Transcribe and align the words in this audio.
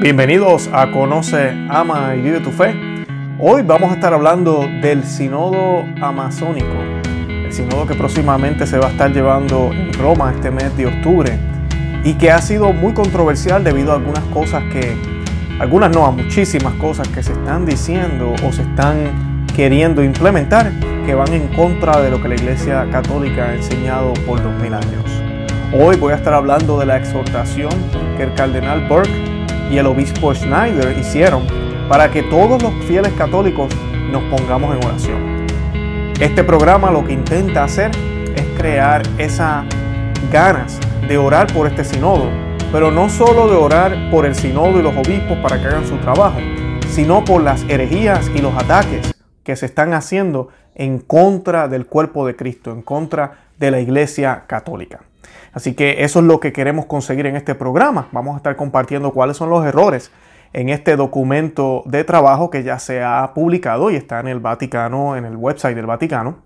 Bienvenidos 0.00 0.68
a 0.72 0.90
Conoce, 0.90 1.50
Ama 1.70 2.14
y 2.16 2.20
Vive 2.20 2.40
tu 2.40 2.50
Fe. 2.50 2.74
Hoy 3.38 3.62
vamos 3.62 3.90
a 3.90 3.94
estar 3.94 4.12
hablando 4.12 4.66
del 4.82 5.04
Sinodo 5.04 5.84
Amazónico, 6.02 6.74
el 7.28 7.52
Sinodo 7.52 7.86
que 7.86 7.94
próximamente 7.94 8.66
se 8.66 8.78
va 8.78 8.88
a 8.88 8.90
estar 8.90 9.12
llevando 9.12 9.70
en 9.72 9.92
Roma 9.94 10.32
este 10.34 10.50
mes 10.50 10.76
de 10.76 10.86
octubre 10.86 11.38
y 12.02 12.14
que 12.14 12.30
ha 12.30 12.42
sido 12.42 12.72
muy 12.72 12.92
controversial 12.92 13.62
debido 13.62 13.92
a 13.92 13.94
algunas 13.94 14.24
cosas 14.24 14.64
que, 14.72 14.94
algunas 15.60 15.90
no, 15.94 16.04
a 16.04 16.10
muchísimas 16.10 16.74
cosas 16.74 17.08
que 17.08 17.22
se 17.22 17.32
están 17.32 17.64
diciendo 17.64 18.34
o 18.44 18.52
se 18.52 18.62
están 18.62 19.46
queriendo 19.54 20.02
implementar 20.02 20.72
que 21.06 21.14
van 21.14 21.32
en 21.32 21.48
contra 21.48 22.00
de 22.00 22.10
lo 22.10 22.20
que 22.20 22.28
la 22.28 22.34
Iglesia 22.34 22.86
Católica 22.90 23.44
ha 23.46 23.54
enseñado 23.54 24.12
por 24.26 24.42
dos 24.42 24.54
mil 24.60 24.74
años. 24.74 25.04
Hoy 25.72 25.96
voy 25.96 26.12
a 26.12 26.16
estar 26.16 26.34
hablando 26.34 26.78
de 26.78 26.86
la 26.86 26.98
exhortación 26.98 27.70
que 28.16 28.24
el 28.24 28.34
cardenal 28.34 28.86
Burke 28.88 29.33
y 29.70 29.78
el 29.78 29.86
obispo 29.86 30.34
Schneider 30.34 30.96
hicieron 30.98 31.42
para 31.88 32.10
que 32.10 32.22
todos 32.22 32.62
los 32.62 32.72
fieles 32.84 33.12
católicos 33.12 33.68
nos 34.10 34.22
pongamos 34.24 34.76
en 34.76 34.84
oración. 34.84 35.46
Este 36.20 36.44
programa 36.44 36.90
lo 36.90 37.04
que 37.04 37.12
intenta 37.12 37.64
hacer 37.64 37.90
es 38.34 38.44
crear 38.56 39.02
esas 39.18 39.64
ganas 40.30 40.78
de 41.08 41.18
orar 41.18 41.52
por 41.52 41.66
este 41.66 41.84
sinodo, 41.84 42.30
pero 42.72 42.90
no 42.90 43.08
solo 43.08 43.48
de 43.48 43.56
orar 43.56 44.10
por 44.10 44.24
el 44.24 44.34
sinodo 44.34 44.78
y 44.78 44.82
los 44.82 44.96
obispos 44.96 45.38
para 45.38 45.60
que 45.60 45.66
hagan 45.66 45.86
su 45.86 45.96
trabajo, 45.98 46.38
sino 46.88 47.24
por 47.24 47.42
las 47.42 47.62
herejías 47.64 48.30
y 48.34 48.38
los 48.38 48.54
ataques 48.54 49.14
que 49.42 49.56
se 49.56 49.66
están 49.66 49.92
haciendo 49.92 50.48
en 50.74 50.98
contra 50.98 51.68
del 51.68 51.86
cuerpo 51.86 52.26
de 52.26 52.36
Cristo, 52.36 52.72
en 52.72 52.82
contra 52.82 53.44
de 53.58 53.70
la 53.70 53.80
Iglesia 53.80 54.44
Católica. 54.46 55.00
Así 55.52 55.74
que 55.74 56.04
eso 56.04 56.20
es 56.20 56.24
lo 56.24 56.40
que 56.40 56.52
queremos 56.52 56.86
conseguir 56.86 57.26
en 57.26 57.36
este 57.36 57.54
programa. 57.54 58.08
Vamos 58.12 58.34
a 58.34 58.36
estar 58.38 58.56
compartiendo 58.56 59.12
cuáles 59.12 59.36
son 59.36 59.50
los 59.50 59.64
errores 59.64 60.10
en 60.52 60.68
este 60.68 60.96
documento 60.96 61.82
de 61.86 62.04
trabajo 62.04 62.48
que 62.48 62.62
ya 62.62 62.78
se 62.78 63.02
ha 63.02 63.32
publicado 63.34 63.90
y 63.90 63.96
está 63.96 64.20
en 64.20 64.28
el 64.28 64.40
Vaticano, 64.40 65.16
en 65.16 65.24
el 65.24 65.36
website 65.36 65.76
del 65.76 65.86
Vaticano. 65.86 66.38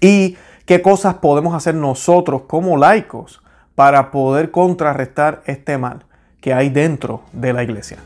Y 0.00 0.36
qué 0.64 0.82
cosas 0.82 1.14
podemos 1.14 1.54
hacer 1.54 1.74
nosotros 1.74 2.42
como 2.46 2.76
laicos 2.76 3.42
para 3.74 4.10
poder 4.10 4.50
contrarrestar 4.50 5.42
este 5.46 5.78
mal 5.78 6.06
que 6.40 6.54
hay 6.54 6.70
dentro 6.70 7.22
de 7.32 7.52
la 7.52 7.62
iglesia. 7.62 7.98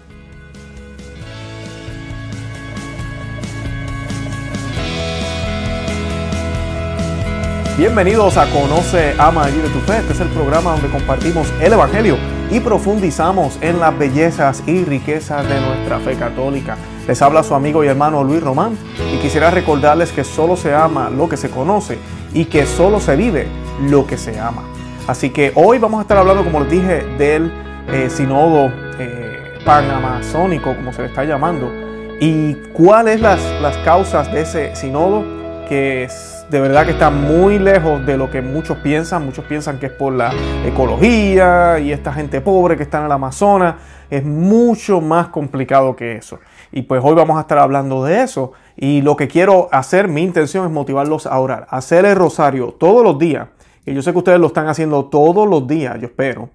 Bienvenidos 7.81 8.37
a 8.37 8.45
Conoce, 8.51 9.15
Ama 9.19 9.49
y 9.49 9.55
Vive 9.55 9.71
tu 9.71 9.79
Fe. 9.79 9.97
Este 9.97 10.13
es 10.13 10.21
el 10.21 10.29
programa 10.29 10.73
donde 10.73 10.91
compartimos 10.91 11.51
el 11.63 11.73
Evangelio 11.73 12.19
y 12.51 12.61
profundizamos 12.61 13.57
en 13.63 13.81
las 13.81 13.99
bellezas 13.99 14.63
y 14.67 14.85
riquezas 14.85 15.49
de 15.49 15.59
nuestra 15.63 15.99
fe 15.99 16.15
católica. 16.15 16.77
Les 17.09 17.23
habla 17.23 17.43
su 17.43 17.55
amigo 17.55 17.83
y 17.83 17.87
hermano 17.87 18.23
Luis 18.23 18.43
Román 18.43 18.77
y 19.15 19.17
quisiera 19.17 19.51
recordarles 19.51 20.13
que 20.13 20.25
solo 20.25 20.57
se 20.57 20.75
ama 20.75 21.09
lo 21.09 21.27
que 21.27 21.39
se 21.39 21.49
conoce 21.49 21.97
y 22.35 22.45
que 22.45 22.67
solo 22.67 23.01
se 23.01 23.17
vive 23.17 23.49
lo 23.89 24.07
que 24.07 24.19
se 24.19 24.39
ama. 24.39 24.65
Así 25.07 25.31
que 25.31 25.51
hoy 25.55 25.79
vamos 25.79 26.01
a 26.01 26.03
estar 26.03 26.19
hablando, 26.19 26.45
como 26.45 26.61
les 26.61 26.71
dije, 26.71 27.03
del 27.17 27.51
eh, 27.89 28.11
sinodo 28.11 28.71
eh, 28.99 29.59
panamazónico, 29.65 30.77
como 30.77 30.93
se 30.93 31.01
le 31.01 31.09
está 31.09 31.25
llamando, 31.25 31.73
y 32.21 32.57
cuáles 32.75 33.23
las, 33.23 33.41
las 33.63 33.79
causas 33.79 34.31
de 34.31 34.43
ese 34.43 34.77
sinodo 34.77 35.40
que 35.71 36.03
es 36.03 36.45
de 36.51 36.61
verdad 36.61 36.85
que 36.85 36.91
está 36.91 37.11
muy 37.11 37.61
lejos 37.61 38.05
de 38.05 38.17
lo 38.17 38.29
que 38.29 38.43
muchos 38.43 38.77
piensan. 38.79 39.25
Muchos 39.25 39.45
piensan 39.45 39.79
que 39.79 39.87
es 39.87 39.93
por 39.93 40.13
la 40.13 40.33
ecología 40.67 41.79
y 41.79 41.93
esta 41.93 42.13
gente 42.13 42.41
pobre 42.41 42.77
que 42.77 42.83
está 42.83 42.99
en 42.99 43.05
el 43.05 43.13
Amazonas. 43.13 43.77
Es 44.11 44.25
mucho 44.25 45.01
más 45.01 45.29
complicado 45.29 45.95
que 45.95 46.17
eso. 46.17 46.41
Y 46.73 46.83
pues 46.83 47.01
hoy 47.05 47.15
vamos 47.15 47.39
a 47.39 47.43
estar 47.43 47.59
hablando 47.59 48.03
de 48.03 48.21
eso. 48.21 48.53
Y 48.77 49.03
lo 49.03 49.15
que 49.15 49.29
quiero 49.29 49.69
hacer, 49.71 50.09
mi 50.09 50.23
intención 50.23 50.67
es 50.67 50.73
motivarlos 50.73 51.27
a 51.27 51.39
orar, 51.39 51.69
hacer 51.71 52.05
el 52.05 52.17
rosario 52.17 52.73
todos 52.73 53.05
los 53.05 53.17
días. 53.17 53.47
Y 53.87 53.95
yo 53.95 54.03
sé 54.03 54.11
que 54.11 54.19
ustedes 54.19 54.41
lo 54.41 54.49
están 54.49 54.67
haciendo 54.67 55.05
todos 55.05 55.49
los 55.49 55.69
días, 55.69 56.01
yo 56.01 56.07
espero. 56.07 56.51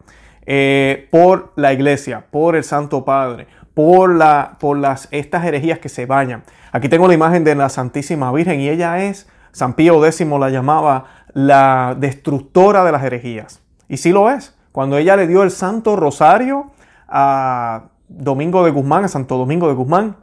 Eh, 0.46 1.08
por 1.10 1.54
la 1.56 1.72
iglesia, 1.72 2.26
por 2.30 2.58
el 2.58 2.66
Santo 2.66 3.06
Padre, 3.06 3.48
por, 3.76 4.16
la, 4.16 4.58
por 4.60 4.78
las, 4.78 5.08
estas 5.12 5.46
herejías 5.46 5.78
que 5.78 5.90
se 5.90 6.08
bañan. 6.08 6.44
Aquí 6.72 6.90
tengo 6.90 7.08
la 7.08 7.14
imagen 7.14 7.44
de 7.44 7.54
la 7.54 7.70
Santísima 7.70 8.32
Virgen 8.32 8.60
y 8.60 8.70
ella 8.70 9.04
es 9.04 9.28
San 9.52 9.74
Pío 9.74 10.04
X 10.04 10.28
la 10.28 10.50
llamaba 10.50 11.06
la 11.34 11.96
destructora 11.98 12.84
de 12.84 12.92
las 12.92 13.04
herejías. 13.04 13.62
Y 13.88 13.98
sí 13.98 14.12
lo 14.12 14.32
es. 14.32 14.56
Cuando 14.72 14.98
ella 14.98 15.16
le 15.16 15.28
dio 15.28 15.44
el 15.44 15.52
Santo 15.52 15.96
Rosario 15.96 16.72
a 17.08 17.90
Domingo 18.08 18.66
de 18.66 18.72
Guzmán, 18.72 19.06
a 19.06 19.08
Santo 19.08 19.38
Domingo 19.38 19.68
de 19.68 19.74
Guzmán, 19.74 20.18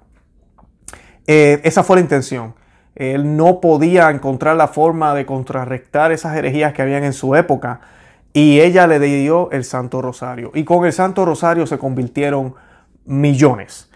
eh, 1.27 1.61
esa 1.65 1.85
fue 1.85 1.97
la 1.97 2.03
intención. 2.03 2.55
Él 2.95 3.37
no 3.37 3.61
podía 3.61 4.11
encontrar 4.11 4.57
la 4.57 4.69
forma 4.69 5.15
de 5.15 5.25
contrarrestar 5.25 6.13
esas 6.13 6.37
herejías 6.37 6.73
que 6.73 6.83
habían 6.83 7.05
en 7.05 7.13
su 7.13 7.35
época 7.35 7.81
y 8.35 8.61
ella 8.61 8.87
le 8.87 8.99
dio 8.99 9.51
el 9.51 9.65
Santo 9.65 10.03
Rosario. 10.03 10.51
Y 10.55 10.65
con 10.65 10.85
el 10.85 10.93
Santo 10.93 11.25
Rosario 11.25 11.67
se 11.67 11.79
convirtieron 11.79 12.55
millones. 13.05 13.91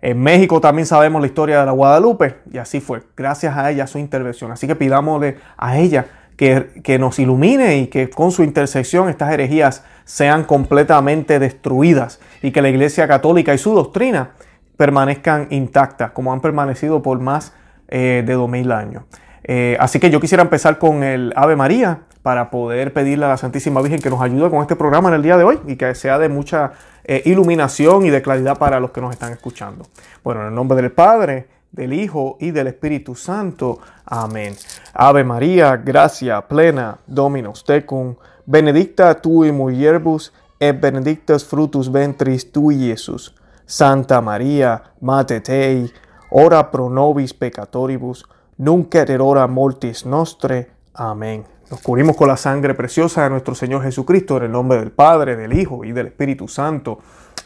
En 0.00 0.20
México 0.20 0.60
también 0.60 0.86
sabemos 0.86 1.20
la 1.20 1.26
historia 1.26 1.60
de 1.60 1.66
la 1.66 1.72
Guadalupe 1.72 2.36
y 2.52 2.58
así 2.58 2.80
fue, 2.80 3.02
gracias 3.16 3.56
a 3.56 3.70
ella 3.70 3.86
su 3.86 3.98
intervención. 3.98 4.52
Así 4.52 4.66
que 4.66 4.76
pidámosle 4.76 5.38
a 5.56 5.78
ella 5.78 6.06
que, 6.36 6.80
que, 6.84 7.00
nos 7.00 7.18
ilumine 7.18 7.78
y 7.78 7.86
que 7.88 8.08
con 8.08 8.30
su 8.30 8.44
intersección 8.44 9.08
estas 9.08 9.32
herejías 9.32 9.84
sean 10.04 10.44
completamente 10.44 11.40
destruidas 11.40 12.20
y 12.42 12.52
que 12.52 12.62
la 12.62 12.68
Iglesia 12.68 13.08
Católica 13.08 13.52
y 13.54 13.58
su 13.58 13.74
doctrina 13.74 14.30
permanezcan 14.76 15.48
intactas 15.50 16.12
como 16.12 16.32
han 16.32 16.40
permanecido 16.40 17.02
por 17.02 17.18
más 17.18 17.52
eh, 17.88 18.22
de 18.24 18.34
dos 18.34 18.48
mil 18.48 18.70
años. 18.70 19.02
Eh, 19.42 19.76
así 19.80 19.98
que 19.98 20.10
yo 20.10 20.20
quisiera 20.20 20.42
empezar 20.42 20.78
con 20.78 21.02
el 21.02 21.32
Ave 21.34 21.56
María 21.56 22.00
para 22.22 22.50
poder 22.50 22.92
pedirle 22.92 23.24
a 23.24 23.28
la 23.28 23.36
Santísima 23.36 23.80
Virgen 23.80 24.00
que 24.00 24.10
nos 24.10 24.20
ayude 24.20 24.50
con 24.50 24.60
este 24.60 24.76
programa 24.76 25.08
en 25.08 25.14
el 25.14 25.22
día 25.22 25.36
de 25.36 25.44
hoy 25.44 25.58
y 25.66 25.76
que 25.76 25.94
sea 25.94 26.18
de 26.18 26.28
mucha 26.28 26.72
eh, 27.08 27.22
iluminación 27.24 28.04
y 28.04 28.10
de 28.10 28.20
claridad 28.20 28.58
para 28.58 28.78
los 28.78 28.90
que 28.90 29.00
nos 29.00 29.12
están 29.12 29.32
escuchando. 29.32 29.86
Bueno, 30.22 30.42
en 30.42 30.48
el 30.48 30.54
nombre 30.54 30.80
del 30.80 30.92
Padre, 30.92 31.48
del 31.72 31.94
Hijo 31.94 32.36
y 32.38 32.50
del 32.50 32.66
Espíritu 32.66 33.14
Santo. 33.14 33.78
Amén. 34.04 34.54
Ave 34.92 35.24
María, 35.24 35.76
gracia 35.76 36.42
plena, 36.42 36.98
Dominus 37.06 37.64
tecum, 37.64 38.14
benedicta 38.46 39.14
tui 39.20 39.52
mulierbus, 39.52 40.32
et 40.60 40.78
benedictus 40.80 41.44
frutus 41.44 41.90
ventris 41.90 42.52
tui, 42.52 42.88
Jesús. 42.88 43.34
Santa 43.64 44.20
María, 44.20 44.82
Mate 45.00 45.40
Tei, 45.40 45.90
ora 46.30 46.70
pro 46.70 46.88
nobis 46.90 47.32
peccatoribus, 47.32 48.24
nunc 48.58 48.94
et 48.94 49.10
erora 49.10 49.46
mortis 49.46 50.04
nostre. 50.04 50.70
Amén. 50.94 51.57
Nos 51.70 51.82
cubrimos 51.82 52.16
con 52.16 52.28
la 52.28 52.36
sangre 52.38 52.72
preciosa 52.72 53.24
de 53.24 53.30
nuestro 53.30 53.54
Señor 53.54 53.82
Jesucristo 53.82 54.38
en 54.38 54.44
el 54.44 54.52
nombre 54.52 54.78
del 54.78 54.90
Padre, 54.90 55.36
del 55.36 55.52
Hijo 55.52 55.84
y 55.84 55.92
del 55.92 56.06
Espíritu 56.06 56.48
Santo. 56.48 57.00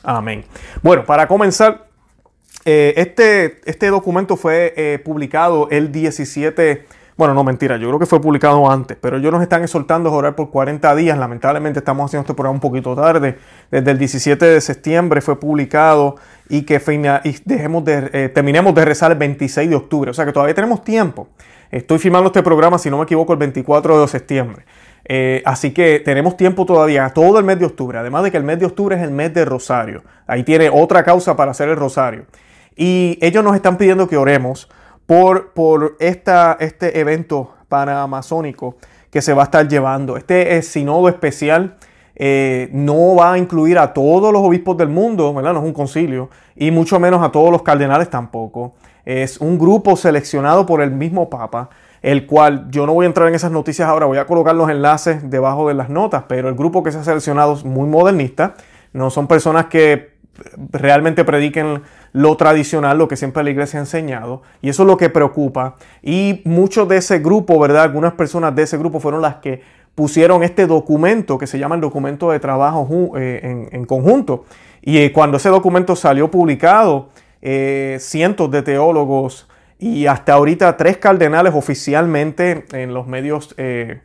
Amén. 0.04 0.44
Bueno, 0.80 1.04
para 1.04 1.26
comenzar, 1.26 1.88
eh, 2.64 2.94
este, 2.96 3.60
este 3.64 3.88
documento 3.88 4.36
fue 4.36 4.74
eh, 4.76 5.00
publicado 5.04 5.68
el 5.70 5.90
17, 5.90 6.86
bueno, 7.16 7.34
no 7.34 7.42
mentira, 7.42 7.76
yo 7.78 7.88
creo 7.88 7.98
que 7.98 8.06
fue 8.06 8.20
publicado 8.20 8.70
antes, 8.70 8.96
pero 9.00 9.16
ellos 9.16 9.32
nos 9.32 9.42
están 9.42 9.64
exhortando 9.64 10.10
a 10.10 10.12
orar 10.12 10.36
por 10.36 10.50
40 10.50 10.94
días. 10.94 11.18
Lamentablemente 11.18 11.80
estamos 11.80 12.08
haciendo 12.08 12.22
este 12.22 12.34
programa 12.34 12.54
un 12.54 12.60
poquito 12.60 12.94
tarde. 12.94 13.38
Desde 13.72 13.90
el 13.90 13.98
17 13.98 14.44
de 14.44 14.60
septiembre 14.60 15.20
fue 15.20 15.40
publicado 15.40 16.14
y 16.48 16.62
que 16.62 16.80
dejemos 17.44 17.84
de, 17.84 18.10
eh, 18.12 18.28
terminemos 18.28 18.72
de 18.72 18.84
rezar 18.84 19.10
el 19.10 19.18
26 19.18 19.68
de 19.68 19.74
octubre. 19.74 20.10
O 20.12 20.14
sea 20.14 20.24
que 20.24 20.32
todavía 20.32 20.54
tenemos 20.54 20.84
tiempo. 20.84 21.26
Estoy 21.72 21.98
filmando 21.98 22.26
este 22.26 22.42
programa, 22.42 22.76
si 22.76 22.90
no 22.90 22.98
me 22.98 23.04
equivoco, 23.04 23.32
el 23.32 23.38
24 23.38 24.02
de 24.02 24.06
septiembre. 24.06 24.66
Eh, 25.06 25.42
así 25.46 25.72
que 25.72 26.00
tenemos 26.00 26.36
tiempo 26.36 26.66
todavía, 26.66 27.08
todo 27.14 27.38
el 27.38 27.46
mes 27.46 27.58
de 27.58 27.64
octubre. 27.64 27.96
Además 27.96 28.24
de 28.24 28.30
que 28.30 28.36
el 28.36 28.44
mes 28.44 28.60
de 28.60 28.66
octubre 28.66 28.94
es 28.94 29.00
el 29.00 29.10
mes 29.10 29.32
de 29.32 29.46
Rosario. 29.46 30.04
Ahí 30.26 30.42
tiene 30.42 30.68
otra 30.68 31.02
causa 31.02 31.34
para 31.34 31.52
hacer 31.52 31.70
el 31.70 31.76
Rosario. 31.76 32.26
Y 32.76 33.18
ellos 33.22 33.42
nos 33.42 33.56
están 33.56 33.78
pidiendo 33.78 34.06
que 34.06 34.18
oremos 34.18 34.68
por, 35.06 35.54
por 35.54 35.96
esta, 35.98 36.58
este 36.60 37.00
evento 37.00 37.54
panamazónico 37.70 38.76
que 39.10 39.22
se 39.22 39.32
va 39.32 39.40
a 39.40 39.44
estar 39.44 39.66
llevando. 39.66 40.18
Este 40.18 40.58
es 40.58 40.68
sinodo 40.68 41.08
especial. 41.08 41.78
Eh, 42.16 42.68
no 42.72 43.16
va 43.16 43.32
a 43.32 43.38
incluir 43.38 43.78
a 43.78 43.94
todos 43.94 44.30
los 44.30 44.42
obispos 44.42 44.76
del 44.76 44.88
mundo, 44.88 45.32
¿verdad? 45.32 45.54
No 45.54 45.60
es 45.60 45.64
un 45.64 45.72
concilio, 45.72 46.28
y 46.54 46.70
mucho 46.70 47.00
menos 47.00 47.22
a 47.22 47.32
todos 47.32 47.50
los 47.50 47.62
cardenales 47.62 48.10
tampoco 48.10 48.74
es 49.04 49.38
un 49.38 49.58
grupo 49.58 49.96
seleccionado 49.96 50.66
por 50.66 50.82
el 50.82 50.90
mismo 50.90 51.30
Papa, 51.30 51.70
el 52.02 52.26
cual 52.26 52.66
yo 52.70 52.86
no 52.86 52.94
voy 52.94 53.04
a 53.04 53.08
entrar 53.08 53.28
en 53.28 53.34
esas 53.34 53.52
noticias 53.52 53.88
ahora, 53.88 54.06
voy 54.06 54.18
a 54.18 54.26
colocar 54.26 54.54
los 54.54 54.68
enlaces 54.70 55.30
debajo 55.30 55.68
de 55.68 55.74
las 55.74 55.88
notas, 55.88 56.24
pero 56.28 56.48
el 56.48 56.54
grupo 56.54 56.82
que 56.82 56.92
se 56.92 56.98
ha 56.98 57.04
seleccionado 57.04 57.54
es 57.54 57.64
muy 57.64 57.88
modernista, 57.88 58.54
no 58.92 59.10
son 59.10 59.26
personas 59.26 59.66
que 59.66 60.12
realmente 60.70 61.24
prediquen 61.24 61.82
lo 62.12 62.36
tradicional, 62.36 62.98
lo 62.98 63.08
que 63.08 63.16
siempre 63.16 63.42
la 63.44 63.50
iglesia 63.50 63.78
ha 63.78 63.82
enseñado, 63.82 64.42
y 64.60 64.68
eso 64.68 64.82
es 64.82 64.86
lo 64.86 64.96
que 64.96 65.10
preocupa. 65.10 65.76
Y 66.02 66.42
muchos 66.44 66.88
de 66.88 66.96
ese 66.98 67.20
grupo, 67.20 67.58
¿verdad? 67.58 67.84
Algunas 67.84 68.14
personas 68.14 68.54
de 68.54 68.62
ese 68.62 68.76
grupo 68.78 69.00
fueron 69.00 69.22
las 69.22 69.36
que 69.36 69.62
pusieron 69.94 70.42
este 70.42 70.66
documento 70.66 71.38
que 71.38 71.46
se 71.46 71.58
llama 71.58 71.74
el 71.74 71.80
documento 71.80 72.30
de 72.30 72.40
trabajo 72.40 73.12
eh, 73.16 73.40
en, 73.42 73.68
en 73.72 73.84
conjunto 73.84 74.44
Y 74.80 75.10
cuando 75.10 75.36
ese 75.36 75.50
documento 75.50 75.94
salió 75.96 76.30
publicado, 76.30 77.08
cientos 77.42 78.50
de 78.50 78.62
teólogos 78.62 79.48
y 79.78 80.06
hasta 80.06 80.34
ahorita 80.34 80.76
tres 80.76 80.98
cardenales 80.98 81.54
oficialmente 81.54 82.64
en 82.72 82.94
los 82.94 83.06
medios, 83.06 83.54
en 83.56 84.02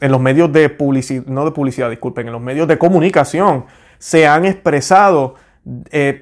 los 0.00 0.20
medios 0.20 0.52
de 0.52 0.68
publicidad, 0.68 1.24
no 1.26 1.44
de 1.44 1.52
publicidad, 1.52 1.88
disculpen, 1.88 2.26
en 2.26 2.32
los 2.32 2.42
medios 2.42 2.66
de 2.66 2.76
comunicación 2.76 3.66
se 3.98 4.26
han 4.26 4.44
expresado 4.44 5.36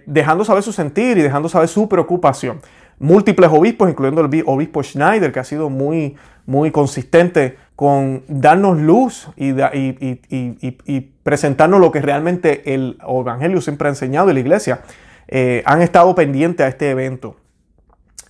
dejando 0.06 0.44
saber 0.44 0.62
su 0.62 0.72
sentir 0.72 1.19
y 1.19 1.22
dejando 1.22 1.49
saber 1.49 1.69
su 1.69 1.88
preocupación. 1.88 2.61
Múltiples 2.99 3.50
obispos, 3.52 3.90
incluyendo 3.90 4.20
el 4.22 4.43
obispo 4.46 4.82
Schneider, 4.82 5.32
que 5.32 5.40
ha 5.40 5.44
sido 5.44 5.69
muy, 5.69 6.16
muy 6.46 6.70
consistente 6.70 7.58
con 7.76 8.22
darnos 8.28 8.78
luz 8.78 9.28
y, 9.37 9.52
presentarnos 11.22 11.81
lo 11.81 11.90
que 11.90 12.00
realmente 12.00 12.75
el 12.75 12.99
Evangelio 13.06 13.61
siempre 13.61 13.88
ha 13.88 13.90
enseñado 13.90 14.31
y 14.31 14.34
la 14.34 14.40
iglesia, 14.40 14.82
eh, 15.29 15.62
han 15.67 15.82
estado 15.82 16.15
pendientes 16.15 16.65
a 16.65 16.69
este 16.69 16.91
evento. 16.91 17.37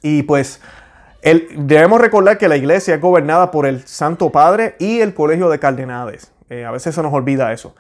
Y 0.02 0.22
pues 0.24 0.60
debemos 1.56 2.00
recordar 2.00 2.36
que 2.36 2.48
la 2.48 2.56
iglesia 2.56 2.94
es 2.94 3.00
gobernada 3.00 3.50
por 3.50 3.66
el 3.66 3.86
Santo 3.86 4.30
Padre 4.30 4.76
y 4.78 5.00
el 5.00 5.14
Colegio 5.14 5.48
de 5.48 5.58
Cardenales. 5.58 6.32
Eh, 6.50 6.64
a 6.64 6.70
veces 6.70 6.94
se 6.94 7.02
nos 7.02 7.12
olvida 7.12 7.52
eso. 7.52 7.74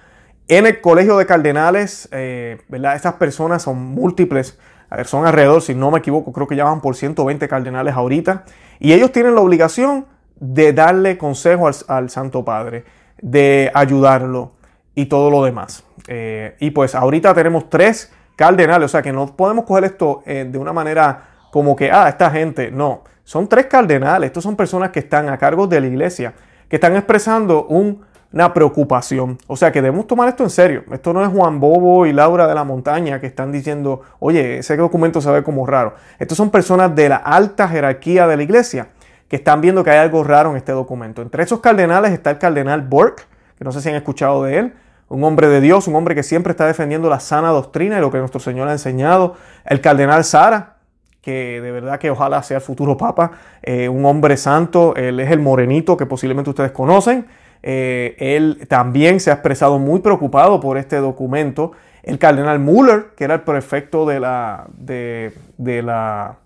En 0.48 0.66
el 0.66 0.80
Colegio 0.80 1.18
de 1.18 1.26
Cardenales, 1.26 2.08
eh, 2.12 2.58
¿verdad? 2.68 2.96
Estas 2.96 3.14
personas 3.14 3.62
son 3.62 3.78
múltiples 3.78 4.58
son 5.04 5.26
alrededor, 5.26 5.60
si 5.60 5.74
no 5.74 5.90
me 5.90 5.98
equivoco, 5.98 6.32
creo 6.32 6.46
que 6.46 6.54
ya 6.54 6.64
van 6.64 6.80
por 6.80 6.94
120 6.94 7.48
cardenales 7.48 7.94
ahorita. 7.94 8.44
Y 8.78 8.92
ellos 8.92 9.10
tienen 9.10 9.34
la 9.34 9.40
obligación 9.40 10.06
de 10.36 10.72
darle 10.72 11.18
consejo 11.18 11.68
al, 11.88 12.10
Santo 12.10 12.44
Padre, 12.44 12.84
de 13.20 13.70
ayudarlo 13.74 14.52
y 14.94 15.06
todo 15.06 15.30
lo 15.30 15.44
demás. 15.44 15.84
Eh, 16.06 16.56
y 16.60 16.70
pues 16.70 16.94
ahorita 16.94 17.34
tenemos 17.34 17.68
tres 17.68 18.12
cardenales, 18.36 18.86
o 18.86 18.88
sea 18.88 19.02
que 19.02 19.12
no 19.12 19.26
podemos 19.34 19.64
coger 19.64 19.84
esto 19.84 20.22
eh, 20.26 20.46
de 20.50 20.58
una 20.58 20.72
manera 20.72 21.28
como 21.50 21.76
que, 21.76 21.90
ah, 21.90 22.08
esta 22.08 22.30
gente, 22.30 22.70
no, 22.70 23.02
son 23.22 23.48
tres 23.48 23.66
cardenales, 23.66 24.28
estos 24.28 24.42
son 24.42 24.56
personas 24.56 24.90
que 24.90 25.00
están 25.00 25.28
a 25.28 25.38
cargo 25.38 25.66
de 25.66 25.80
la 25.80 25.86
iglesia, 25.86 26.34
que 26.68 26.76
están 26.76 26.96
expresando 26.96 27.66
un 27.66 28.02
una 28.34 28.52
preocupación. 28.52 29.38
O 29.46 29.56
sea 29.56 29.70
que 29.70 29.80
debemos 29.80 30.08
tomar 30.08 30.28
esto 30.28 30.42
en 30.42 30.50
serio. 30.50 30.82
Esto 30.90 31.12
no 31.12 31.22
es 31.22 31.28
Juan 31.28 31.60
Bobo 31.60 32.04
y 32.04 32.12
Laura 32.12 32.48
de 32.48 32.54
la 32.54 32.64
Montaña 32.64 33.20
que 33.20 33.28
están 33.28 33.52
diciendo, 33.52 34.02
oye, 34.18 34.58
ese 34.58 34.76
documento 34.76 35.20
se 35.20 35.30
ve 35.30 35.44
como 35.44 35.64
raro. 35.64 35.94
Estos 36.18 36.36
son 36.36 36.50
personas 36.50 36.94
de 36.96 37.08
la 37.08 37.16
alta 37.16 37.68
jerarquía 37.68 38.26
de 38.26 38.36
la 38.36 38.42
iglesia 38.42 38.88
que 39.28 39.36
están 39.36 39.60
viendo 39.60 39.84
que 39.84 39.90
hay 39.90 39.98
algo 39.98 40.24
raro 40.24 40.50
en 40.50 40.56
este 40.56 40.72
documento. 40.72 41.22
Entre 41.22 41.44
esos 41.44 41.60
cardenales 41.60 42.10
está 42.10 42.30
el 42.30 42.38
cardenal 42.38 42.82
Burke, 42.82 43.22
que 43.56 43.64
no 43.64 43.70
sé 43.70 43.80
si 43.80 43.88
han 43.88 43.94
escuchado 43.94 44.42
de 44.42 44.58
él, 44.58 44.74
un 45.14 45.24
hombre 45.24 45.48
de 45.48 45.60
Dios, 45.60 45.86
un 45.86 45.94
hombre 45.94 46.14
que 46.14 46.22
siempre 46.22 46.50
está 46.50 46.66
defendiendo 46.66 47.08
la 47.08 47.20
sana 47.20 47.50
doctrina 47.50 47.98
y 47.98 48.00
lo 48.00 48.10
que 48.10 48.18
nuestro 48.18 48.40
Señor 48.40 48.68
ha 48.68 48.72
enseñado. 48.72 49.36
El 49.64 49.80
cardenal 49.80 50.24
Sara, 50.24 50.74
que 51.22 51.60
de 51.60 51.70
verdad 51.70 51.98
que 51.98 52.10
ojalá 52.10 52.42
sea 52.42 52.58
el 52.58 52.62
futuro 52.62 52.96
papa, 52.96 53.30
eh, 53.62 53.88
un 53.88 54.04
hombre 54.04 54.36
santo, 54.36 54.94
él 54.96 55.20
es 55.20 55.30
el 55.30 55.38
morenito 55.38 55.96
que 55.96 56.04
posiblemente 56.04 56.50
ustedes 56.50 56.72
conocen. 56.72 57.26
Eh, 57.62 58.16
él 58.18 58.66
también 58.68 59.20
se 59.20 59.30
ha 59.30 59.34
expresado 59.34 59.78
muy 59.78 60.00
preocupado 60.00 60.60
por 60.60 60.76
este 60.76 60.96
documento. 60.96 61.72
El 62.02 62.18
cardenal 62.18 62.58
Muller, 62.58 63.14
que 63.16 63.24
era 63.24 63.34
el 63.34 63.40
prefecto 63.42 64.04
de 64.04 64.20
la, 64.20 64.66
de, 64.76 65.32
la, 65.56 66.36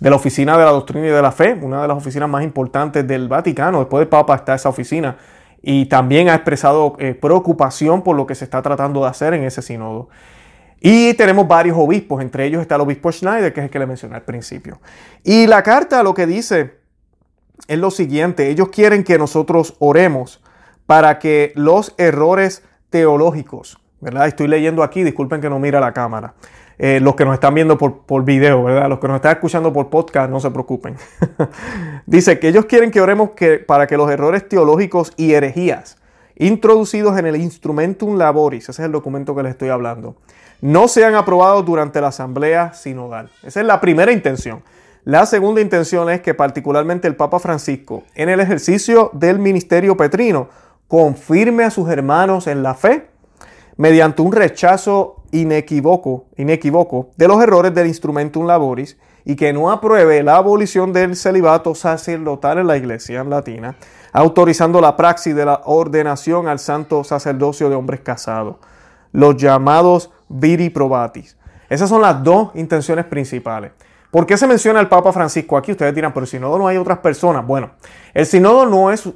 de 0.00 0.10
la 0.10 0.16
Oficina 0.16 0.58
de 0.58 0.64
la 0.64 0.72
Doctrina 0.72 1.06
y 1.06 1.10
de 1.10 1.22
la 1.22 1.32
Fe, 1.32 1.56
una 1.62 1.80
de 1.80 1.88
las 1.88 1.96
oficinas 1.96 2.28
más 2.28 2.42
importantes 2.42 3.06
del 3.06 3.28
Vaticano, 3.28 3.78
después 3.78 4.00
del 4.00 4.08
Papa 4.08 4.34
está 4.34 4.56
esa 4.56 4.68
oficina, 4.68 5.16
y 5.62 5.86
también 5.86 6.28
ha 6.28 6.34
expresado 6.34 6.96
eh, 6.98 7.14
preocupación 7.14 8.02
por 8.02 8.16
lo 8.16 8.26
que 8.26 8.34
se 8.34 8.44
está 8.44 8.62
tratando 8.62 9.02
de 9.02 9.08
hacer 9.08 9.34
en 9.34 9.44
ese 9.44 9.62
sínodo. 9.62 10.08
Y 10.80 11.14
tenemos 11.14 11.48
varios 11.48 11.76
obispos, 11.78 12.22
entre 12.22 12.46
ellos 12.46 12.60
está 12.60 12.76
el 12.76 12.82
obispo 12.82 13.10
Schneider, 13.10 13.52
que 13.52 13.60
es 13.60 13.64
el 13.64 13.70
que 13.70 13.78
le 13.78 13.86
mencioné 13.86 14.16
al 14.16 14.22
principio. 14.22 14.80
Y 15.24 15.46
la 15.46 15.62
carta 15.62 16.02
lo 16.02 16.14
que 16.14 16.26
dice 16.26 16.74
es 17.66 17.78
lo 17.78 17.90
siguiente, 17.90 18.50
ellos 18.50 18.68
quieren 18.68 19.02
que 19.02 19.18
nosotros 19.18 19.74
oremos 19.78 20.42
para 20.86 21.18
que 21.18 21.52
los 21.56 21.94
errores 21.98 22.62
teológicos, 22.90 23.78
¿verdad? 24.00 24.28
Estoy 24.28 24.48
leyendo 24.48 24.82
aquí, 24.82 25.02
disculpen 25.02 25.40
que 25.40 25.50
no 25.50 25.58
mira 25.58 25.80
la 25.80 25.92
cámara. 25.92 26.34
Eh, 26.78 27.00
los 27.00 27.16
que 27.16 27.24
nos 27.24 27.34
están 27.34 27.54
viendo 27.54 27.78
por, 27.78 28.00
por, 28.00 28.24
video, 28.24 28.64
¿verdad? 28.64 28.88
Los 28.88 28.98
que 28.98 29.08
nos 29.08 29.16
están 29.16 29.32
escuchando 29.32 29.72
por 29.72 29.88
podcast, 29.88 30.30
no 30.30 30.40
se 30.40 30.50
preocupen. 30.50 30.96
Dice 32.06 32.38
que 32.38 32.48
ellos 32.48 32.66
quieren 32.66 32.90
que 32.90 33.00
oremos 33.00 33.30
que, 33.30 33.58
para 33.58 33.86
que 33.86 33.96
los 33.96 34.10
errores 34.10 34.46
teológicos 34.48 35.12
y 35.16 35.32
herejías 35.32 35.96
introducidos 36.36 37.18
en 37.18 37.26
el 37.26 37.36
Instrumentum 37.36 38.16
Laboris, 38.18 38.68
ese 38.68 38.82
es 38.82 38.86
el 38.86 38.92
documento 38.92 39.34
que 39.34 39.42
les 39.42 39.52
estoy 39.52 39.70
hablando, 39.70 40.16
no 40.60 40.86
sean 40.88 41.14
aprobados 41.14 41.64
durante 41.64 42.00
la 42.00 42.08
asamblea 42.08 42.74
sinodal. 42.74 43.30
Esa 43.42 43.60
es 43.60 43.66
la 43.66 43.80
primera 43.80 44.12
intención. 44.12 44.62
La 45.04 45.24
segunda 45.24 45.60
intención 45.60 46.10
es 46.10 46.20
que 46.20 46.34
particularmente 46.34 47.08
el 47.08 47.16
Papa 47.16 47.38
Francisco, 47.38 48.02
en 48.14 48.28
el 48.28 48.40
ejercicio 48.40 49.10
del 49.12 49.38
ministerio 49.38 49.96
petrino, 49.96 50.48
confirme 50.88 51.64
a 51.64 51.70
sus 51.70 51.88
hermanos 51.88 52.46
en 52.46 52.62
la 52.62 52.74
fe 52.74 53.06
mediante 53.76 54.22
un 54.22 54.32
rechazo 54.32 55.15
inequívoco, 55.32 56.26
inequívoco 56.36 57.10
de 57.16 57.28
los 57.28 57.42
errores 57.42 57.74
del 57.74 57.86
instrumentum 57.86 58.46
laboris 58.46 58.96
y 59.24 59.36
que 59.36 59.52
no 59.52 59.70
apruebe 59.70 60.22
la 60.22 60.36
abolición 60.36 60.92
del 60.92 61.16
celibato 61.16 61.74
sacerdotal 61.74 62.58
en 62.58 62.66
la 62.66 62.76
iglesia 62.76 63.24
latina, 63.24 63.76
autorizando 64.12 64.80
la 64.80 64.96
praxis 64.96 65.34
de 65.34 65.44
la 65.44 65.62
ordenación 65.64 66.46
al 66.48 66.58
santo 66.58 67.02
sacerdocio 67.02 67.68
de 67.68 67.74
hombres 67.74 68.00
casados, 68.00 68.56
los 69.12 69.36
llamados 69.36 70.10
viri 70.28 70.70
probatis. 70.70 71.36
Esas 71.68 71.88
son 71.88 72.02
las 72.02 72.22
dos 72.22 72.50
intenciones 72.54 73.04
principales. 73.06 73.72
¿Por 74.10 74.26
qué 74.26 74.36
se 74.36 74.46
menciona 74.46 74.80
el 74.80 74.88
Papa 74.88 75.12
Francisco 75.12 75.56
aquí? 75.56 75.72
Ustedes 75.72 75.94
dirán, 75.94 76.12
pero 76.12 76.24
el 76.24 76.28
sinodo 76.28 76.58
no 76.58 76.68
hay 76.68 76.76
otras 76.76 76.98
personas. 76.98 77.44
Bueno, 77.44 77.72
el 78.14 78.24
sinodo 78.24 78.64
no 78.64 78.92
es 78.92 79.08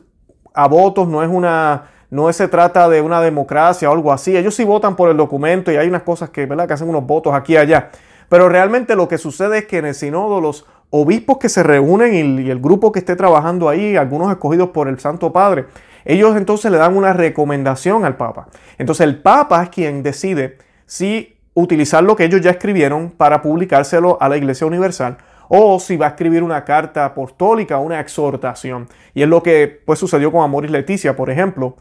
a 0.53 0.67
votos, 0.67 1.07
no 1.07 1.23
es 1.23 1.31
una, 1.31 1.85
no 2.11 2.33
se 2.33 2.49
trata 2.49 2.89
de 2.89 3.01
una 3.01 3.21
democracia 3.21 3.89
o 3.89 3.93
algo 3.93 4.13
así. 4.13 4.37
Ellos 4.37 4.55
sí 4.55 4.65
votan 4.65 4.97
por 4.97 5.11
el 5.11 5.17
documento 5.17 5.71
y 5.73 5.77
hay 5.77 5.89
unas 5.89 6.03
cosas 6.03 6.31
que, 6.31 6.47
¿verdad? 6.47 6.67
que 6.67 6.75
hacen 6.75 6.89
unos 6.89 7.07
votos 7.07 7.33
aquí 7.35 7.55
y 7.55 7.57
allá. 7.57 7.91
Pero 8.29 8.49
realmente 8.49 8.97
lo 8.97 9.09
que 9.09 9.19
sucede 9.19 9.59
es 9.59 9.67
que 9.67 9.79
en 9.79 9.87
el 9.87 9.95
sínodo 9.95 10.41
los 10.41 10.67
obispos 10.91 11.39
que 11.39 11.49
se 11.49 11.63
reúnen 11.63 12.39
y, 12.41 12.51
el 12.51 12.61
grupo 12.61 12.93
que 12.93 12.99
esté 12.99 13.17
trabajando 13.17 13.69
ahí, 13.69 13.97
algunos 13.97 14.31
escogidos 14.31 14.71
por 14.71 14.89
el 14.89 14.99
Santo 14.99 15.33
Padre, 15.33 15.67
ellos 16.05 16.37
entonces 16.37 16.71
le 16.71 16.79
dan 16.79 16.97
una 16.97 17.13
recomendación 17.13 18.05
al 18.05 18.17
Papa. 18.17 18.49
Entonces 18.79 19.05
el 19.05 19.21
Papa 19.21 19.63
es 19.63 19.69
quien 19.69 20.03
decide 20.03 20.59
si 20.87 21.37
utilizar 21.55 22.03
lo 22.03 22.17
que 22.17 22.25
ellos 22.25 22.41
ya 22.41 22.51
escribieron 22.51 23.11
para 23.11 23.43
publicárselo 23.43 24.19
a 24.21 24.29
la 24.29 24.37
Iglesia 24.37 24.67
Universal 24.67 25.19
o 25.49 25.81
si 25.81 25.97
va 25.97 26.07
a 26.07 26.09
escribir 26.11 26.43
una 26.43 26.65
carta 26.65 27.05
apostólica, 27.05 27.79
una 27.79 28.01
exhortación. 28.01 28.89
Y 29.15 29.23
es 29.23 29.29
lo 29.29 29.43
que 29.43 29.83
pues 29.85 29.99
sucedió 29.99 30.31
con 30.31 30.43
Amoris 30.45 30.71
Leticia, 30.71 31.17
por 31.17 31.29
ejemplo, 31.29 31.77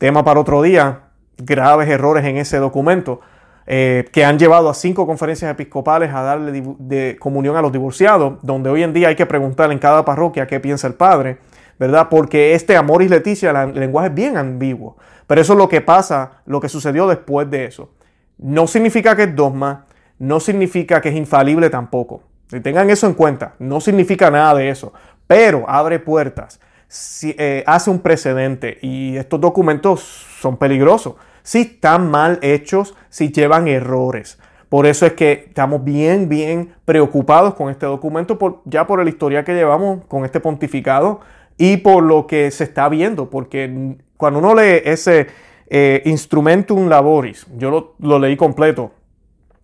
tema 0.00 0.24
para 0.24 0.40
otro 0.40 0.62
día, 0.62 1.00
graves 1.36 1.86
errores 1.90 2.24
en 2.24 2.38
ese 2.38 2.56
documento, 2.56 3.20
eh, 3.66 4.08
que 4.12 4.24
han 4.24 4.38
llevado 4.38 4.70
a 4.70 4.74
cinco 4.74 5.06
conferencias 5.06 5.50
episcopales 5.52 6.10
a 6.14 6.22
darle 6.22 6.64
de 6.78 7.18
comunión 7.20 7.54
a 7.56 7.62
los 7.62 7.70
divorciados, 7.70 8.38
donde 8.40 8.70
hoy 8.70 8.82
en 8.82 8.94
día 8.94 9.08
hay 9.08 9.14
que 9.14 9.26
preguntar 9.26 9.70
en 9.70 9.78
cada 9.78 10.02
parroquia 10.06 10.46
qué 10.46 10.58
piensa 10.58 10.86
el 10.86 10.94
padre, 10.94 11.36
¿verdad? 11.78 12.08
Porque 12.08 12.54
este 12.54 12.78
Amoris 12.78 13.10
Leticia, 13.10 13.50
el 13.50 13.78
lenguaje 13.78 14.08
es 14.08 14.14
bien 14.14 14.38
ambiguo, 14.38 14.96
pero 15.26 15.42
eso 15.42 15.52
es 15.52 15.58
lo 15.58 15.68
que 15.68 15.82
pasa, 15.82 16.42
lo 16.46 16.60
que 16.60 16.70
sucedió 16.70 17.06
después 17.06 17.50
de 17.50 17.66
eso. 17.66 17.90
No 18.38 18.66
significa 18.66 19.14
que 19.14 19.24
es 19.24 19.36
dogma, 19.36 19.84
no 20.18 20.40
significa 20.40 21.02
que 21.02 21.10
es 21.10 21.14
infalible 21.14 21.68
tampoco. 21.68 22.22
Tengan 22.62 22.88
eso 22.88 23.06
en 23.06 23.12
cuenta, 23.12 23.52
no 23.58 23.82
significa 23.82 24.30
nada 24.30 24.54
de 24.54 24.70
eso, 24.70 24.94
pero 25.26 25.68
abre 25.68 25.98
puertas, 25.98 26.58
si, 26.90 27.36
eh, 27.38 27.62
hace 27.68 27.88
un 27.88 28.00
precedente 28.00 28.78
y 28.82 29.16
estos 29.16 29.40
documentos 29.40 30.00
son 30.40 30.56
peligrosos. 30.56 31.14
Si 31.44 31.60
están 31.60 32.10
mal 32.10 32.40
hechos, 32.42 32.96
si 33.08 33.30
llevan 33.30 33.68
errores. 33.68 34.40
Por 34.68 34.86
eso 34.86 35.06
es 35.06 35.12
que 35.12 35.44
estamos 35.48 35.84
bien, 35.84 36.28
bien 36.28 36.74
preocupados 36.84 37.54
con 37.54 37.70
este 37.70 37.86
documento, 37.86 38.62
ya 38.64 38.88
por 38.88 39.00
el 39.00 39.08
historial 39.08 39.44
que 39.44 39.54
llevamos 39.54 40.04
con 40.06 40.24
este 40.24 40.40
pontificado 40.40 41.20
y 41.56 41.76
por 41.76 42.02
lo 42.02 42.26
que 42.26 42.50
se 42.50 42.64
está 42.64 42.88
viendo, 42.88 43.30
porque 43.30 43.96
cuando 44.16 44.40
uno 44.40 44.54
lee 44.54 44.82
ese 44.84 45.28
eh, 45.68 46.02
Instrumentum 46.04 46.88
Laboris, 46.88 47.46
yo 47.56 47.70
lo, 47.70 47.94
lo 48.00 48.18
leí 48.18 48.36
completo, 48.36 48.92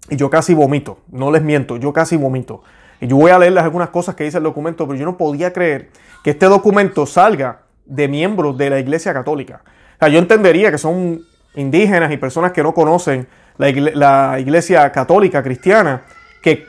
y 0.09 0.17
yo 0.17 0.31
casi 0.31 0.55
vomito, 0.55 0.99
no 1.11 1.33
les 1.33 1.43
miento, 1.43 1.77
yo 1.77 1.93
casi 1.93 2.17
vomito. 2.17 2.63
Y 3.01 3.07
yo 3.07 3.17
voy 3.17 3.31
a 3.31 3.39
leerles 3.39 3.63
algunas 3.63 3.91
cosas 3.91 4.15
que 4.15 4.25
dice 4.25 4.39
el 4.39 4.45
documento, 4.45 4.87
pero 4.87 4.99
yo 4.99 5.05
no 5.05 5.17
podía 5.17 5.53
creer 5.53 5.91
que 6.25 6.31
este 6.31 6.47
documento 6.47 7.07
salga 7.07 7.61
de 7.85 8.09
miembros 8.09 8.57
de 8.57 8.71
la 8.71 8.79
Iglesia 8.79 9.13
Católica. 9.13 9.63
O 9.65 9.99
sea, 10.01 10.09
yo 10.09 10.19
entendería 10.19 10.71
que 10.71 10.79
son 10.79 11.21
indígenas 11.55 12.13
y 12.13 12.17
personas 12.17 12.53
que 12.53 12.63
no 12.63 12.75
conocen 12.75 13.27
la, 13.59 14.39
Iglesia 14.39 14.91
Católica 14.93 15.43
Cristiana 15.43 16.03
que, 16.43 16.65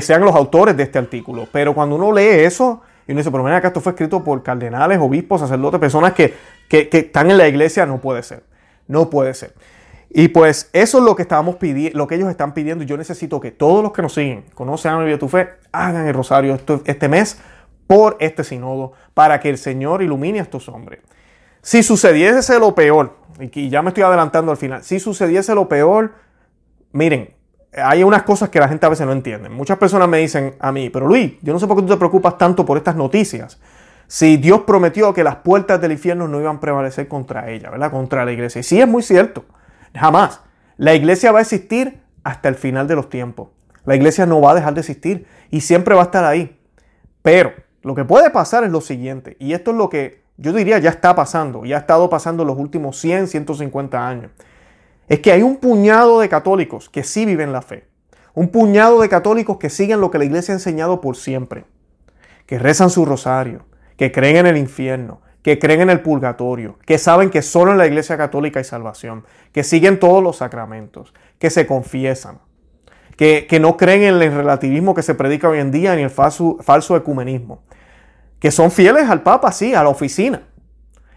sean 0.00 0.22
los 0.22 0.34
autores 0.34 0.76
de 0.76 0.84
este 0.84 0.98
artículo. 0.98 1.48
Pero 1.52 1.74
cuando 1.74 1.96
uno 1.96 2.12
lee 2.12 2.44
eso, 2.44 2.82
y 3.06 3.12
uno 3.12 3.18
dice, 3.18 3.32
pero 3.32 3.42
mira 3.42 3.60
que 3.60 3.66
esto 3.66 3.80
fue 3.80 3.92
escrito 3.92 4.22
por 4.22 4.42
cardenales, 4.42 4.98
obispos, 5.00 5.40
sacerdotes, 5.40 5.80
personas 5.80 6.12
que, 6.12 6.34
que 6.68 6.88
están 6.92 7.30
en 7.30 7.38
la 7.38 7.48
iglesia, 7.48 7.84
no 7.84 7.98
puede 7.98 8.22
ser. 8.22 8.44
No 8.86 9.10
puede 9.10 9.34
ser. 9.34 9.54
Y 10.14 10.28
pues 10.28 10.68
eso 10.74 10.98
es 10.98 11.04
lo 11.04 11.16
que 11.16 11.22
estábamos 11.22 11.56
pidiendo, 11.56 11.96
lo 11.96 12.06
que 12.06 12.16
ellos 12.16 12.28
están 12.28 12.52
pidiendo. 12.52 12.84
Yo 12.84 12.98
necesito 12.98 13.40
que 13.40 13.50
todos 13.50 13.82
los 13.82 13.92
que 13.92 14.02
nos 14.02 14.12
siguen, 14.12 14.44
conocen 14.54 14.92
a 14.92 14.98
mi 14.98 15.16
tu 15.16 15.26
fe, 15.26 15.48
hagan 15.72 16.06
el 16.06 16.12
rosario 16.12 16.58
este 16.84 17.08
mes 17.08 17.38
por 17.86 18.18
este 18.20 18.44
sinodo, 18.44 18.92
para 19.14 19.40
que 19.40 19.48
el 19.48 19.56
Señor 19.56 20.02
ilumine 20.02 20.38
a 20.38 20.42
estos 20.42 20.68
hombres. 20.68 21.00
Si 21.62 21.82
sucediese 21.82 22.58
lo 22.58 22.74
peor, 22.74 23.16
y 23.40 23.70
ya 23.70 23.80
me 23.80 23.88
estoy 23.88 24.02
adelantando 24.02 24.50
al 24.50 24.58
final, 24.58 24.82
si 24.82 25.00
sucediese 25.00 25.54
lo 25.54 25.68
peor, 25.68 26.12
miren, 26.92 27.34
hay 27.74 28.02
unas 28.02 28.22
cosas 28.22 28.50
que 28.50 28.60
la 28.60 28.68
gente 28.68 28.84
a 28.84 28.90
veces 28.90 29.06
no 29.06 29.12
entiende. 29.12 29.48
Muchas 29.48 29.78
personas 29.78 30.08
me 30.08 30.18
dicen 30.18 30.56
a 30.60 30.72
mí, 30.72 30.90
pero 30.90 31.06
Luis, 31.06 31.34
yo 31.40 31.54
no 31.54 31.58
sé 31.58 31.66
por 31.66 31.76
qué 31.76 31.82
tú 31.82 31.88
te 31.88 31.96
preocupas 31.96 32.36
tanto 32.36 32.66
por 32.66 32.76
estas 32.76 32.96
noticias. 32.96 33.58
Si 34.08 34.36
Dios 34.36 34.62
prometió 34.66 35.14
que 35.14 35.24
las 35.24 35.36
puertas 35.36 35.80
del 35.80 35.92
infierno 35.92 36.28
no 36.28 36.38
iban 36.38 36.56
a 36.56 36.60
prevalecer 36.60 37.08
contra 37.08 37.50
ella, 37.50 37.70
¿verdad? 37.70 37.90
Contra 37.90 38.26
la 38.26 38.32
iglesia. 38.32 38.60
Y 38.60 38.62
sí 38.62 38.78
es 38.78 38.86
muy 38.86 39.02
cierto. 39.02 39.46
Jamás. 39.94 40.40
La 40.76 40.94
iglesia 40.94 41.32
va 41.32 41.38
a 41.38 41.42
existir 41.42 42.00
hasta 42.24 42.48
el 42.48 42.54
final 42.54 42.88
de 42.88 42.96
los 42.96 43.08
tiempos. 43.08 43.48
La 43.84 43.96
iglesia 43.96 44.26
no 44.26 44.40
va 44.40 44.52
a 44.52 44.54
dejar 44.54 44.74
de 44.74 44.80
existir 44.80 45.26
y 45.50 45.60
siempre 45.60 45.94
va 45.94 46.02
a 46.02 46.04
estar 46.04 46.24
ahí. 46.24 46.58
Pero 47.22 47.52
lo 47.82 47.94
que 47.94 48.04
puede 48.04 48.30
pasar 48.30 48.64
es 48.64 48.70
lo 48.70 48.80
siguiente, 48.80 49.36
y 49.40 49.54
esto 49.54 49.72
es 49.72 49.76
lo 49.76 49.88
que 49.88 50.22
yo 50.36 50.52
diría 50.52 50.78
ya 50.78 50.90
está 50.90 51.14
pasando, 51.14 51.64
ya 51.64 51.76
ha 51.76 51.80
estado 51.80 52.08
pasando 52.08 52.44
los 52.44 52.56
últimos 52.56 52.96
100, 52.98 53.28
150 53.28 54.08
años 54.08 54.30
es 55.12 55.20
que 55.20 55.30
hay 55.30 55.42
un 55.42 55.56
puñado 55.56 56.20
de 56.20 56.28
católicos 56.30 56.88
que 56.88 57.04
sí 57.04 57.26
viven 57.26 57.52
la 57.52 57.60
fe. 57.60 57.86
Un 58.32 58.48
puñado 58.48 59.00
de 59.02 59.10
católicos 59.10 59.58
que 59.58 59.68
siguen 59.68 60.00
lo 60.00 60.10
que 60.10 60.16
la 60.16 60.24
iglesia 60.24 60.54
ha 60.54 60.56
enseñado 60.56 61.02
por 61.02 61.16
siempre. 61.16 61.64
Que 62.46 62.58
rezan 62.58 62.88
su 62.88 63.04
rosario, 63.04 63.66
que 63.98 64.10
creen 64.10 64.38
en 64.38 64.46
el 64.46 64.56
infierno, 64.56 65.20
que 65.42 65.58
creen 65.58 65.82
en 65.82 65.90
el 65.90 66.00
purgatorio, 66.00 66.78
que 66.86 66.98
saben 66.98 67.30
que 67.30 67.42
solo 67.42 67.72
en 67.72 67.78
la 67.78 67.86
iglesia 67.86 68.16
católica 68.16 68.60
hay 68.60 68.64
salvación, 68.64 69.24
que 69.52 69.64
siguen 69.64 69.98
todos 69.98 70.22
los 70.22 70.36
sacramentos, 70.36 71.12
que 71.38 71.50
se 71.50 71.66
confiesan, 71.66 72.38
que, 73.16 73.58
no 73.60 73.76
creen 73.76 74.02
en 74.02 74.22
el 74.22 74.32
relativismo 74.32 74.94
que 74.94 75.02
se 75.02 75.14
predica 75.14 75.48
hoy 75.48 75.58
en 75.58 75.70
día 75.70 75.94
ni 75.94 76.02
el 76.02 76.10
falso, 76.10 76.58
falso 76.60 76.96
ecumenismo, 76.96 77.62
que 78.38 78.50
son 78.50 78.70
fieles 78.70 79.08
al 79.08 79.22
Papa, 79.22 79.52
sí, 79.52 79.74
a 79.74 79.82
la 79.82 79.88
oficina, 79.88 80.42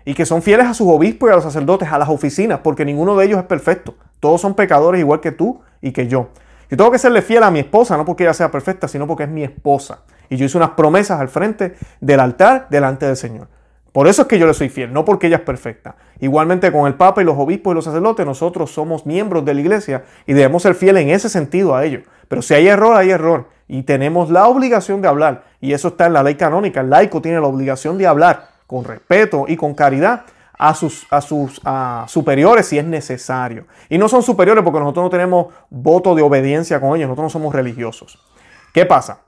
y 0.03 0.13
que 0.13 0.25
son 0.25 0.41
fieles 0.41 0.67
a 0.67 0.74
sus 0.74 0.88
obispos 0.88 1.29
y 1.29 1.32
a 1.32 1.36
los 1.36 1.44
sacerdotes, 1.44 1.91
a 1.91 1.98
las 1.98 2.10
oficinas, 2.10 2.60
porque 2.63 2.86
ninguno 2.86 3.15
de 3.15 3.25
ellos 3.25 3.39
es 3.39 3.46
perfecto. 3.46 3.96
Todos 4.20 4.39
son 4.41 4.53
pecadores 4.53 5.00
igual 5.00 5.20
que 5.20 5.32
tú 5.32 5.62
y 5.82 5.91
que 5.91 6.08
yo. 6.08 6.29
Yo 6.70 6.77
tengo 6.77 6.91
que 6.91 7.00
serle 7.00 7.22
fiel 7.24 7.44
a 7.44 7.50
mi 7.50 7.60
esposa, 7.60 7.98
no 7.98 8.05
porque 8.05 8.24
ella 8.24 8.34
sea 8.34 8.51
perfecta, 8.51 8.88
sino 8.88 9.08
porque 9.08 9.24
es 9.24 9.29
mi 9.29 9.44
esposa. 9.44 10.01
Y 10.29 10.38
yo 10.38 10.46
hice 10.46 10.58
unas 10.58 10.72
promesas 10.72 11.20
al 11.20 11.29
frente 11.29 11.75
del 12.01 12.20
altar 12.20 12.67
delante 12.70 13.08
del 13.08 13.17
Señor. 13.17 13.48
Por 13.95 14.09
eso 14.09 14.23
es 14.23 14.27
que 14.27 14.37
yo 14.37 14.45
le 14.45 14.53
soy 14.53 14.67
fiel, 14.67 14.91
no 14.91 15.05
porque 15.05 15.27
ella 15.27 15.37
es 15.37 15.43
perfecta. 15.43 15.95
Igualmente 16.19 16.69
con 16.69 16.85
el 16.85 16.95
Papa 16.95 17.21
y 17.21 17.23
los 17.23 17.37
obispos 17.37 17.71
y 17.71 17.75
los 17.75 17.85
sacerdotes, 17.85 18.25
nosotros 18.25 18.69
somos 18.69 19.05
miembros 19.05 19.45
de 19.45 19.53
la 19.53 19.61
iglesia 19.61 20.03
y 20.27 20.33
debemos 20.33 20.63
ser 20.63 20.75
fieles 20.75 21.03
en 21.03 21.11
ese 21.11 21.29
sentido 21.29 21.73
a 21.73 21.85
ellos. 21.85 22.03
Pero 22.27 22.41
si 22.41 22.53
hay 22.55 22.67
error, 22.67 22.97
hay 22.97 23.11
error. 23.11 23.47
Y 23.69 23.83
tenemos 23.83 24.29
la 24.29 24.49
obligación 24.49 25.01
de 25.01 25.07
hablar. 25.07 25.45
Y 25.61 25.71
eso 25.71 25.87
está 25.87 26.07
en 26.07 26.11
la 26.11 26.23
ley 26.23 26.35
canónica. 26.35 26.81
El 26.81 26.89
laico 26.89 27.21
tiene 27.21 27.39
la 27.39 27.47
obligación 27.47 27.97
de 27.97 28.05
hablar 28.05 28.49
con 28.67 28.83
respeto 28.83 29.45
y 29.47 29.55
con 29.55 29.73
caridad 29.73 30.25
a 30.59 30.75
sus, 30.75 31.07
a 31.09 31.21
sus 31.21 31.61
superiores 32.07 32.65
si 32.65 32.77
es 32.77 32.83
necesario. 32.83 33.65
Y 33.87 33.97
no 33.97 34.09
son 34.09 34.23
superiores 34.23 34.61
porque 34.61 34.81
nosotros 34.81 35.05
no 35.05 35.09
tenemos 35.09 35.53
voto 35.69 36.15
de 36.15 36.21
obediencia 36.21 36.81
con 36.81 36.97
ellos, 36.97 37.07
nosotros 37.07 37.27
no 37.27 37.29
somos 37.29 37.55
religiosos. 37.55 38.21
¿Qué 38.73 38.85
pasa? 38.85 39.21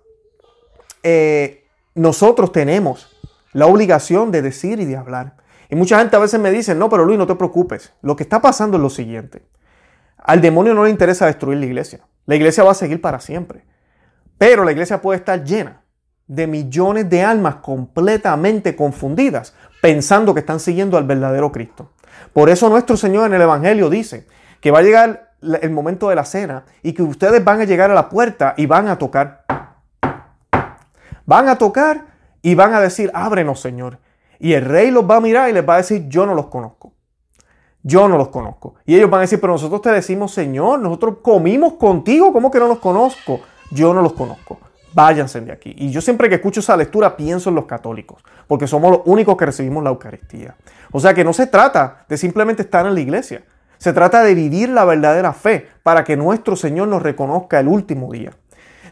Eh, 1.03 1.63
nosotros 1.95 2.51
tenemos 2.51 3.16
la 3.57 3.65
obligación 3.65 4.29
de 4.29 4.43
decir 4.43 4.79
y 4.79 4.85
de 4.85 4.97
hablar. 4.97 5.33
Y 5.67 5.75
mucha 5.75 5.97
gente 5.97 6.15
a 6.15 6.19
veces 6.19 6.39
me 6.39 6.51
dice, 6.51 6.75
no, 6.75 6.89
pero 6.89 7.05
Luis, 7.05 7.17
no 7.17 7.25
te 7.25 7.33
preocupes. 7.33 7.91
Lo 8.03 8.15
que 8.15 8.21
está 8.21 8.39
pasando 8.39 8.77
es 8.77 8.83
lo 8.83 8.91
siguiente. 8.91 9.41
Al 10.15 10.41
demonio 10.41 10.75
no 10.75 10.83
le 10.83 10.91
interesa 10.91 11.25
destruir 11.25 11.57
la 11.57 11.65
iglesia. 11.65 12.01
La 12.27 12.35
iglesia 12.35 12.63
va 12.63 12.73
a 12.73 12.75
seguir 12.75 13.01
para 13.01 13.19
siempre. 13.19 13.65
Pero 14.37 14.63
la 14.63 14.73
iglesia 14.73 15.01
puede 15.01 15.17
estar 15.17 15.43
llena 15.43 15.81
de 16.27 16.45
millones 16.45 17.09
de 17.09 17.23
almas 17.23 17.55
completamente 17.55 18.75
confundidas, 18.75 19.55
pensando 19.81 20.35
que 20.35 20.41
están 20.41 20.59
siguiendo 20.59 20.95
al 20.95 21.05
verdadero 21.05 21.51
Cristo. 21.51 21.93
Por 22.33 22.51
eso 22.51 22.69
nuestro 22.69 22.95
Señor 22.95 23.25
en 23.25 23.33
el 23.33 23.41
Evangelio 23.41 23.89
dice 23.89 24.27
que 24.61 24.69
va 24.69 24.79
a 24.79 24.83
llegar 24.83 25.31
el 25.41 25.71
momento 25.71 26.09
de 26.09 26.15
la 26.15 26.25
cena 26.25 26.63
y 26.83 26.93
que 26.93 27.01
ustedes 27.01 27.43
van 27.43 27.59
a 27.59 27.65
llegar 27.65 27.89
a 27.89 27.95
la 27.95 28.07
puerta 28.07 28.53
y 28.55 28.67
van 28.67 28.87
a 28.87 28.99
tocar. 28.99 29.45
Van 31.25 31.49
a 31.49 31.57
tocar 31.57 32.16
y 32.49 32.55
van 32.55 32.73
a 32.73 32.79
decir, 32.79 33.11
ábrenos 33.13 33.59
Señor. 33.59 33.99
Y 34.39 34.53
el 34.53 34.65
rey 34.65 34.91
los 34.91 35.09
va 35.09 35.17
a 35.17 35.21
mirar 35.21 35.49
y 35.49 35.53
les 35.53 35.67
va 35.67 35.75
a 35.75 35.77
decir, 35.77 36.07
yo 36.07 36.25
no 36.25 36.33
los 36.33 36.47
conozco. 36.47 36.93
Yo 37.83 38.07
no 38.07 38.17
los 38.17 38.29
conozco. 38.29 38.75
Y 38.85 38.95
ellos 38.95 39.09
van 39.09 39.19
a 39.19 39.21
decir, 39.21 39.39
pero 39.39 39.53
nosotros 39.53 39.81
te 39.81 39.91
decimos, 39.91 40.33
Señor, 40.33 40.79
nosotros 40.79 41.17
comimos 41.21 41.73
contigo, 41.73 42.31
¿cómo 42.33 42.51
que 42.51 42.59
no 42.59 42.67
los 42.67 42.79
conozco? 42.79 43.39
Yo 43.71 43.93
no 43.93 44.01
los 44.01 44.13
conozco 44.13 44.59
váyanse 44.93 45.41
de 45.41 45.51
aquí. 45.51 45.75
Y 45.77 45.91
yo 45.91 46.01
siempre 46.01 46.27
que 46.27 46.35
escucho 46.35 46.59
esa 46.59 46.75
lectura 46.75 47.15
pienso 47.15 47.49
en 47.49 47.55
los 47.55 47.65
católicos, 47.65 48.23
porque 48.47 48.65
somos 48.65 48.91
los 48.91 49.01
únicos 49.05 49.37
que 49.37 49.45
recibimos 49.45 49.83
la 49.83 49.91
Eucaristía. 49.91 50.55
O 50.91 50.99
sea 50.99 51.13
que 51.13 51.23
no 51.23 51.33
se 51.33 51.45
trata 51.45 52.05
de 52.09 52.17
simplemente 52.17 52.63
estar 52.63 52.85
en 52.85 52.95
la 52.95 52.99
iglesia, 52.99 53.43
se 53.77 53.93
trata 53.93 54.23
de 54.23 54.33
vivir 54.33 54.69
la 54.69 54.85
verdadera 54.85 55.33
fe 55.33 55.67
para 55.83 56.03
que 56.03 56.17
nuestro 56.17 56.55
Señor 56.55 56.87
nos 56.87 57.03
reconozca 57.03 57.59
el 57.59 57.67
último 57.67 58.11
día, 58.11 58.31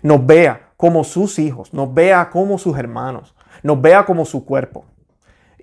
nos 0.04 0.24
vea 0.24 0.70
como 0.78 1.04
sus 1.04 1.40
hijos, 1.40 1.74
nos 1.74 1.92
vea 1.92 2.30
como 2.30 2.60
sus 2.60 2.78
hermanos, 2.78 3.35
nos 3.64 3.82
vea 3.82 4.06
como 4.06 4.26
su 4.26 4.46
cuerpo. 4.46 4.86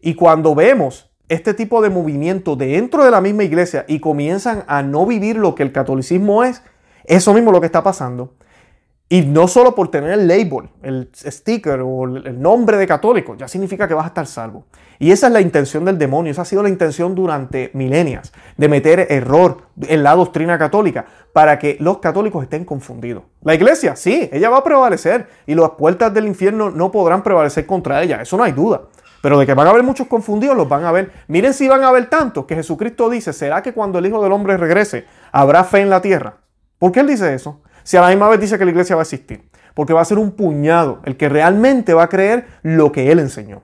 Y 0.00 0.14
cuando 0.14 0.54
vemos 0.54 1.10
este 1.28 1.54
tipo 1.54 1.80
de 1.80 1.90
movimiento 1.90 2.56
dentro 2.56 3.04
de 3.04 3.10
la 3.10 3.20
misma 3.20 3.44
iglesia 3.44 3.84
y 3.88 4.00
comienzan 4.00 4.64
a 4.66 4.82
no 4.82 5.06
vivir 5.06 5.36
lo 5.36 5.54
que 5.54 5.62
el 5.62 5.72
catolicismo 5.72 6.44
es, 6.44 6.62
eso 7.04 7.32
mismo 7.32 7.52
lo 7.52 7.60
que 7.60 7.66
está 7.66 7.82
pasando. 7.82 8.34
Y 9.12 9.20
no 9.20 9.46
solo 9.46 9.74
por 9.74 9.90
tener 9.90 10.12
el 10.12 10.26
label, 10.26 10.70
el 10.82 11.10
sticker 11.14 11.80
o 11.84 12.04
el 12.04 12.40
nombre 12.40 12.78
de 12.78 12.86
católico, 12.86 13.34
ya 13.34 13.46
significa 13.46 13.86
que 13.86 13.92
vas 13.92 14.04
a 14.04 14.08
estar 14.08 14.26
salvo. 14.26 14.64
Y 14.98 15.12
esa 15.12 15.26
es 15.26 15.34
la 15.34 15.42
intención 15.42 15.84
del 15.84 15.98
demonio, 15.98 16.32
esa 16.32 16.40
ha 16.40 16.44
sido 16.46 16.62
la 16.62 16.70
intención 16.70 17.14
durante 17.14 17.70
milenias, 17.74 18.32
de 18.56 18.68
meter 18.70 19.08
error 19.10 19.64
en 19.82 20.02
la 20.02 20.14
doctrina 20.14 20.58
católica 20.58 21.04
para 21.34 21.58
que 21.58 21.76
los 21.78 21.98
católicos 21.98 22.42
estén 22.42 22.64
confundidos. 22.64 23.24
La 23.42 23.54
iglesia, 23.54 23.96
sí, 23.96 24.30
ella 24.32 24.48
va 24.48 24.56
a 24.56 24.64
prevalecer 24.64 25.26
y 25.46 25.54
las 25.56 25.72
puertas 25.72 26.14
del 26.14 26.26
infierno 26.26 26.70
no 26.70 26.90
podrán 26.90 27.22
prevalecer 27.22 27.66
contra 27.66 28.02
ella, 28.02 28.22
eso 28.22 28.38
no 28.38 28.44
hay 28.44 28.52
duda. 28.52 28.84
Pero 29.20 29.38
de 29.38 29.44
que 29.44 29.52
van 29.52 29.66
a 29.66 29.70
haber 29.72 29.82
muchos 29.82 30.06
confundidos, 30.06 30.56
los 30.56 30.70
van 30.70 30.86
a 30.86 30.90
ver. 30.90 31.12
Miren 31.28 31.52
si 31.52 31.68
van 31.68 31.84
a 31.84 31.88
haber 31.88 32.08
tantos 32.08 32.46
que 32.46 32.54
Jesucristo 32.54 33.10
dice, 33.10 33.34
¿será 33.34 33.62
que 33.62 33.74
cuando 33.74 33.98
el 33.98 34.06
Hijo 34.06 34.22
del 34.22 34.32
Hombre 34.32 34.56
regrese 34.56 35.04
habrá 35.32 35.64
fe 35.64 35.80
en 35.80 35.90
la 35.90 36.00
tierra? 36.00 36.38
¿Por 36.78 36.92
qué 36.92 37.00
él 37.00 37.08
dice 37.08 37.34
eso? 37.34 37.60
Si 37.82 37.96
a 37.96 38.00
la 38.00 38.08
misma 38.08 38.28
vez 38.28 38.40
dice 38.40 38.58
que 38.58 38.64
la 38.64 38.70
iglesia 38.70 38.96
va 38.96 39.02
a 39.02 39.04
existir. 39.04 39.48
Porque 39.74 39.92
va 39.92 40.02
a 40.02 40.04
ser 40.04 40.18
un 40.18 40.32
puñado 40.32 41.00
el 41.04 41.16
que 41.16 41.28
realmente 41.28 41.94
va 41.94 42.04
a 42.04 42.08
creer 42.08 42.46
lo 42.62 42.92
que 42.92 43.10
él 43.10 43.18
enseñó. 43.18 43.62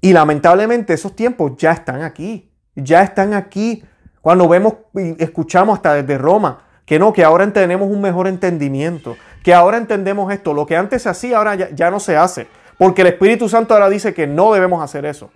Y 0.00 0.12
lamentablemente 0.12 0.94
esos 0.94 1.14
tiempos 1.14 1.52
ya 1.56 1.72
están 1.72 2.02
aquí. 2.02 2.52
Ya 2.74 3.02
están 3.02 3.34
aquí. 3.34 3.84
Cuando 4.20 4.48
vemos 4.48 4.74
y 4.94 5.22
escuchamos 5.22 5.76
hasta 5.76 5.94
desde 5.94 6.18
Roma 6.18 6.64
que 6.88 6.98
no, 6.98 7.12
que 7.12 7.22
ahora 7.22 7.52
tenemos 7.52 7.90
un 7.90 8.00
mejor 8.00 8.28
entendimiento, 8.28 9.18
que 9.44 9.52
ahora 9.52 9.76
entendemos 9.76 10.32
esto, 10.32 10.54
lo 10.54 10.64
que 10.64 10.74
antes 10.74 11.02
se 11.02 11.10
hacía 11.10 11.36
ahora 11.36 11.54
ya, 11.54 11.68
ya 11.68 11.90
no 11.90 12.00
se 12.00 12.16
hace, 12.16 12.48
porque 12.78 13.02
el 13.02 13.08
Espíritu 13.08 13.46
Santo 13.46 13.74
ahora 13.74 13.90
dice 13.90 14.14
que 14.14 14.26
no 14.26 14.54
debemos 14.54 14.82
hacer 14.82 15.04
eso. 15.04 15.30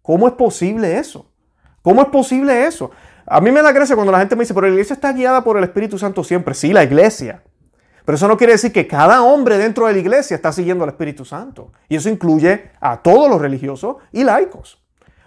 ¿Cómo 0.00 0.26
es 0.26 0.32
posible 0.32 0.96
eso? 0.96 1.30
¿Cómo 1.82 2.00
es 2.00 2.08
posible 2.08 2.66
eso? 2.66 2.92
A 3.26 3.40
mí 3.40 3.50
me 3.50 3.60
da 3.62 3.72
gracia 3.72 3.96
cuando 3.96 4.12
la 4.12 4.20
gente 4.20 4.36
me 4.36 4.42
dice, 4.42 4.54
pero 4.54 4.66
la 4.66 4.72
iglesia 4.72 4.94
está 4.94 5.12
guiada 5.12 5.42
por 5.42 5.56
el 5.56 5.64
Espíritu 5.64 5.98
Santo 5.98 6.22
siempre. 6.22 6.54
Sí, 6.54 6.72
la 6.72 6.84
iglesia. 6.84 7.42
Pero 8.04 8.14
eso 8.14 8.28
no 8.28 8.36
quiere 8.36 8.52
decir 8.52 8.72
que 8.72 8.86
cada 8.86 9.22
hombre 9.22 9.58
dentro 9.58 9.86
de 9.86 9.94
la 9.94 9.98
iglesia 9.98 10.36
está 10.36 10.52
siguiendo 10.52 10.84
al 10.84 10.90
Espíritu 10.90 11.24
Santo. 11.24 11.72
Y 11.88 11.96
eso 11.96 12.08
incluye 12.08 12.70
a 12.80 13.02
todos 13.02 13.28
los 13.28 13.40
religiosos 13.40 13.96
y 14.12 14.22
laicos. 14.22 14.80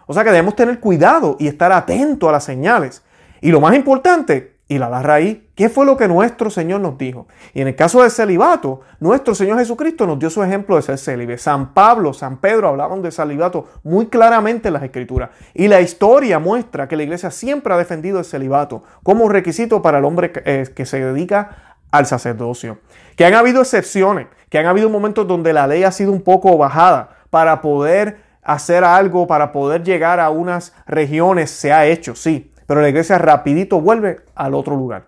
O 0.05 0.13
sea 0.13 0.23
que 0.23 0.31
debemos 0.31 0.55
tener 0.55 0.79
cuidado 0.79 1.35
y 1.39 1.47
estar 1.47 1.73
atentos 1.73 2.29
a 2.29 2.31
las 2.31 2.45
señales. 2.45 3.03
Y 3.41 3.51
lo 3.51 3.59
más 3.59 3.75
importante, 3.75 4.58
y 4.69 4.77
la 4.77 4.88
da 4.88 5.01
raíz, 5.01 5.39
¿qué 5.55 5.67
fue 5.67 5.83
lo 5.83 5.97
que 5.97 6.07
nuestro 6.07 6.51
Señor 6.51 6.79
nos 6.79 6.95
dijo? 6.95 7.27
Y 7.55 7.61
en 7.61 7.67
el 7.69 7.75
caso 7.75 8.03
del 8.03 8.11
celibato, 8.11 8.81
nuestro 8.99 9.33
Señor 9.33 9.57
Jesucristo 9.57 10.05
nos 10.05 10.19
dio 10.19 10.29
su 10.29 10.43
ejemplo 10.43 10.75
de 10.75 10.83
ser 10.83 10.99
célibe. 10.99 11.39
San 11.39 11.73
Pablo, 11.73 12.13
San 12.13 12.38
Pedro 12.38 12.67
hablaban 12.67 13.01
de 13.01 13.11
celibato 13.11 13.65
muy 13.83 14.05
claramente 14.05 14.67
en 14.67 14.75
las 14.75 14.83
Escrituras. 14.83 15.31
Y 15.55 15.67
la 15.69 15.81
historia 15.81 16.38
muestra 16.38 16.88
que 16.88 16.95
la 16.95 17.01
iglesia 17.01 17.31
siempre 17.31 17.73
ha 17.73 17.77
defendido 17.77 18.19
el 18.19 18.25
celibato 18.25 18.83
como 19.01 19.27
requisito 19.27 19.81
para 19.81 19.97
el 19.97 20.05
hombre 20.05 20.31
que 20.31 20.43
eh, 20.45 20.85
se 20.85 21.03
dedica 21.03 21.77
al 21.89 22.05
sacerdocio. 22.05 22.77
Que 23.17 23.25
han 23.25 23.33
habido 23.33 23.61
excepciones, 23.61 24.27
que 24.49 24.59
han 24.59 24.67
habido 24.67 24.88
momentos 24.91 25.27
donde 25.27 25.51
la 25.51 25.65
ley 25.65 25.83
ha 25.83 25.91
sido 25.91 26.11
un 26.11 26.21
poco 26.21 26.55
bajada 26.59 27.09
para 27.31 27.61
poder 27.61 28.19
hacer 28.43 28.83
algo, 28.83 29.25
para 29.25 29.51
poder 29.51 29.83
llegar 29.83 30.19
a 30.19 30.29
unas 30.29 30.75
regiones, 30.85 31.49
se 31.49 31.73
ha 31.73 31.88
hecho, 31.88 32.13
sí 32.13 32.51
pero 32.69 32.83
la 32.83 32.89
iglesia 32.89 33.17
rapidito 33.17 33.81
vuelve 33.81 34.21
al 34.35 34.53
otro 34.53 34.75
lugar. 34.75 35.07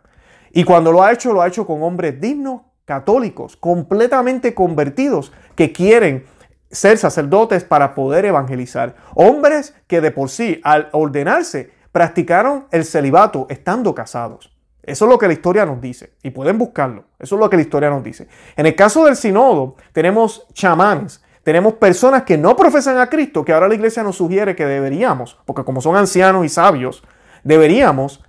Y 0.51 0.63
cuando 0.63 0.91
lo 0.91 1.03
ha 1.03 1.11
hecho, 1.11 1.31
lo 1.31 1.43
ha 1.43 1.47
hecho 1.47 1.67
con 1.67 1.83
hombres 1.83 2.19
dignos, 2.19 2.63
católicos, 2.85 3.55
completamente 3.55 4.55
convertidos, 4.55 5.31
que 5.55 5.71
quieren 5.71 6.25
ser 6.71 6.97
sacerdotes 6.97 7.63
para 7.63 7.93
poder 7.93 8.25
evangelizar. 8.25 8.95
Hombres 9.13 9.75
que 9.85 10.01
de 10.01 10.09
por 10.09 10.29
sí, 10.29 10.59
al 10.63 10.89
ordenarse, 10.91 11.69
practicaron 11.91 12.65
el 12.71 12.83
celibato 12.83 13.45
estando 13.47 13.93
casados. 13.93 14.51
Eso 14.81 15.05
es 15.05 15.11
lo 15.11 15.19
que 15.19 15.27
la 15.27 15.33
historia 15.33 15.63
nos 15.63 15.79
dice. 15.79 16.13
Y 16.23 16.31
pueden 16.31 16.57
buscarlo. 16.57 17.03
Eso 17.19 17.35
es 17.35 17.39
lo 17.39 17.47
que 17.47 17.57
la 17.57 17.61
historia 17.61 17.91
nos 17.91 18.03
dice. 18.03 18.27
En 18.55 18.65
el 18.65 18.75
caso 18.75 19.05
del 19.05 19.15
sinodo, 19.15 19.75
tenemos 19.93 20.47
chamanes. 20.53 21.23
Tenemos 21.43 21.73
personas 21.73 22.23
que 22.23 22.39
no 22.39 22.55
profesan 22.55 22.97
a 22.97 23.05
Cristo, 23.05 23.45
que 23.45 23.53
ahora 23.53 23.67
la 23.67 23.75
iglesia 23.75 24.01
nos 24.01 24.15
sugiere 24.15 24.55
que 24.55 24.65
deberíamos, 24.65 25.37
porque 25.45 25.63
como 25.63 25.79
son 25.79 25.95
ancianos 25.95 26.43
y 26.43 26.49
sabios, 26.49 27.03
deberíamos 27.43 28.23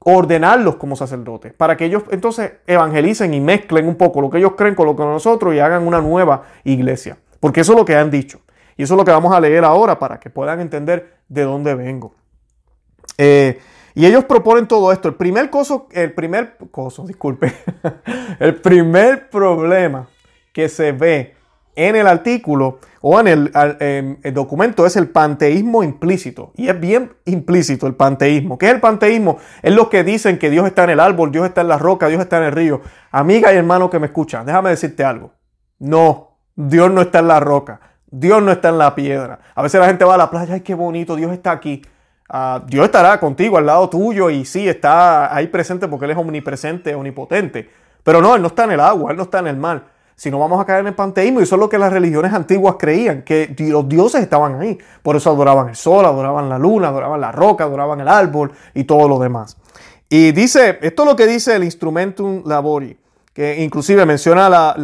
ordenarlos 0.00 0.76
como 0.76 0.96
sacerdotes, 0.96 1.52
para 1.54 1.76
que 1.76 1.86
ellos 1.86 2.02
entonces 2.10 2.52
evangelicen 2.66 3.32
y 3.32 3.40
mezclen 3.40 3.88
un 3.88 3.96
poco 3.96 4.20
lo 4.20 4.30
que 4.30 4.38
ellos 4.38 4.52
creen 4.56 4.74
con 4.74 4.86
lo 4.86 4.94
que 4.94 5.02
nosotros 5.02 5.54
y 5.54 5.60
hagan 5.60 5.86
una 5.86 6.00
nueva 6.00 6.42
iglesia. 6.62 7.16
Porque 7.40 7.60
eso 7.60 7.72
es 7.72 7.78
lo 7.78 7.84
que 7.84 7.96
han 7.96 8.10
dicho. 8.10 8.40
Y 8.76 8.82
eso 8.82 8.94
es 8.94 8.98
lo 8.98 9.04
que 9.04 9.10
vamos 9.10 9.34
a 9.34 9.40
leer 9.40 9.64
ahora 9.64 9.98
para 9.98 10.18
que 10.18 10.30
puedan 10.30 10.60
entender 10.60 11.14
de 11.28 11.42
dónde 11.42 11.74
vengo. 11.74 12.14
Eh, 13.18 13.60
y 13.94 14.06
ellos 14.06 14.24
proponen 14.24 14.66
todo 14.66 14.92
esto. 14.92 15.08
El 15.08 15.14
primer 15.14 15.50
coso, 15.50 15.88
el 15.92 16.12
primer 16.12 16.56
coso, 16.70 17.06
disculpe, 17.06 17.52
el 18.40 18.56
primer 18.56 19.30
problema 19.30 20.08
que 20.52 20.68
se 20.68 20.92
ve 20.92 21.34
en 21.76 21.96
el 21.96 22.06
artículo 22.06 22.78
o 23.00 23.20
en 23.20 23.28
el, 23.28 24.32
documento 24.32 24.86
es 24.86 24.96
el 24.96 25.08
panteísmo 25.08 25.82
implícito. 25.82 26.52
Y 26.56 26.68
es 26.68 26.80
bien 26.80 27.12
implícito 27.26 27.86
el 27.86 27.94
panteísmo. 27.94 28.56
¿Qué 28.56 28.66
es 28.66 28.72
el 28.72 28.80
panteísmo? 28.80 29.38
Es 29.62 29.74
lo 29.74 29.90
que 29.90 30.04
dicen 30.04 30.38
que 30.38 30.50
Dios 30.50 30.66
está 30.66 30.84
en 30.84 30.90
el 30.90 31.00
árbol, 31.00 31.30
Dios 31.30 31.46
está 31.46 31.60
en 31.60 31.68
la 31.68 31.78
roca, 31.78 32.08
Dios 32.08 32.22
está 32.22 32.38
en 32.38 32.44
el 32.44 32.52
río. 32.52 32.80
Amiga 33.10 33.52
y 33.52 33.56
hermano 33.56 33.90
que 33.90 33.98
me 33.98 34.06
escuchan, 34.06 34.46
déjame 34.46 34.70
decirte 34.70 35.04
algo. 35.04 35.32
No, 35.78 36.38
Dios 36.54 36.90
no 36.90 37.02
está 37.02 37.18
en 37.18 37.28
la 37.28 37.40
roca. 37.40 37.80
Dios 38.10 38.42
no 38.42 38.52
está 38.52 38.68
en 38.68 38.78
la 38.78 38.94
piedra. 38.94 39.40
A 39.54 39.62
veces 39.62 39.80
la 39.80 39.88
gente 39.88 40.04
va 40.04 40.14
a 40.14 40.18
la 40.18 40.30
playa, 40.30 40.54
ay, 40.54 40.60
qué 40.60 40.74
bonito, 40.74 41.16
Dios 41.16 41.32
está 41.32 41.50
aquí. 41.50 41.82
Ah, 42.28 42.62
Dios 42.66 42.86
estará 42.86 43.18
contigo, 43.20 43.58
al 43.58 43.66
lado 43.66 43.90
tuyo, 43.90 44.30
y 44.30 44.44
sí, 44.44 44.68
está 44.68 45.34
ahí 45.34 45.48
presente 45.48 45.88
porque 45.88 46.06
Él 46.06 46.12
es 46.12 46.16
omnipresente, 46.16 46.94
omnipotente. 46.94 47.68
Pero 48.02 48.22
no, 48.22 48.34
Él 48.34 48.40
no 48.40 48.48
está 48.48 48.64
en 48.64 48.72
el 48.72 48.80
agua, 48.80 49.10
Él 49.10 49.16
no 49.16 49.24
está 49.24 49.40
en 49.40 49.48
el 49.48 49.56
mar 49.56 49.93
si 50.16 50.30
no 50.30 50.38
vamos 50.38 50.60
a 50.60 50.64
caer 50.64 50.80
en 50.80 50.88
el 50.88 50.94
panteísmo. 50.94 51.40
Y 51.40 51.44
eso 51.44 51.56
es 51.56 51.60
lo 51.60 51.68
que 51.68 51.78
las 51.78 51.92
religiones 51.92 52.32
antiguas 52.32 52.76
creían, 52.78 53.22
que 53.22 53.54
los 53.58 53.88
dioses 53.88 54.22
estaban 54.22 54.60
ahí. 54.60 54.78
Por 55.02 55.16
eso 55.16 55.30
adoraban 55.30 55.68
el 55.68 55.76
sol, 55.76 56.04
adoraban 56.04 56.48
la 56.48 56.58
luna, 56.58 56.88
adoraban 56.88 57.20
la 57.20 57.32
roca, 57.32 57.64
adoraban 57.64 58.00
el 58.00 58.08
árbol 58.08 58.52
y 58.74 58.84
todo 58.84 59.08
lo 59.08 59.18
demás. 59.18 59.56
Y 60.08 60.32
dice, 60.32 60.78
esto 60.82 61.02
es 61.02 61.08
lo 61.08 61.16
que 61.16 61.26
dice 61.26 61.56
el 61.56 61.64
Instrumentum 61.64 62.42
Labori, 62.46 62.96
que 63.32 63.62
inclusive 63.62 64.06
menciona 64.06 64.74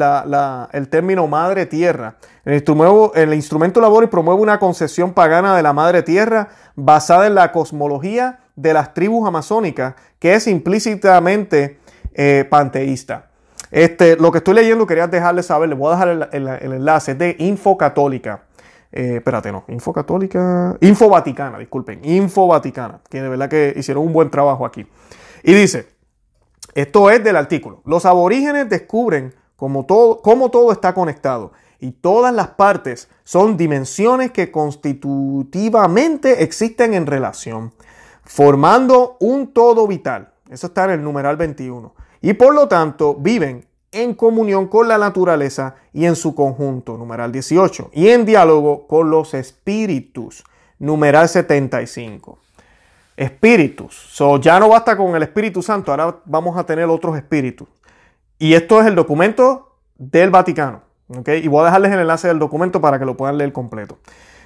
el 0.73 0.89
término 0.89 1.27
madre 1.27 1.67
tierra. 1.67 2.17
El 2.45 2.55
instrumento, 2.55 3.13
el 3.15 3.35
instrumento 3.35 3.81
Labori 3.81 4.09
promueve 4.09 4.41
una 4.41 4.59
concepción 4.59 5.13
pagana 5.13 5.55
de 5.55 5.63
la 5.63 5.73
madre 5.73 6.03
tierra 6.03 6.49
basada 6.75 7.27
en 7.27 7.35
la 7.35 7.53
cosmología 7.53 8.41
de 8.57 8.75
las 8.75 8.93
tribus 8.93 9.29
amazónicas, 9.29 9.95
que 10.19 10.35
es 10.35 10.47
implícitamente 10.47 11.79
eh, 12.15 12.45
panteísta. 12.51 13.30
Este, 13.71 14.17
lo 14.17 14.33
que 14.33 14.39
estoy 14.39 14.55
leyendo 14.55 14.87
quería 14.87 15.07
dejarles 15.07 15.47
saber, 15.47 15.69
les 15.69 15.79
voy 15.79 15.89
a 15.89 15.97
dejar 15.97 16.31
el, 16.33 16.49
enlace, 16.73 17.15
de 17.15 17.37
Info 17.39 17.77
Católica. 17.77 18.45
Eh, 18.93 19.17
espérate, 19.17 19.53
no, 19.53 19.65
Info 19.69 19.93
Católica, 19.93 20.77
Info 20.81 21.09
Vaticana, 21.09 21.59
disculpen, 21.59 22.01
Info 22.05 22.49
Vaticana, 22.49 23.01
que 23.09 23.23
de 23.23 23.29
verdad 23.29 23.49
que 23.49 23.73
hicieron 23.77 24.05
un 24.05 24.13
buen 24.13 24.31
trabajo 24.31 24.67
aquí. 24.67 24.85
Y 25.45 25.55
dice, 25.55 25.89
esto 26.75 27.09
es 27.11 27.23
del 27.23 27.37
artículo, 27.37 27.83
los 27.85 28.05
aborígenes 28.05 28.69
descubren 28.69 29.33
cómo 29.55 29.87
todo 29.87 30.73
está 30.73 30.93
conectado 30.93 31.53
y 31.79 31.93
todas 31.93 32.35
las 32.35 32.49
partes 32.49 33.09
son 33.23 33.57
dimensiones 33.57 34.33
que 34.33 34.51
constitutivamente 34.51 36.43
existen 36.43 36.95
en 36.95 37.07
relación, 37.07 37.73
formando 38.25 39.17
un 39.21 39.53
todo 39.53 39.87
vital. 39.87 40.33
Eso 40.51 40.67
está 40.67 40.87
en 40.87 40.91
el 40.91 41.05
numeral 41.05 41.37
21 41.37 41.95
y 42.23 42.35
por 42.35 42.55
lo 42.55 42.69
tanto 42.69 43.15
viven 43.15 43.67
en 43.93 44.15
comunión 44.15 44.69
con 44.69 44.89
la 44.89 44.99
naturaleza 44.99 45.75
y 45.93 46.07
en 46.07 46.17
su 46.17 46.35
conjunto, 46.35 46.97
numeral 46.97 47.33
18, 47.33 47.91
y 47.93 48.09
en 48.09 48.25
diálogo 48.25 48.87
con 48.87 49.11
los 49.11 49.35
espíritus, 49.35 50.45
numeral 50.79 51.29
75. 51.29 52.39
Espíritus. 53.17 53.95
So, 54.13 54.41
ya 54.41 54.59
no 54.61 54.69
basta 54.69 54.97
con 54.97 55.15
el 55.15 55.23
Espíritu 55.23 55.63
Santo, 55.63 55.91
ahora 55.91 56.21
vamos 56.25 56.57
a 56.57 56.65
tener 56.65 56.87
otros 56.87 57.17
espíritus. 57.17 57.69
Y 58.39 58.55
esto 58.55 58.81
es 58.81 58.87
el 58.87 58.95
documento 58.95 59.77
del 59.99 60.31
Vaticano. 60.31 60.83
¿okay? 61.09 61.45
Y 61.45 61.49
voy 61.49 61.63
a 61.63 61.65
dejarles 61.67 61.93
el 61.93 62.01
enlace 62.01 62.29
del 62.29 62.39
documento 62.39 62.81
para 62.81 62.99
que 62.99 63.05
lo 63.05 63.17
puedan 63.17 63.37
leer 63.37 63.53
completo. 63.53 63.99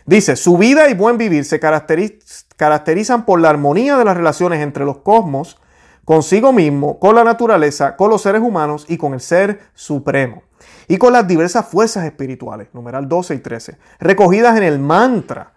Dice, 0.06 0.36
su 0.36 0.58
vida 0.58 0.88
y 0.90 0.94
buen 0.94 1.16
vivir 1.16 1.44
se 1.44 1.60
caracterizan 1.60 3.24
por 3.24 3.40
la 3.40 3.50
armonía 3.50 3.96
de 3.96 4.04
las 4.04 4.16
relaciones 4.16 4.60
entre 4.60 4.84
los 4.84 4.98
cosmos, 4.98 5.58
consigo 6.04 6.52
mismo, 6.52 6.98
con 6.98 7.14
la 7.14 7.24
naturaleza, 7.24 7.96
con 7.96 8.10
los 8.10 8.22
seres 8.22 8.42
humanos 8.42 8.86
y 8.88 8.96
con 8.96 9.14
el 9.14 9.20
ser 9.20 9.60
supremo. 9.74 10.42
Y 10.88 10.98
con 10.98 11.12
las 11.12 11.26
diversas 11.26 11.66
fuerzas 11.66 12.04
espirituales, 12.04 12.68
numeral 12.72 13.08
12 13.08 13.34
y 13.34 13.38
13, 13.38 13.78
recogidas 14.00 14.56
en 14.56 14.62
el 14.62 14.78
mantra 14.78 15.52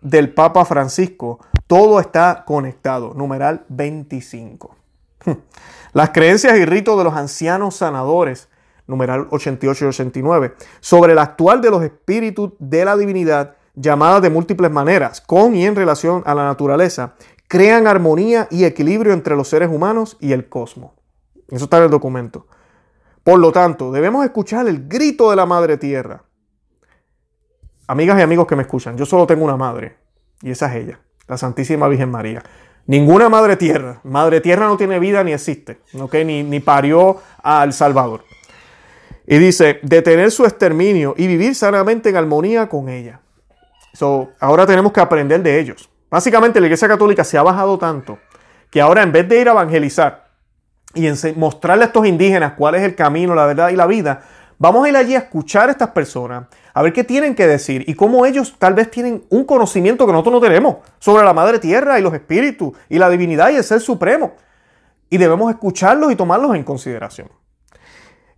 del 0.00 0.32
Papa 0.32 0.64
Francisco, 0.64 1.40
todo 1.66 2.00
está 2.00 2.44
conectado, 2.46 3.12
numeral 3.14 3.64
25. 3.68 4.74
Las 5.92 6.10
creencias 6.10 6.56
y 6.56 6.64
ritos 6.64 6.96
de 6.98 7.04
los 7.04 7.14
ancianos 7.14 7.76
sanadores, 7.76 8.48
numeral 8.86 9.28
88 9.30 9.84
y 9.84 9.88
89, 9.88 10.54
sobre 10.80 11.12
el 11.12 11.18
actual 11.18 11.60
de 11.60 11.70
los 11.70 11.82
espíritus 11.82 12.52
de 12.58 12.84
la 12.84 12.96
divinidad, 12.96 13.56
llamadas 13.74 14.22
de 14.22 14.30
múltiples 14.30 14.70
maneras, 14.70 15.20
con 15.20 15.54
y 15.54 15.66
en 15.66 15.76
relación 15.76 16.22
a 16.26 16.34
la 16.34 16.44
naturaleza, 16.44 17.14
crean 17.50 17.88
armonía 17.88 18.46
y 18.48 18.64
equilibrio 18.64 19.12
entre 19.12 19.34
los 19.34 19.48
seres 19.48 19.70
humanos 19.70 20.16
y 20.20 20.30
el 20.30 20.48
cosmos. 20.48 20.92
Eso 21.48 21.64
está 21.64 21.78
en 21.78 21.82
el 21.82 21.90
documento. 21.90 22.46
Por 23.24 23.40
lo 23.40 23.50
tanto, 23.50 23.90
debemos 23.90 24.24
escuchar 24.24 24.68
el 24.68 24.86
grito 24.86 25.30
de 25.30 25.34
la 25.34 25.46
Madre 25.46 25.76
Tierra. 25.76 26.22
Amigas 27.88 28.20
y 28.20 28.22
amigos 28.22 28.46
que 28.46 28.54
me 28.54 28.62
escuchan, 28.62 28.96
yo 28.96 29.04
solo 29.04 29.26
tengo 29.26 29.44
una 29.44 29.56
madre, 29.56 29.96
y 30.42 30.52
esa 30.52 30.72
es 30.72 30.84
ella, 30.84 31.00
la 31.26 31.36
Santísima 31.36 31.88
Virgen 31.88 32.08
María. 32.08 32.40
Ninguna 32.86 33.28
Madre 33.28 33.56
Tierra. 33.56 34.00
Madre 34.04 34.40
Tierra 34.40 34.68
no 34.68 34.76
tiene 34.76 35.00
vida 35.00 35.24
ni 35.24 35.32
existe, 35.32 35.80
ni, 36.24 36.44
ni 36.44 36.60
parió 36.60 37.16
al 37.42 37.72
Salvador. 37.72 38.22
Y 39.26 39.38
dice, 39.38 39.80
detener 39.82 40.30
su 40.30 40.44
exterminio 40.44 41.14
y 41.16 41.26
vivir 41.26 41.56
sanamente 41.56 42.10
en 42.10 42.16
armonía 42.16 42.68
con 42.68 42.88
ella. 42.88 43.22
Ahora 44.38 44.66
tenemos 44.66 44.92
que 44.92 45.00
aprender 45.00 45.42
de 45.42 45.58
ellos. 45.58 45.90
Básicamente 46.10 46.60
la 46.60 46.66
Iglesia 46.66 46.88
Católica 46.88 47.22
se 47.22 47.38
ha 47.38 47.42
bajado 47.42 47.78
tanto 47.78 48.18
que 48.70 48.80
ahora 48.80 49.02
en 49.02 49.12
vez 49.12 49.28
de 49.28 49.40
ir 49.40 49.48
a 49.48 49.52
evangelizar 49.52 50.28
y 50.94 51.08
mostrarle 51.36 51.84
a 51.84 51.86
estos 51.86 52.06
indígenas 52.06 52.54
cuál 52.56 52.74
es 52.74 52.82
el 52.82 52.94
camino, 52.96 53.34
la 53.34 53.46
verdad 53.46 53.70
y 53.70 53.76
la 53.76 53.86
vida, 53.86 54.22
vamos 54.58 54.84
a 54.84 54.88
ir 54.88 54.96
allí 54.96 55.14
a 55.14 55.18
escuchar 55.18 55.68
a 55.68 55.72
estas 55.72 55.90
personas, 55.90 56.48
a 56.74 56.82
ver 56.82 56.92
qué 56.92 57.04
tienen 57.04 57.34
que 57.34 57.46
decir 57.46 57.84
y 57.86 57.94
cómo 57.94 58.26
ellos 58.26 58.56
tal 58.58 58.74
vez 58.74 58.90
tienen 58.90 59.24
un 59.30 59.44
conocimiento 59.44 60.04
que 60.04 60.12
nosotros 60.12 60.34
no 60.34 60.40
tenemos 60.40 60.76
sobre 60.98 61.24
la 61.24 61.32
Madre 61.32 61.60
Tierra 61.60 61.98
y 61.98 62.02
los 62.02 62.12
espíritus 62.12 62.72
y 62.88 62.98
la 62.98 63.08
divinidad 63.08 63.50
y 63.50 63.56
el 63.56 63.64
Ser 63.64 63.80
Supremo. 63.80 64.34
Y 65.08 65.18
debemos 65.18 65.50
escucharlos 65.50 66.12
y 66.12 66.16
tomarlos 66.16 66.54
en 66.56 66.64
consideración. 66.64 67.28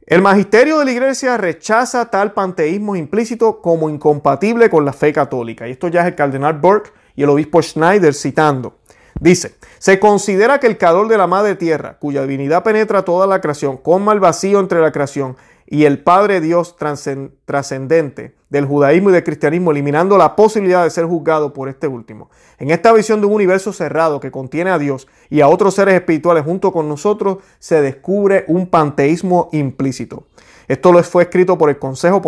El 0.07 0.21
magisterio 0.21 0.79
de 0.79 0.85
la 0.85 0.91
iglesia 0.91 1.37
rechaza 1.37 2.11
tal 2.11 2.33
panteísmo 2.33 2.97
implícito 2.97 3.63
como 3.63 3.89
incompatible 3.89 4.69
con 4.69 4.85
la 4.85 4.93
fe 4.93 5.13
católica. 5.13 5.69
Y 5.69 5.73
esto 5.73 5.89
ya 5.89 6.01
es 6.01 6.09
el 6.09 6.15
cardenal 6.15 6.55
Burke 6.55 6.93
y 7.15 7.23
el 7.23 7.31
obispo 7.31 7.63
Schneider 7.63 8.15
citando. 8.15 8.79
Dice, 9.21 9.55
se 9.79 10.01
considera 10.01 10.59
que 10.59 10.67
el 10.67 10.79
calor 10.79 11.09
de 11.09 11.19
la 11.19 11.27
madre 11.27 11.55
tierra, 11.55 11.99
cuya 11.99 12.23
divinidad 12.23 12.63
penetra 12.63 13.05
toda 13.05 13.27
la 13.27 13.41
creación, 13.41 13.77
coma 13.77 14.13
el 14.13 14.21
vacío 14.21 14.59
entre 14.59 14.81
la 14.81 14.93
creación 14.93 15.37
y 15.67 15.85
el 15.85 16.03
Padre 16.03 16.41
Dios 16.41 16.77
trascendente 16.77 18.35
del 18.51 18.67
judaísmo 18.67 19.09
y 19.09 19.13
del 19.15 19.25
cristianismo, 19.25 19.71
eliminando 19.71 20.19
la 20.19 20.37
posibilidad 20.37 20.85
de 20.85 20.91
ser 20.91 21.07
juzgado 21.07 21.53
por 21.53 21.69
este 21.69 21.87
último. 21.89 22.31
En 22.59 22.71
esta 22.71 22.93
visión 22.93 23.21
de 23.21 23.27
un 23.27 23.33
universo 23.33 23.73
cerrado 23.73 24.21
que 24.21 24.31
contiene 24.31 24.71
a 24.71 24.79
Dios 24.79 25.09
y 25.31 25.41
a 25.41 25.49
otros 25.49 25.75
seres 25.75 25.95
espirituales 25.95 26.45
junto 26.45 26.73
con 26.73 26.89
nosotros, 26.89 27.39
se 27.59 27.81
descubre 27.81 28.45
un 28.49 28.67
panteísmo 28.67 29.49
implícito. 29.53 30.27
Esto 30.69 30.93
lo 30.93 31.03
fue 31.05 31.23
escrito 31.23 31.57
por 31.57 31.71
el 31.71 31.79
Consejo 31.79 32.21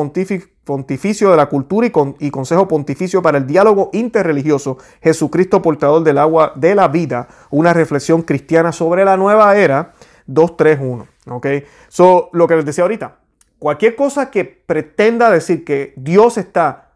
Pontificio 0.65 1.31
de 1.31 1.37
la 1.37 1.47
Cultura 1.47 1.87
y, 2.19 2.31
Consejo 2.31 2.67
Pontificio 2.67 3.23
para 3.23 3.39
el 3.39 3.47
Diálogo 3.47 3.91
Interreligioso, 3.93 4.79
Jesucristo 5.03 5.61
Portador 5.61 6.03
del 6.03 6.19
Agua 6.19 6.53
de 6.57 6.75
la 6.75 6.89
Vida, 6.89 7.29
una 7.51 7.73
reflexión 7.73 8.23
cristiana 8.23 8.73
sobre 8.73 9.05
la 9.05 9.17
nueva 9.17 9.57
era 9.57 9.93
231. 10.27 11.07
¿Ok? 11.27 11.47
So, 11.89 12.31
lo 12.33 12.49
que 12.49 12.57
les 12.57 12.65
decía 12.65 12.85
ahorita, 12.85 13.19
cualquier 13.59 13.95
cosa 13.95 14.31
que 14.31 14.45
pretenda 14.45 15.31
decir 15.31 15.65
que 15.65 15.93
Dios 15.97 16.39
está 16.39 16.93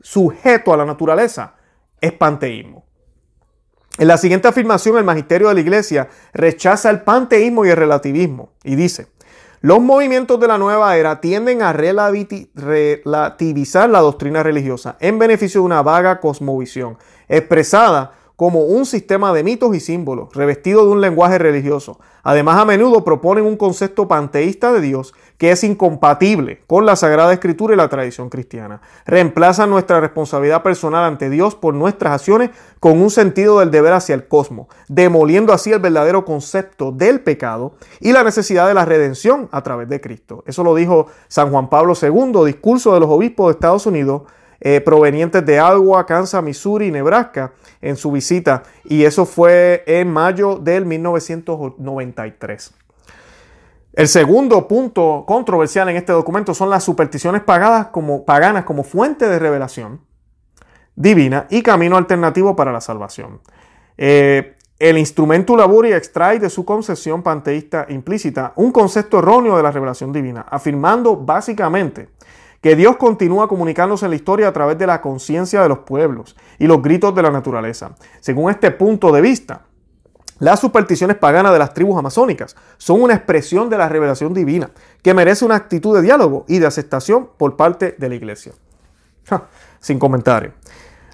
sujeto 0.00 0.72
a 0.72 0.76
la 0.76 0.84
naturaleza 0.84 1.54
es 2.00 2.12
panteísmo. 2.12 2.84
En 3.98 4.08
la 4.08 4.16
siguiente 4.16 4.48
afirmación, 4.48 4.96
el 4.96 5.04
magisterio 5.04 5.48
de 5.48 5.54
la 5.54 5.60
iglesia 5.60 6.08
rechaza 6.32 6.88
el 6.88 7.02
panteísmo 7.02 7.66
y 7.66 7.68
el 7.68 7.76
relativismo 7.76 8.52
y 8.64 8.74
dice, 8.74 9.08
los 9.62 9.80
movimientos 9.80 10.38
de 10.40 10.48
la 10.48 10.58
nueva 10.58 10.96
era 10.96 11.20
tienden 11.20 11.62
a 11.62 11.72
relativizar 11.72 13.88
la 13.88 14.00
doctrina 14.00 14.42
religiosa 14.42 14.96
en 14.98 15.20
beneficio 15.20 15.60
de 15.60 15.66
una 15.66 15.82
vaga 15.82 16.18
cosmovisión, 16.18 16.98
expresada 17.28 18.14
como 18.42 18.62
un 18.62 18.86
sistema 18.86 19.32
de 19.32 19.44
mitos 19.44 19.72
y 19.72 19.78
símbolos, 19.78 20.34
revestido 20.34 20.84
de 20.84 20.90
un 20.90 21.00
lenguaje 21.00 21.38
religioso. 21.38 22.00
Además, 22.24 22.58
a 22.58 22.64
menudo 22.64 23.04
proponen 23.04 23.46
un 23.46 23.56
concepto 23.56 24.08
panteísta 24.08 24.72
de 24.72 24.80
Dios 24.80 25.14
que 25.38 25.52
es 25.52 25.62
incompatible 25.62 26.60
con 26.66 26.84
la 26.84 26.96
Sagrada 26.96 27.32
Escritura 27.32 27.72
y 27.72 27.76
la 27.76 27.88
tradición 27.88 28.30
cristiana. 28.30 28.80
Reemplazan 29.06 29.70
nuestra 29.70 30.00
responsabilidad 30.00 30.64
personal 30.64 31.04
ante 31.04 31.30
Dios 31.30 31.54
por 31.54 31.74
nuestras 31.74 32.14
acciones 32.14 32.50
con 32.80 33.00
un 33.00 33.10
sentido 33.10 33.60
del 33.60 33.70
deber 33.70 33.92
hacia 33.92 34.16
el 34.16 34.26
cosmos, 34.26 34.66
demoliendo 34.88 35.52
así 35.52 35.70
el 35.70 35.78
verdadero 35.78 36.24
concepto 36.24 36.90
del 36.90 37.20
pecado 37.20 37.74
y 38.00 38.10
la 38.10 38.24
necesidad 38.24 38.66
de 38.66 38.74
la 38.74 38.84
redención 38.84 39.50
a 39.52 39.62
través 39.62 39.88
de 39.88 40.00
Cristo. 40.00 40.42
Eso 40.48 40.64
lo 40.64 40.74
dijo 40.74 41.06
San 41.28 41.52
Juan 41.52 41.70
Pablo 41.70 41.94
II, 41.94 42.44
discurso 42.44 42.92
de 42.92 42.98
los 42.98 43.08
obispos 43.08 43.46
de 43.46 43.52
Estados 43.52 43.86
Unidos, 43.86 44.22
eh, 44.64 44.80
provenientes 44.80 45.44
de 45.44 45.56
Iowa, 45.56 46.06
Kansas, 46.06 46.40
Missouri 46.40 46.86
y 46.86 46.92
Nebraska 46.92 47.52
en 47.80 47.96
su 47.96 48.12
visita. 48.12 48.62
Y 48.84 49.02
eso 49.02 49.26
fue 49.26 49.82
en 49.86 50.08
mayo 50.08 50.54
del 50.54 50.86
1993. 50.86 52.72
El 53.94 54.06
segundo 54.06 54.68
punto 54.68 55.24
controversial 55.26 55.88
en 55.88 55.96
este 55.96 56.12
documento 56.12 56.54
son 56.54 56.70
las 56.70 56.84
supersticiones 56.84 57.42
pagadas 57.42 57.88
como, 57.88 58.24
paganas 58.24 58.64
como 58.64 58.84
fuente 58.84 59.26
de 59.26 59.40
revelación 59.40 60.00
divina 60.94 61.48
y 61.50 61.62
camino 61.62 61.96
alternativo 61.96 62.54
para 62.54 62.70
la 62.70 62.80
salvación. 62.80 63.40
Eh, 63.98 64.56
el 64.78 64.96
instrumento 64.96 65.56
laboria 65.56 65.96
extrae 65.96 66.38
de 66.38 66.50
su 66.50 66.64
concepción 66.64 67.22
panteísta 67.22 67.86
implícita 67.88 68.52
un 68.56 68.70
concepto 68.70 69.18
erróneo 69.18 69.56
de 69.56 69.62
la 69.64 69.72
revelación 69.72 70.12
divina, 70.12 70.46
afirmando 70.48 71.16
básicamente 71.16 72.10
que 72.62 72.76
Dios 72.76 72.96
continúa 72.96 73.48
comunicándose 73.48 74.06
en 74.06 74.10
la 74.10 74.16
historia 74.16 74.48
a 74.48 74.52
través 74.52 74.78
de 74.78 74.86
la 74.86 75.00
conciencia 75.00 75.60
de 75.60 75.68
los 75.68 75.80
pueblos 75.80 76.36
y 76.58 76.66
los 76.68 76.80
gritos 76.80 77.14
de 77.14 77.22
la 77.22 77.30
naturaleza. 77.30 77.96
Según 78.20 78.50
este 78.50 78.70
punto 78.70 79.10
de 79.10 79.20
vista, 79.20 79.62
las 80.38 80.60
supersticiones 80.60 81.16
paganas 81.16 81.52
de 81.52 81.58
las 81.58 81.74
tribus 81.74 81.98
amazónicas 81.98 82.56
son 82.78 83.02
una 83.02 83.14
expresión 83.14 83.68
de 83.68 83.78
la 83.78 83.88
revelación 83.88 84.32
divina 84.32 84.70
que 85.02 85.12
merece 85.12 85.44
una 85.44 85.56
actitud 85.56 85.94
de 85.94 86.02
diálogo 86.02 86.44
y 86.48 86.60
de 86.60 86.66
aceptación 86.66 87.30
por 87.36 87.56
parte 87.56 87.96
de 87.98 88.08
la 88.08 88.14
iglesia. 88.14 88.52
Sin 89.80 89.98
comentario. 89.98 90.52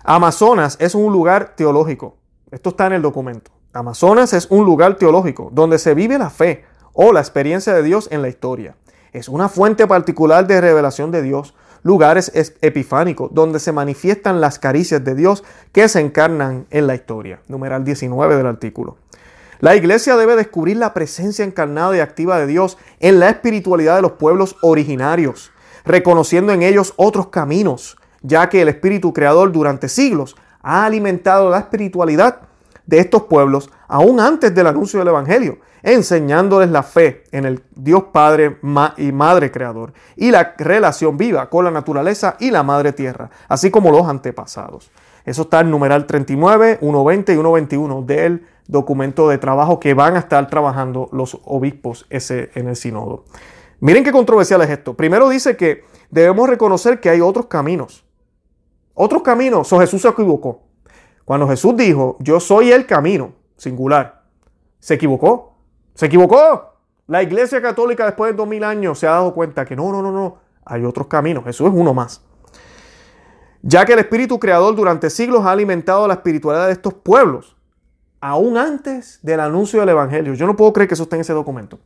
Amazonas 0.05 0.77
es 0.81 0.95
un 0.95 1.11
lugar 1.13 1.55
teológico. 1.57 2.17
Esto 2.51 2.71
está 2.71 2.87
en 2.87 2.95
el 2.95 3.03
documento. 3.03 3.51
Amazonas 3.73 4.35
es 4.35 4.47
un 4.51 4.67
lugar 4.67 4.97
teológico 4.97 5.49
donde 5.53 5.79
se 5.79 5.95
vive 5.95 6.19
la 6.19 6.29
fe 6.29 6.65
o 6.93 7.13
la 7.13 7.21
experiencia 7.21 7.73
de 7.73 7.83
Dios 7.83 8.09
en 8.11 8.21
la 8.21 8.29
historia 8.29 8.77
es 9.13 9.29
una 9.29 9.49
fuente 9.49 9.87
particular 9.87 10.47
de 10.47 10.61
revelación 10.61 11.11
de 11.11 11.23
Dios, 11.23 11.55
lugares 11.83 12.33
epifánicos 12.61 13.31
donde 13.33 13.61
se 13.61 13.73
manifiestan 13.73 14.41
las 14.41 14.59
caricias 14.59 15.05
de 15.05 15.15
Dios 15.15 15.45
que 15.73 15.89
se 15.89 16.01
encarnan 16.01 16.67
en 16.71 16.87
la 16.87 16.95
historia. 16.95 17.41
Numeral 17.49 17.85
19 17.85 18.37
del 18.37 18.47
artículo. 18.47 18.97
La 19.61 19.75
iglesia 19.75 20.17
debe 20.17 20.37
descubrir 20.37 20.77
la 20.77 20.95
presencia 20.95 21.45
encarnada 21.45 21.97
y 21.97 22.01
activa 22.01 22.39
de 22.39 22.47
Dios 22.47 22.79
en 23.01 23.19
la 23.19 23.29
espiritualidad 23.29 23.97
de 23.97 24.03
los 24.03 24.13
pueblos 24.13 24.57
originarios, 24.63 25.51
reconociendo 25.85 26.53
en 26.53 26.63
ellos 26.63 26.95
otros 26.97 27.29
caminos, 27.29 27.97
ya 28.23 28.49
que 28.49 28.63
el 28.63 28.69
espíritu 28.69 29.13
creador 29.13 29.51
durante 29.51 29.89
siglos 29.89 30.37
ha 30.63 30.85
alimentado 30.85 31.51
la 31.51 31.59
espiritualidad 31.59 32.41
de 32.87 33.01
estos 33.01 33.25
pueblos 33.25 33.71
aún 33.89 34.21
antes 34.21 34.55
del 34.55 34.67
anuncio 34.67 34.99
del 34.99 35.09
Evangelio 35.09 35.59
enseñándoles 35.83 36.71
la 36.71 36.83
fe 36.83 37.25
en 37.33 37.45
el 37.45 37.63
Dios 37.75 38.05
Padre 38.13 38.59
y 38.97 39.13
Madre 39.13 39.51
Creador 39.51 39.93
y 40.17 40.31
la 40.31 40.55
relación 40.59 41.17
viva 41.17 41.49
con 41.49 41.65
la 41.65 41.71
naturaleza 41.71 42.37
y 42.41 42.51
la 42.51 42.63
Madre 42.63 42.93
Tierra, 42.93 43.31
así 43.49 43.71
como 43.71 43.91
los 43.91 44.07
antepasados. 44.07 44.91
Eso 45.25 45.43
está 45.43 45.61
en 45.61 45.71
numeral 45.71 46.07
39, 46.07 46.79
120 46.81 47.33
y 47.33 47.35
121 47.35 48.03
del 48.03 48.47
documento 48.67 49.29
de 49.29 49.39
trabajo 49.39 49.81
que 49.81 49.95
van 49.95 50.17
a 50.17 50.21
estar 50.21 50.49
trabajando 50.49 51.09
los 51.13 51.39
obispos 51.45 52.07
en 52.11 52.69
el 52.69 52.77
sínodo. 52.77 53.25
Miren 53.81 54.05
qué 54.05 54.13
controversial 54.13 54.61
es 54.63 54.71
esto. 54.71 54.95
Primero 54.95 55.29
dice 55.29 55.57
que 55.57 55.85
debemos 56.11 56.49
reconocer 56.49 57.01
que 57.01 57.11
hay 57.11 57.21
otros 57.21 57.47
caminos. 57.47 58.05
Otros 58.95 59.23
caminos. 59.23 59.69
So 59.69 59.79
Jesús 59.79 60.03
se 60.03 60.09
equivocó. 60.09 60.63
Cuando 61.25 61.47
Jesús 61.47 61.77
dijo, 61.77 62.17
yo 62.21 62.41
soy 62.41 62.73
el 62.73 62.87
camino, 62.87 63.35
singular, 63.57 64.25
se 64.79 64.95
equivocó. 64.95 65.58
Se 65.99 66.07
equivocó. 66.07 66.75
La 67.09 67.25
Iglesia 67.25 67.61
Católica 67.61 68.07
después 68.07 68.31
de 68.31 68.37
2000 68.37 68.63
años 68.63 69.01
se 69.01 69.09
ha 69.09 69.11
dado 69.11 69.35
cuenta 69.35 69.65
que 69.65 69.75
no, 69.75 69.91
no, 69.91 70.01
no, 70.01 70.13
no. 70.13 70.39
Hay 70.65 70.85
otros 70.85 71.09
caminos. 71.09 71.43
Jesús 71.43 71.67
es 71.67 71.75
uno 71.75 71.93
más. 71.93 72.23
Ya 73.63 73.85
que 73.85 73.95
el 73.95 73.99
Espíritu 73.99 74.39
Creador 74.39 74.77
durante 74.77 75.11
siglos 75.11 75.45
ha 75.45 75.51
alimentado 75.51 76.07
la 76.07 76.15
espiritualidad 76.15 76.69
de 76.69 76.75
estos 76.75 76.95
pueblos, 76.95 77.57
aún 78.21 78.57
antes 78.57 79.19
del 79.23 79.41
anuncio 79.41 79.81
del 79.81 79.89
Evangelio. 79.89 80.35
Yo 80.35 80.47
no 80.47 80.55
puedo 80.55 80.73
creer 80.73 80.87
que 80.87 80.95
eso 80.95 81.03
esté 81.03 81.17
en 81.17 81.23
ese 81.23 81.33
documento. 81.33 81.81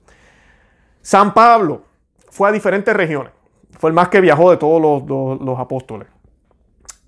San 1.00 1.32
Pablo 1.32 1.84
fue 2.28 2.50
a 2.50 2.52
diferentes 2.52 2.94
regiones. 2.94 3.32
Fue 3.78 3.88
el 3.88 3.94
más 3.94 4.10
que 4.10 4.20
viajó 4.20 4.50
de 4.50 4.58
todos 4.58 4.82
los, 4.82 5.40
los 5.40 5.58
apóstoles. 5.58 6.06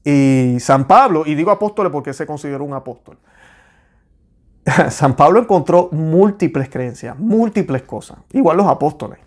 Y 0.05 0.57
San 0.59 0.87
Pablo, 0.87 1.25
y 1.27 1.35
digo 1.35 1.51
apóstoles 1.51 1.93
porque 1.93 2.15
se 2.15 2.25
consideró 2.25 2.65
un 2.65 2.73
apóstol. 2.73 3.19
San 4.91 5.15
Pablo 5.17 5.41
encontró 5.41 5.89
múltiples 5.93 6.69
creencias, 6.69 7.19
múltiples 7.19 7.83
cosas, 7.83 8.19
igual 8.33 8.57
los 8.57 8.67
apóstoles. 8.67 9.19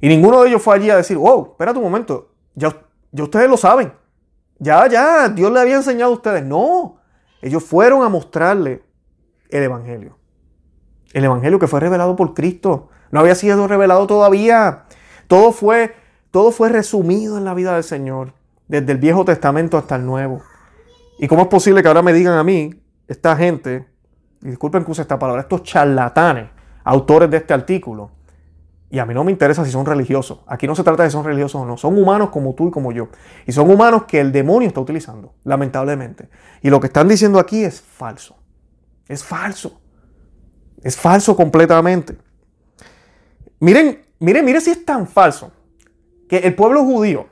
Y 0.00 0.08
ninguno 0.08 0.42
de 0.42 0.48
ellos 0.48 0.62
fue 0.62 0.76
allí 0.76 0.90
a 0.90 0.96
decir, 0.96 1.16
wow, 1.16 1.50
espérate 1.52 1.78
un 1.78 1.84
momento, 1.84 2.30
ya, 2.54 2.76
ya 3.10 3.24
ustedes 3.24 3.48
lo 3.48 3.56
saben. 3.56 3.92
Ya, 4.58 4.88
ya, 4.88 5.28
Dios 5.28 5.52
le 5.52 5.60
había 5.60 5.76
enseñado 5.76 6.12
a 6.12 6.14
ustedes. 6.14 6.44
No, 6.44 6.96
ellos 7.42 7.62
fueron 7.62 8.02
a 8.02 8.08
mostrarle 8.08 8.82
el 9.50 9.62
Evangelio. 9.62 10.18
El 11.12 11.24
Evangelio 11.24 11.58
que 11.58 11.66
fue 11.66 11.80
revelado 11.80 12.16
por 12.16 12.34
Cristo. 12.34 12.88
No 13.10 13.20
había 13.20 13.34
sido 13.34 13.66
revelado 13.68 14.06
todavía. 14.06 14.84
Todo 15.26 15.52
fue, 15.52 15.94
todo 16.30 16.52
fue 16.52 16.68
resumido 16.68 17.36
en 17.36 17.44
la 17.44 17.54
vida 17.54 17.74
del 17.74 17.84
Señor, 17.84 18.32
desde 18.68 18.92
el 18.92 18.98
Viejo 18.98 19.24
Testamento 19.24 19.76
hasta 19.76 19.96
el 19.96 20.06
Nuevo. 20.06 20.42
¿Y 21.18 21.28
cómo 21.28 21.42
es 21.42 21.48
posible 21.48 21.82
que 21.82 21.88
ahora 21.88 22.02
me 22.02 22.12
digan 22.12 22.38
a 22.38 22.44
mí, 22.44 22.82
esta 23.08 23.36
gente, 23.36 23.86
disculpen 24.50 24.84
que 24.84 24.90
use 24.90 25.02
esta 25.02 25.18
palabra, 25.18 25.42
estos 25.42 25.62
charlatanes, 25.62 26.50
autores 26.84 27.30
de 27.30 27.38
este 27.38 27.54
artículo, 27.54 28.10
y 28.88 28.98
a 28.98 29.06
mí 29.06 29.14
no 29.14 29.24
me 29.24 29.32
interesa 29.32 29.64
si 29.64 29.70
son 29.70 29.84
religiosos. 29.84 30.40
Aquí 30.46 30.66
no 30.66 30.76
se 30.76 30.84
trata 30.84 31.02
de 31.02 31.10
si 31.10 31.14
son 31.14 31.24
religiosos 31.24 31.60
o 31.60 31.66
no. 31.66 31.76
Son 31.76 31.98
humanos 31.98 32.30
como 32.30 32.54
tú 32.54 32.68
y 32.68 32.70
como 32.70 32.92
yo. 32.92 33.08
Y 33.44 33.52
son 33.52 33.68
humanos 33.68 34.04
que 34.04 34.20
el 34.20 34.30
demonio 34.30 34.68
está 34.68 34.80
utilizando, 34.80 35.34
lamentablemente. 35.44 36.28
Y 36.62 36.70
lo 36.70 36.78
que 36.80 36.86
están 36.86 37.08
diciendo 37.08 37.40
aquí 37.40 37.64
es 37.64 37.80
falso. 37.80 38.36
Es 39.08 39.24
falso. 39.24 39.80
Es 40.82 40.96
falso 40.96 41.34
completamente. 41.34 42.16
Miren, 43.58 44.02
miren, 44.20 44.44
miren 44.44 44.60
si 44.60 44.70
es 44.70 44.84
tan 44.84 45.08
falso 45.08 45.50
que 46.28 46.38
el 46.38 46.54
pueblo 46.54 46.84
judío, 46.84 47.26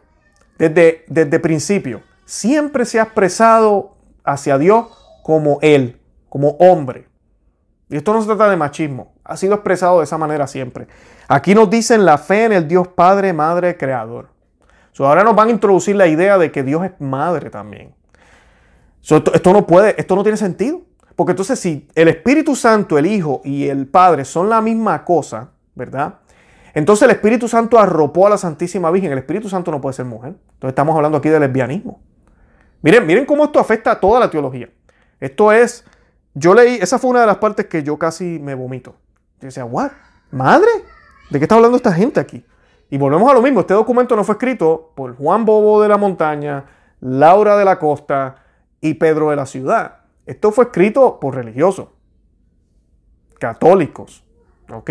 desde, 0.59 1.05
desde 1.07 1.39
principio, 1.39 2.03
siempre 2.25 2.85
se 2.85 2.99
ha 2.99 3.05
expresado 3.05 3.97
hacia 4.25 4.59
Dios 4.59 4.87
como 5.23 5.59
Él, 5.63 6.01
como 6.35 6.49
hombre. 6.59 7.07
Y 7.89 7.97
esto 7.97 8.13
no 8.13 8.21
se 8.21 8.27
trata 8.27 8.51
de 8.51 8.57
machismo, 8.57 9.15
ha 9.23 9.37
sido 9.37 9.55
expresado 9.55 9.99
de 9.99 10.05
esa 10.05 10.19
manera 10.19 10.49
siempre. 10.49 10.89
Aquí 11.29 11.55
nos 11.55 11.71
dicen 11.71 12.05
la 12.05 12.19
fe 12.19 12.47
en 12.47 12.53
el 12.53 12.67
Dios 12.67 12.89
Padre, 12.89 13.33
Madre, 13.33 13.77
Creador. 13.77 14.31
ahora 14.99 15.23
nos 15.23 15.37
van 15.37 15.47
a 15.47 15.51
introducir 15.53 15.95
la 15.95 16.09
idea 16.09 16.37
de 16.37 16.51
que 16.51 16.65
Dios 16.65 16.85
es 16.85 16.91
madre 16.99 17.51
también. 17.51 17.95
esto, 19.01 19.53
no 19.53 19.65
puede, 19.65 19.95
esto 19.97 20.17
no 20.17 20.25
tiene 20.25 20.37
sentido. 20.37 20.81
Porque 21.15 21.31
entonces 21.31 21.57
si 21.61 21.87
el 21.95 22.09
Espíritu 22.09 22.57
Santo, 22.57 22.99
el 22.99 23.07
Hijo 23.07 23.41
y 23.45 23.69
el 23.69 23.87
Padre 23.87 24.25
son 24.25 24.51
la 24.51 24.61
misma 24.61 25.05
cosa, 25.05 25.51
¿verdad? 25.77 26.15
Entonces 26.75 27.05
el 27.05 27.13
Espíritu 27.13 27.47
Santo 27.47 27.79
arropó 27.79 28.27
a 28.27 28.31
la 28.31 28.39
Santísima 28.39 28.91
Virgen. 28.91 29.13
El 29.13 29.19
Espíritu 29.19 29.49
Santo 29.49 29.71
no 29.71 29.81
puede 29.81 29.93
ser 29.93 30.07
mujer. 30.07 30.35
Entonces 30.55 30.71
estamos 30.71 30.97
hablando 30.97 31.17
aquí 31.17 31.29
de 31.29 31.39
lesbianismo. 31.39 32.01
Miren, 32.83 33.07
miren 33.07 33.25
cómo 33.25 33.45
esto 33.45 33.61
afecta 33.61 33.93
a 33.93 34.01
toda 34.01 34.19
la 34.19 34.29
teología. 34.29 34.69
Esto 35.21 35.53
es 35.53 35.85
yo 36.35 36.53
leí, 36.53 36.79
esa 36.81 36.99
fue 36.99 37.11
una 37.11 37.21
de 37.21 37.27
las 37.27 37.39
partes 37.39 37.67
que 37.67 37.83
yo 37.83 37.97
casi 37.99 38.39
me 38.41 38.55
vomito. 38.55 38.97
Yo 39.41 39.47
decía, 39.47 39.65
¿what? 39.65 39.93
¿Madre? 40.31 40.71
¿De 41.31 41.39
qué 41.39 41.45
está 41.45 41.55
hablando 41.55 41.77
esta 41.77 41.93
gente 41.93 42.19
aquí? 42.19 42.45
Y 42.91 42.99
volvemos 42.99 43.31
a 43.31 43.35
lo 43.35 43.43
mismo, 43.43 43.61
este 43.61 43.75
documento 43.75 44.15
no 44.17 44.25
fue 44.25 44.35
escrito 44.35 44.93
por 44.95 45.17
Juan 45.17 45.45
Bobo 45.45 45.81
de 45.81 45.89
la 45.89 45.97
Montaña, 45.97 46.65
Laura 47.01 47.57
de 47.57 47.65
la 47.65 47.79
Costa 47.79 48.37
y 48.81 48.95
Pedro 48.95 49.31
de 49.31 49.37
la 49.37 49.47
Ciudad. 49.47 50.01
Esto 50.27 50.53
fue 50.53 50.65
escrito 50.65 51.19
por 51.21 51.35
religiosos, 51.35 51.89
católicos, 53.39 54.25
¿ok? 54.73 54.91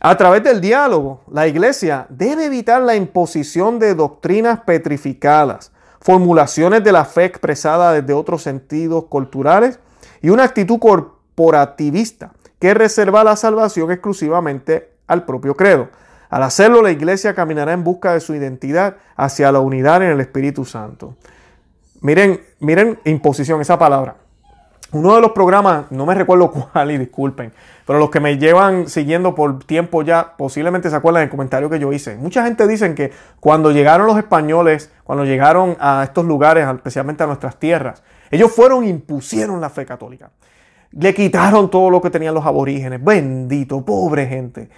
A 0.00 0.16
través 0.16 0.42
del 0.44 0.60
diálogo, 0.60 1.22
la 1.30 1.46
iglesia 1.46 2.06
debe 2.08 2.46
evitar 2.46 2.82
la 2.82 2.94
imposición 2.94 3.78
de 3.78 3.94
doctrinas 3.94 4.60
petrificadas, 4.60 5.72
formulaciones 6.00 6.84
de 6.84 6.92
la 6.92 7.04
fe 7.04 7.24
expresada 7.24 7.92
desde 7.92 8.12
otros 8.12 8.42
sentidos 8.42 9.06
culturales 9.06 9.80
y 10.22 10.30
una 10.30 10.44
actitud 10.44 10.78
corporativista 10.78 12.32
que 12.58 12.74
reserva 12.74 13.24
la 13.24 13.36
salvación 13.36 13.90
exclusivamente 13.90 14.90
al 15.06 15.24
propio 15.24 15.54
credo. 15.54 15.88
Al 16.30 16.42
hacerlo, 16.42 16.82
la 16.82 16.90
iglesia 16.90 17.34
caminará 17.34 17.72
en 17.72 17.84
busca 17.84 18.12
de 18.12 18.20
su 18.20 18.34
identidad 18.34 18.96
hacia 19.16 19.52
la 19.52 19.60
unidad 19.60 20.02
en 20.02 20.10
el 20.10 20.20
Espíritu 20.20 20.64
Santo. 20.64 21.14
Miren, 22.00 22.40
miren 22.60 22.98
imposición, 23.04 23.60
esa 23.60 23.78
palabra. 23.78 24.16
Uno 24.92 25.14
de 25.16 25.20
los 25.20 25.32
programas, 25.32 25.90
no 25.90 26.06
me 26.06 26.14
recuerdo 26.14 26.50
cuál 26.72 26.90
y 26.90 26.98
disculpen, 26.98 27.52
pero 27.86 27.98
los 27.98 28.10
que 28.10 28.20
me 28.20 28.38
llevan 28.38 28.88
siguiendo 28.88 29.34
por 29.34 29.64
tiempo 29.64 30.02
ya, 30.02 30.34
posiblemente 30.36 30.90
se 30.90 30.96
acuerdan 30.96 31.22
del 31.22 31.30
comentario 31.30 31.68
que 31.70 31.78
yo 31.78 31.92
hice. 31.92 32.16
Mucha 32.16 32.44
gente 32.44 32.66
dice 32.66 32.94
que 32.94 33.12
cuando 33.40 33.72
llegaron 33.72 34.06
los 34.06 34.16
españoles, 34.16 34.90
cuando 35.04 35.24
llegaron 35.24 35.76
a 35.80 36.02
estos 36.04 36.24
lugares, 36.24 36.66
especialmente 36.68 37.22
a 37.24 37.26
nuestras 37.26 37.56
tierras, 37.56 38.02
ellos 38.30 38.52
fueron 38.52 38.84
e 38.84 38.88
impusieron 38.88 39.60
la 39.60 39.70
fe 39.70 39.84
católica. 39.86 40.30
Le 40.92 41.14
quitaron 41.14 41.70
todo 41.70 41.90
lo 41.90 42.00
que 42.00 42.10
tenían 42.10 42.34
los 42.34 42.46
aborígenes. 42.46 43.02
Bendito, 43.02 43.84
pobre 43.84 44.26
gente. 44.26 44.68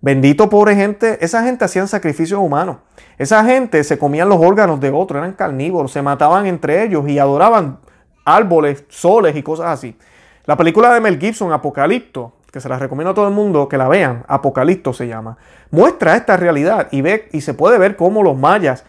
Bendito, 0.00 0.48
pobre 0.48 0.74
gente. 0.74 1.18
Esa 1.24 1.42
gente 1.42 1.64
hacían 1.64 1.88
sacrificios 1.88 2.40
humanos. 2.40 2.78
Esa 3.18 3.44
gente 3.44 3.82
se 3.84 3.98
comían 3.98 4.28
los 4.28 4.38
órganos 4.40 4.80
de 4.80 4.90
otros, 4.90 5.18
eran 5.18 5.32
carnívoros, 5.32 5.92
se 5.92 6.02
mataban 6.02 6.46
entre 6.46 6.84
ellos 6.84 7.08
y 7.08 7.18
adoraban 7.18 7.78
árboles, 8.24 8.84
soles 8.88 9.34
y 9.36 9.42
cosas 9.42 9.66
así. 9.66 9.96
La 10.44 10.56
película 10.56 10.92
de 10.92 11.00
Mel 11.00 11.18
Gibson, 11.18 11.52
Apocalipto, 11.52 12.34
que 12.52 12.60
se 12.60 12.68
la 12.68 12.78
recomiendo 12.78 13.10
a 13.10 13.14
todo 13.14 13.28
el 13.28 13.34
mundo 13.34 13.68
que 13.68 13.78
la 13.78 13.88
vean, 13.88 14.24
Apocalipto 14.28 14.92
se 14.92 15.08
llama, 15.08 15.38
muestra 15.70 16.16
esta 16.16 16.36
realidad 16.36 16.88
y, 16.90 17.00
ve, 17.00 17.28
y 17.32 17.40
se 17.40 17.54
puede 17.54 17.78
ver 17.78 17.96
cómo 17.96 18.22
los 18.22 18.36
mayas 18.36 18.84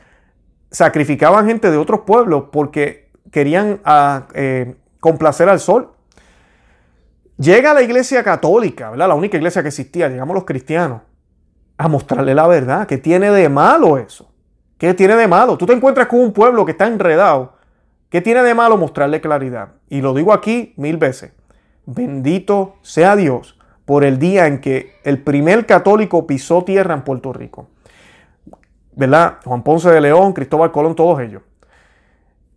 sacrificaban 0.71 1.47
gente 1.47 1.71
de 1.71 1.77
otros 1.77 2.01
pueblos 2.01 2.45
porque 2.51 3.06
querían 3.37 3.79
ah, 3.85 4.27
eh, 4.33 4.75
complacer 4.99 5.47
al 5.47 5.59
sol. 5.59 5.91
Llega 7.37 7.75
la 7.75 7.83
iglesia 7.83 8.23
católica, 8.23 8.89
¿verdad? 8.89 9.09
La 9.09 9.13
única 9.13 9.37
iglesia 9.37 9.61
que 9.61 9.67
existía, 9.67 10.09
llegamos 10.09 10.33
los 10.33 10.43
cristianos, 10.43 11.01
a 11.77 11.87
mostrarle 11.87 12.33
la 12.33 12.47
verdad. 12.47 12.87
¿Qué 12.87 12.97
tiene 12.97 13.29
de 13.29 13.47
malo 13.47 13.99
eso? 13.99 14.31
¿Qué 14.79 14.95
tiene 14.95 15.15
de 15.15 15.27
malo? 15.27 15.55
Tú 15.55 15.67
te 15.67 15.73
encuentras 15.73 16.07
con 16.07 16.19
un 16.19 16.33
pueblo 16.33 16.65
que 16.65 16.71
está 16.71 16.87
enredado 16.87 17.57
¿Qué 18.09 18.21
tiene 18.21 18.41
de 18.41 18.53
malo 18.53 18.77
mostrarle 18.77 19.19
claridad? 19.19 19.73
Y 19.89 20.01
lo 20.01 20.13
digo 20.13 20.31
aquí 20.31 20.73
mil 20.77 20.97
veces. 20.97 21.33
Bendito 21.85 22.75
sea 22.81 23.17
Dios 23.17 23.59
por 23.85 24.05
el 24.05 24.17
día 24.17 24.47
en 24.47 24.61
que 24.61 24.93
el 25.03 25.21
primer 25.21 25.65
católico 25.65 26.25
pisó 26.25 26.63
tierra 26.63 26.93
en 26.93 27.03
Puerto 27.03 27.33
Rico. 27.33 27.67
¿Verdad? 28.93 29.39
Juan 29.43 29.61
Ponce 29.61 29.89
de 29.89 29.99
León, 29.99 30.33
Cristóbal 30.33 30.71
Colón, 30.71 30.95
todos 30.95 31.19
ellos. 31.19 31.41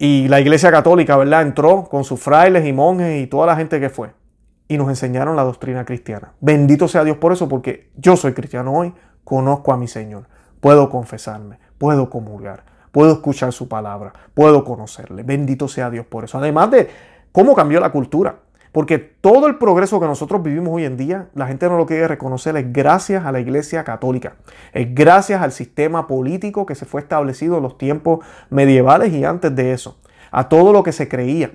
Y 0.00 0.26
la 0.28 0.40
iglesia 0.40 0.72
católica, 0.72 1.16
¿verdad? 1.16 1.42
Entró 1.42 1.84
con 1.84 2.02
sus 2.02 2.18
frailes 2.18 2.66
y 2.66 2.72
monjes 2.72 3.22
y 3.22 3.26
toda 3.28 3.46
la 3.46 3.54
gente 3.54 3.78
que 3.78 3.90
fue. 3.90 4.10
Y 4.66 4.78
nos 4.78 4.88
enseñaron 4.88 5.36
la 5.36 5.44
doctrina 5.44 5.84
cristiana. 5.84 6.32
Bendito 6.40 6.88
sea 6.88 7.04
Dios 7.04 7.18
por 7.18 7.32
eso, 7.32 7.48
porque 7.48 7.90
yo 7.96 8.16
soy 8.16 8.32
cristiano 8.32 8.72
hoy, 8.72 8.94
conozco 9.22 9.72
a 9.72 9.76
mi 9.76 9.86
Señor, 9.86 10.26
puedo 10.60 10.88
confesarme, 10.88 11.58
puedo 11.78 12.10
comulgar 12.10 12.64
puedo 12.92 13.12
escuchar 13.12 13.52
su 13.52 13.68
palabra, 13.68 14.12
puedo 14.34 14.64
conocerle. 14.64 15.22
Bendito 15.22 15.68
sea 15.68 15.90
Dios 15.90 16.06
por 16.06 16.24
eso. 16.24 16.38
Además 16.38 16.70
de 16.70 16.90
cómo 17.32 17.54
cambió 17.54 17.80
la 17.80 17.90
cultura. 17.90 18.36
Porque 18.72 18.98
todo 18.98 19.48
el 19.48 19.58
progreso 19.58 19.98
que 19.98 20.06
nosotros 20.06 20.42
vivimos 20.42 20.72
hoy 20.72 20.84
en 20.84 20.96
día, 20.96 21.28
la 21.34 21.48
gente 21.48 21.68
no 21.68 21.76
lo 21.76 21.86
quiere 21.86 22.06
reconocer, 22.06 22.56
es 22.56 22.72
gracias 22.72 23.26
a 23.26 23.32
la 23.32 23.40
Iglesia 23.40 23.82
Católica. 23.82 24.34
Es 24.72 24.94
gracias 24.94 25.42
al 25.42 25.50
sistema 25.50 26.06
político 26.06 26.66
que 26.66 26.76
se 26.76 26.86
fue 26.86 27.00
establecido 27.00 27.56
en 27.56 27.64
los 27.64 27.78
tiempos 27.78 28.24
medievales 28.48 29.12
y 29.12 29.24
antes 29.24 29.54
de 29.56 29.72
eso. 29.72 29.98
A 30.30 30.48
todo 30.48 30.72
lo 30.72 30.84
que 30.84 30.92
se 30.92 31.08
creía. 31.08 31.50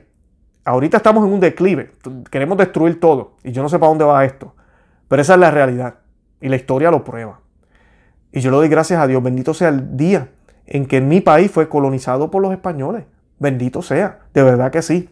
Ahorita 0.65 0.97
estamos 0.97 1.25
en 1.25 1.31
un 1.31 1.39
declive. 1.39 1.91
Queremos 2.29 2.57
destruir 2.57 2.99
todo. 2.99 3.37
Y 3.43 3.53
yo 3.53 3.61
no 3.61 3.69
sé 3.69 3.79
para 3.79 3.89
dónde 3.89 4.03
va 4.03 4.25
esto. 4.25 4.53
Pero 5.07 5.21
esa 5.21 5.35
es 5.35 5.39
la 5.39 5.51
realidad. 5.51 5.99
Y 6.41 6.49
la 6.49 6.57
historia 6.57 6.91
lo 6.91 7.05
prueba. 7.05 7.39
Y 8.33 8.41
yo 8.41 8.51
le 8.51 8.57
doy 8.57 8.67
gracias 8.67 8.99
a 8.99 9.07
Dios. 9.07 9.23
Bendito 9.23 9.53
sea 9.53 9.69
el 9.69 9.95
día 9.95 10.29
en 10.65 10.85
que 10.85 10.99
mi 10.99 11.21
país 11.21 11.49
fue 11.49 11.69
colonizado 11.69 12.29
por 12.29 12.41
los 12.41 12.51
españoles. 12.51 13.05
Bendito 13.39 13.81
sea, 13.81 14.19
de 14.33 14.43
verdad 14.43 14.71
que 14.71 14.81
sí. 14.81 15.09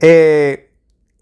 Eh, 0.00 0.63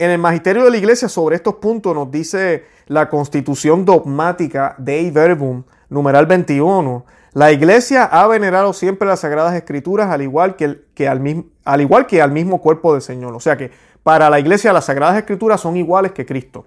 en 0.02 0.10
el 0.10 0.18
magisterio 0.18 0.64
de 0.64 0.70
la 0.70 0.76
iglesia 0.76 1.08
sobre 1.08 1.36
estos 1.36 1.54
puntos 1.54 1.94
nos 1.94 2.10
dice 2.10 2.64
la 2.88 3.08
constitución 3.08 3.84
dogmática 3.84 4.74
de 4.78 5.08
Verbum, 5.12 5.62
numeral 5.88 6.26
21. 6.26 7.04
La 7.34 7.52
iglesia 7.52 8.04
ha 8.04 8.26
venerado 8.26 8.72
siempre 8.72 9.06
las 9.06 9.20
sagradas 9.20 9.54
escrituras 9.54 10.10
al 10.10 10.22
igual 10.22 10.56
que, 10.56 10.82
que 10.94 11.06
al, 11.06 11.20
mismo, 11.20 11.44
al 11.64 11.82
igual 11.82 12.06
que 12.06 12.20
al 12.20 12.32
mismo 12.32 12.60
cuerpo 12.60 12.92
del 12.92 13.02
Señor. 13.02 13.32
O 13.34 13.38
sea 13.38 13.56
que 13.56 13.70
para 14.02 14.28
la 14.28 14.40
iglesia 14.40 14.72
las 14.72 14.86
sagradas 14.86 15.16
escrituras 15.16 15.60
son 15.60 15.76
iguales 15.76 16.10
que 16.10 16.26
Cristo. 16.26 16.66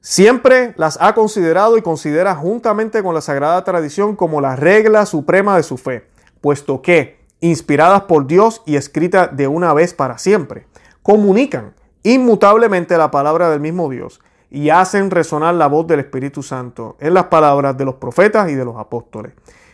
Siempre 0.00 0.72
las 0.78 0.96
ha 1.02 1.14
considerado 1.14 1.76
y 1.76 1.82
considera 1.82 2.34
juntamente 2.34 3.02
con 3.02 3.14
la 3.14 3.20
sagrada 3.20 3.62
tradición 3.62 4.16
como 4.16 4.40
la 4.40 4.56
regla 4.56 5.04
suprema 5.04 5.54
de 5.54 5.62
su 5.62 5.76
fe, 5.76 6.08
puesto 6.40 6.80
que, 6.80 7.18
inspiradas 7.40 8.02
por 8.02 8.26
Dios 8.26 8.62
y 8.64 8.76
escritas 8.76 9.36
de 9.36 9.48
una 9.48 9.74
vez 9.74 9.92
para 9.92 10.16
siempre, 10.16 10.66
comunican 11.02 11.74
inmutablemente 12.02 12.96
la 12.96 13.10
palabra 13.10 13.50
del 13.50 13.60
mismo 13.60 13.88
Dios 13.88 14.20
y 14.50 14.70
hacen 14.70 15.10
resonar 15.10 15.54
la 15.54 15.66
voz 15.66 15.86
del 15.86 16.00
Espíritu 16.00 16.42
Santo 16.42 16.96
en 17.00 17.14
las 17.14 17.24
palabras 17.24 17.76
de 17.76 17.84
los 17.84 17.96
profetas 17.96 18.50
y 18.50 18.54
de 18.54 18.64
los 18.64 18.76
apóstoles. 18.76 19.32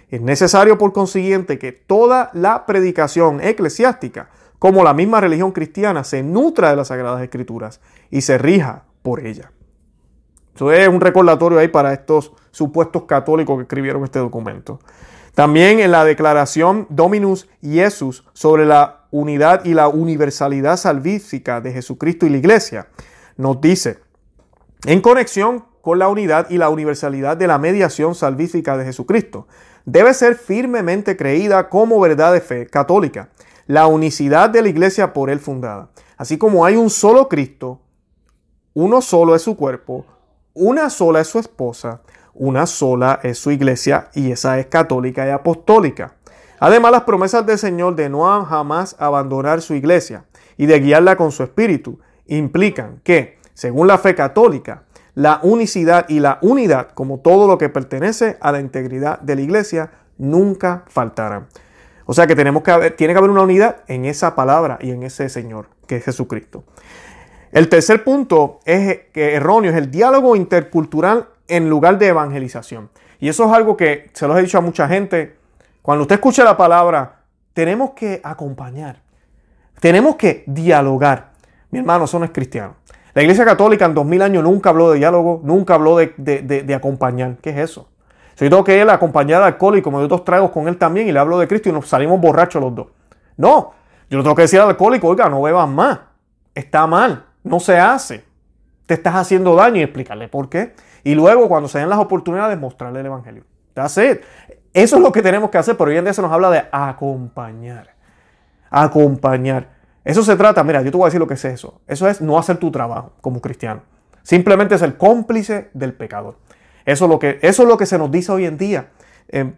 Es 0.09 0.21
necesario, 0.21 0.77
por 0.79 0.93
consiguiente, 0.93 1.59
que 1.59 1.73
toda 1.73 2.31
la 2.35 2.67
predicación 2.67 3.41
eclesiástica, 3.41 4.29
como 4.59 4.85
la 4.85 4.95
misma 4.95 5.21
religión 5.21 5.53
cristiana, 5.53 6.05
se 6.05 6.23
nutra 6.23 6.71
de 6.71 6.77
las 6.77 6.89
Sagradas 6.89 7.23
Escrituras 7.23 7.81
y 8.11 8.21
se 8.21 8.39
rija 8.39 8.85
por 9.03 9.27
ella. 9.27 9.53
Eso 10.55 10.71
es 10.71 10.87
un 10.87 11.01
recordatorio 11.01 11.59
ahí 11.59 11.69
para 11.69 11.93
estos 11.93 12.33
supuestos 12.51 13.05
católicos 13.05 13.57
que 13.57 13.63
escribieron 13.63 14.05
este 14.05 14.19
documento. 14.19 14.81
También 15.35 15.81
en 15.81 15.91
la 15.91 16.05
declaración 16.05 16.87
Dominus 16.91 17.49
Jesus 17.63 18.25
sobre 18.35 18.67
la 18.67 19.02
unidad 19.13 19.65
y 19.65 19.75
la 19.75 19.87
universalidad 19.87 20.77
salvífica 20.77 21.61
de 21.61 21.73
Jesucristo 21.73 22.27
y 22.27 22.31
la 22.31 22.39
Iglesia, 22.39 22.89
nos 23.37 23.61
dice, 23.61 23.99
en 24.85 25.01
conexión 25.01 25.65
con 25.81 26.01
la 26.01 26.09
unidad 26.09 26.51
y 26.51 26.59
la 26.59 26.69
universalidad 26.69 27.37
de 27.37 27.47
la 27.47 27.59
mediación 27.59 28.17
salvífica 28.17 28.77
de 28.77 28.85
Jesucristo, 28.85 29.47
debe 29.85 30.13
ser 30.15 30.35
firmemente 30.35 31.17
creída 31.17 31.69
como 31.69 32.01
verdad 32.01 32.33
de 32.33 32.41
fe 32.41 32.67
católica, 32.67 33.29
la 33.69 33.87
unicidad 33.87 34.51
de 34.51 34.63
la 34.63 34.69
Iglesia 34.69 35.13
por 35.13 35.31
él 35.31 35.39
fundada. 35.39 35.91
Así 36.17 36.39
como 36.39 36.65
hay 36.65 36.75
un 36.75 36.91
solo 36.91 37.29
Cristo, 37.29 37.81
uno 38.75 39.03
solo 39.03 39.37
es 39.37 39.43
su 39.43 39.57
cuerpo, 39.57 40.07
una 40.55 40.91
sola 40.91 41.21
es 41.21 41.29
su 41.29 41.39
esposa, 41.39 42.01
una 42.35 42.67
sola 42.67 43.21
es 43.23 43.39
su 43.39 43.51
iglesia 43.51 44.09
y 44.15 44.33
esa 44.33 44.59
es 44.59 44.67
católica 44.67 45.27
y 45.27 45.31
apostólica. 45.31 46.15
Además, 46.65 46.93
las 46.93 47.03
promesas 47.03 47.45
del 47.45 47.59
Señor 47.59 47.97
de 47.97 48.09
no 48.09 48.45
jamás 48.45 48.95
abandonar 49.01 49.63
su 49.63 49.75
iglesia 49.75 50.27
y 50.57 50.67
de 50.67 50.79
guiarla 50.79 51.17
con 51.17 51.33
su 51.33 51.43
espíritu 51.43 51.99
implican 52.29 53.01
que, 53.03 53.37
según 53.53 53.89
la 53.89 53.99
fe 53.99 54.15
católica, 54.15 54.85
la 55.17 55.41
unicidad 55.43 56.09
y 56.09 56.21
la 56.21 56.39
unidad, 56.41 56.91
como 56.95 57.19
todo 57.19 57.49
lo 57.49 57.59
que 57.59 57.69
pertenece 57.69 58.37
a 58.41 58.53
la 58.53 58.61
integridad 58.61 59.19
de 59.19 59.35
la 59.35 59.43
iglesia, 59.43 59.91
nunca 60.19 60.85
faltarán. 60.87 61.49
O 62.07 62.15
sea 62.15 62.29
que 62.29 62.37
tenemos 62.37 62.63
que 62.63 62.93
tiene 62.93 63.13
que 63.13 63.19
haber 63.19 63.31
una 63.31 63.43
unidad 63.43 63.79
en 63.89 64.05
esa 64.05 64.37
palabra 64.37 64.79
y 64.81 64.93
en 64.93 65.03
ese 65.03 65.29
Señor, 65.31 65.67
que 65.89 65.97
es 65.97 66.05
Jesucristo. 66.05 66.63
El 67.51 67.69
tercer 67.69 68.05
punto 68.05 68.61
es 68.67 69.01
que 69.13 69.35
erróneo, 69.35 69.73
es 69.73 69.77
el 69.77 69.91
diálogo 69.91 70.37
intercultural 70.37 71.29
en 71.49 71.69
lugar 71.69 71.99
de 71.99 72.07
evangelización. 72.07 72.89
Y 73.19 73.29
eso 73.29 73.47
es 73.47 73.51
algo 73.53 73.77
que 73.77 74.11
se 74.13 74.29
lo 74.29 74.39
he 74.39 74.43
dicho 74.43 74.59
a 74.59 74.61
mucha 74.61 74.87
gente. 74.87 75.42
Cuando 75.83 76.03
usted 76.03 76.15
escucha 76.15 76.45
la 76.45 76.57
palabra, 76.57 77.25
tenemos 77.53 77.91
que 77.91 78.21
acompañar, 78.25 79.03
tenemos 79.81 80.17
que 80.17 80.45
dialogar. 80.47 81.33
Mi 81.71 81.81
hermano, 81.81 82.05
eso 82.05 82.19
no 82.19 82.25
es 82.25 82.31
cristiano. 82.31 82.77
La 83.15 83.23
Iglesia 83.23 83.45
Católica 83.45 83.85
en 83.85 83.95
2000 83.95 84.23
años 84.23 84.45
nunca 84.45 84.71
habló 84.71 84.91
de 84.91 84.99
diálogo, 84.99 85.41
nunca 85.45 85.75
habló 85.75 85.97
de, 85.97 86.75
acompañar. 86.75 87.37
¿Qué 87.43 87.51
es 87.51 87.59
eso? 87.59 87.89
Si 88.35 88.45
yo 88.47 88.51
tengo 88.51 88.65
que 88.65 88.81
a 88.81 88.93
acompañar 88.95 89.43
al 89.43 89.49
alcohólico, 89.49 89.91
me 89.91 89.99
doy 89.99 90.09
dos 90.09 90.25
tragos 90.25 90.51
con 90.51 90.69
él 90.69 90.79
también 90.79 91.09
y 91.09 91.13
le 91.13 91.19
hablo 91.19 91.39
de 91.39 91.47
Cristo 91.47 91.69
y 91.69 91.73
nos 91.73 91.89
salimos 91.89 92.19
borrachos 92.21 92.63
los 92.63 92.75
dos. 92.75 92.87
No, 93.37 93.73
yo 94.09 94.17
no 94.17 94.23
tengo 94.23 94.35
que 94.35 94.43
decir 94.43 94.61
al 94.61 94.69
alcohólico, 94.69 95.09
oiga, 95.09 95.29
no 95.29 95.43
bebas 95.43 95.69
más. 95.69 95.99
Está 96.55 96.87
mal 96.87 97.27
no 97.43 97.61
se 97.61 97.79
hace. 97.79 98.25
Te 98.87 98.95
estás 98.95 99.15
haciendo 99.15 99.55
daño 99.55 99.79
y 99.79 99.83
explicarle 99.83 100.29
por 100.29 100.49
qué. 100.49 100.75
Y 101.05 101.15
luego, 101.15 101.49
cuando 101.49 101.69
se 101.69 101.79
den 101.79 101.89
las 101.89 101.99
oportunidades, 101.99 102.59
mostrarle 102.59 103.01
el 103.01 103.07
Evangelio. 103.07 103.45
Eso 104.75 104.97
es 104.97 105.03
lo 105.03 105.13
que 105.13 105.23
tenemos 105.23 105.51
que 105.51 105.59
hacer, 105.59 105.77
pero 105.77 105.91
hoy 105.91 105.97
en 105.97 106.05
día 106.05 106.15
se 106.15 106.23
nos 106.23 106.33
habla 106.33 106.51
de 106.51 106.65
acompañar. 106.73 107.95
Acompañar. 108.71 109.69
Eso 110.05 110.23
se 110.23 110.35
trata, 110.37 110.65
mira, 110.65 110.83
yo 110.83 110.91
te 110.91 110.97
voy 110.97 111.05
a 111.05 111.09
decir 111.09 111.21
lo 111.21 111.27
que 111.27 111.35
es 111.35 111.45
eso. 111.45 111.81
Eso 111.87 112.09
es 112.09 112.21
no 112.21 112.39
hacer 112.39 112.57
tu 112.57 112.71
trabajo 112.71 113.13
como 113.21 113.41
cristiano. 113.41 113.83
Simplemente 114.23 114.79
ser 114.79 114.97
cómplice 114.97 115.71
del 115.75 115.95
pecador. 115.95 116.37
Eso 116.85 117.05
es 117.05 117.11
lo 117.11 117.19
que, 117.19 117.39
eso 117.43 117.63
es 117.63 117.69
lo 117.69 117.77
que 117.77 117.87
se 117.87 117.99
nos 117.99 118.11
dice 118.11 118.33
hoy 118.33 118.47
en 118.47 118.57
día 118.57 118.89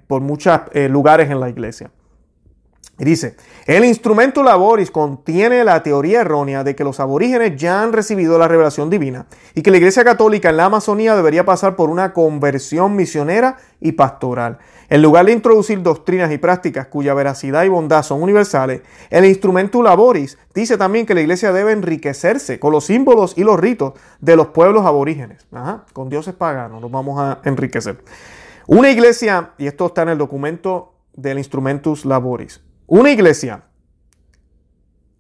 por 0.07 0.21
muchos 0.21 0.61
eh, 0.73 0.89
lugares 0.89 1.31
en 1.31 1.41
la 1.41 1.49
iglesia. 1.49 1.91
Y 2.99 3.05
dice, 3.05 3.37
el 3.67 3.85
instrumento 3.85 4.45
laboris 4.45 4.91
contiene 4.91 5.65
la 5.65 5.83
teoría 5.83 6.21
errónea 6.21 6.63
de 6.63 6.77
que 6.77 6.85
los 6.85 7.01
aborígenes 7.01 7.61
ya 7.61 7.83
han 7.83 7.93
recibido 7.93 8.39
la 8.39 8.47
revelación 8.47 8.89
divina 8.89 9.27
y 9.55 9.63
que 9.63 9.73
la 9.73 9.79
Iglesia 9.79 10.05
Católica 10.05 10.51
en 10.51 10.59
la 10.59 10.67
Amazonía 10.67 11.17
debería 11.17 11.45
pasar 11.45 11.75
por 11.75 11.91
una 11.91 12.13
conversión 12.13 12.95
misionera 12.95 13.57
y 13.81 13.93
pastoral. 13.93 14.59
En 14.89 15.03
lugar 15.03 15.27
de 15.27 15.33
introducir 15.33 15.83
doctrinas 15.83 16.31
y 16.31 16.39
prácticas 16.39 16.87
cuya 16.87 17.15
veracidad 17.15 17.65
y 17.65 17.69
bondad 17.69 18.05
son 18.05 18.23
universales, 18.23 18.83
el 19.11 19.25
instrumento 19.25 19.83
laboris 19.83 20.39
dice 20.55 20.77
también 20.79 21.05
que 21.05 21.15
la 21.15 21.23
Iglesia 21.23 21.53
debe 21.53 21.73
enriquecerse 21.73 22.61
con 22.61 22.71
los 22.71 22.85
símbolos 22.85 23.37
y 23.37 23.43
los 23.43 23.59
ritos 23.59 23.95
de 24.21 24.37
los 24.37 24.49
pueblos 24.49 24.87
aborígenes. 24.87 25.47
Ajá, 25.53 25.85
con 25.93 26.09
dioses 26.11 26.35
paganos 26.35 26.81
nos 26.81 26.93
vamos 26.93 27.19
a 27.19 27.41
enriquecer. 27.45 27.99
Una 28.67 28.91
iglesia, 28.91 29.51
y 29.59 29.67
esto 29.67 29.87
está 29.87 30.03
en 30.03 30.11
el 30.11 30.19
documento 30.19 30.95
del 31.15 31.37
Instrumentus 31.37 32.07
Laboris, 32.07 32.64
una 32.87 33.11
iglesia 33.11 33.65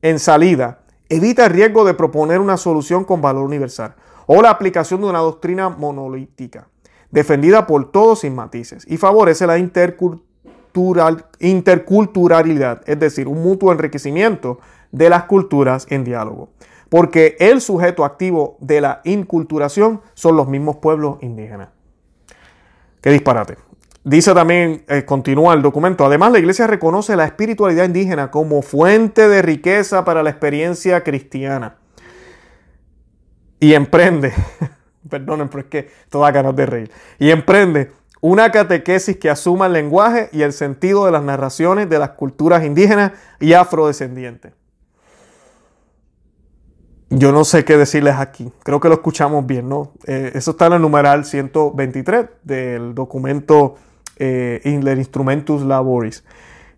en 0.03 0.19
salida 0.19 0.81
evita 1.09 1.47
el 1.47 1.53
riesgo 1.53 1.85
de 1.85 1.95
proponer 1.95 2.41
una 2.41 2.57
solución 2.57 3.05
con 3.05 3.23
valor 3.23 3.45
universal 3.45 3.95
o 4.27 4.43
la 4.43 4.51
aplicación 4.51 5.01
de 5.01 5.07
una 5.07 5.21
doctrina 5.21 5.69
monolítica, 5.69 6.69
defendida 7.11 7.67
por 7.67 7.91
todos 7.91 8.21
sin 8.21 8.35
matices, 8.35 8.85
y 8.89 8.97
favorece 8.97 9.47
la 9.47 9.59
intercultural, 9.59 11.27
interculturalidad, 11.41 12.83
es 12.87 12.99
decir, 12.99 13.29
un 13.29 13.43
mutuo 13.43 13.73
enriquecimiento 13.73 14.59
de 14.93 15.11
las 15.11 15.25
culturas 15.25 15.87
en 15.91 16.05
diálogo. 16.05 16.51
Porque 16.89 17.37
el 17.41 17.61
sujeto 17.61 18.05
activo 18.05 18.57
de 18.61 18.81
la 18.81 19.01
inculturación 19.05 20.01
son 20.15 20.37
los 20.37 20.49
mismos 20.49 20.77
pueblos 20.77 21.17
indígenas. 21.23 21.71
Qué 23.01 23.11
disparate. 23.11 23.57
Dice 24.05 24.35
también, 24.35 24.85
eh, 24.87 25.07
continúa 25.07 25.55
el 25.55 25.63
documento, 25.63 26.05
además 26.05 26.31
la 26.31 26.39
iglesia 26.39 26.67
reconoce 26.67 27.17
la 27.17 27.25
espiritualidad 27.25 27.87
indígena 27.87 28.31
como 28.31 28.61
fuente 28.61 29.29
de 29.29 29.41
riqueza 29.41 30.05
para 30.05 30.23
la 30.23 30.29
experiencia 30.29 31.03
cristiana. 31.03 31.77
Y 33.59 33.73
emprende, 33.73 34.35
perdonen, 35.09 35.49
pero 35.49 35.61
es 35.61 35.67
que 35.71 35.91
toda 36.11 36.31
ganas 36.33 36.55
de 36.55 36.67
reír, 36.67 36.91
y 37.19 37.31
emprende 37.31 37.93
una 38.21 38.51
catequesis 38.51 39.17
que 39.17 39.31
asuma 39.31 39.67
el 39.67 39.73
lenguaje 39.73 40.29
y 40.33 40.43
el 40.43 40.53
sentido 40.53 41.07
de 41.07 41.13
las 41.13 41.23
narraciones 41.23 41.89
de 41.89 41.99
las 41.99 42.11
culturas 42.11 42.63
indígenas 42.63 43.13
y 43.41 43.55
afrodescendientes. 43.55 44.53
Yo 47.09 47.33
no 47.33 47.45
sé 47.45 47.65
qué 47.65 47.79
decirles 47.79 48.17
aquí. 48.17 48.53
Creo 48.65 48.81
que 48.81 48.89
lo 48.89 48.95
escuchamos 48.95 49.47
bien, 49.47 49.69
¿no? 49.69 49.93
Eh, 50.07 50.33
eso 50.35 50.51
está 50.51 50.67
en 50.67 50.75
el 50.75 50.83
numeral 50.83 51.25
123 51.25 52.27
del 52.43 52.95
documento 52.95 53.77
eh, 54.17 54.61
in 54.65 54.87
Instrumentus 54.87 55.63
Laboris, 55.63 56.25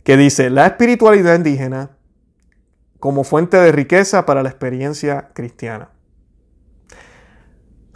que 0.04 0.16
dice 0.16 0.50
la 0.50 0.66
espiritualidad 0.66 1.36
indígena 1.36 1.90
como 3.00 3.24
fuente 3.24 3.56
de 3.56 3.72
riqueza 3.72 4.26
para 4.26 4.42
la 4.42 4.48
experiencia 4.48 5.28
cristiana. 5.32 5.90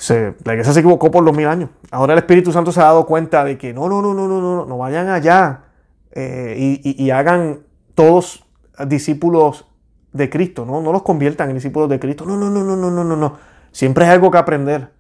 La 0.09 0.53
iglesia 0.53 0.73
se 0.73 0.81
equivocó 0.81 1.11
por 1.11 1.23
los 1.23 1.37
mil 1.37 1.47
años. 1.47 1.71
Ahora 1.91 2.15
el 2.15 2.19
Espíritu 2.19 2.53
Santo 2.53 2.73
se 2.73 2.81
ha 2.81 2.85
dado 2.85 3.05
cuenta 3.05 3.45
de 3.45 3.59
que 3.59 3.75
no, 3.75 3.89
no, 3.89 4.01
no, 4.01 4.15
no, 4.15 4.27
no, 4.27 4.41
no, 4.41 4.65
no 4.65 4.79
vayan 4.79 5.09
allá 5.09 5.65
eh, 6.13 6.55
y, 6.59 7.05
y, 7.05 7.11
hagan 7.11 7.61
todos 7.95 8.47
discípulos 8.87 9.67
de 10.13 10.31
Cristo, 10.31 10.65
¿no? 10.65 10.81
No 10.81 10.93
los 10.93 11.03
conviertan 11.03 11.51
en 11.51 11.57
discípulos 11.57 11.89
de 11.91 12.01
Cristo. 12.01 12.25
No, 12.25 12.37
no, 12.37 12.49
no, 12.49 12.65
no, 12.65 12.77
no, 12.77 12.91
no, 12.91 13.05
no, 13.05 13.17
no. 13.17 13.37
Siempre 13.73 14.05
hay 14.05 14.13
algo 14.13 14.31
que 14.31 14.39
aprender. 14.39 14.91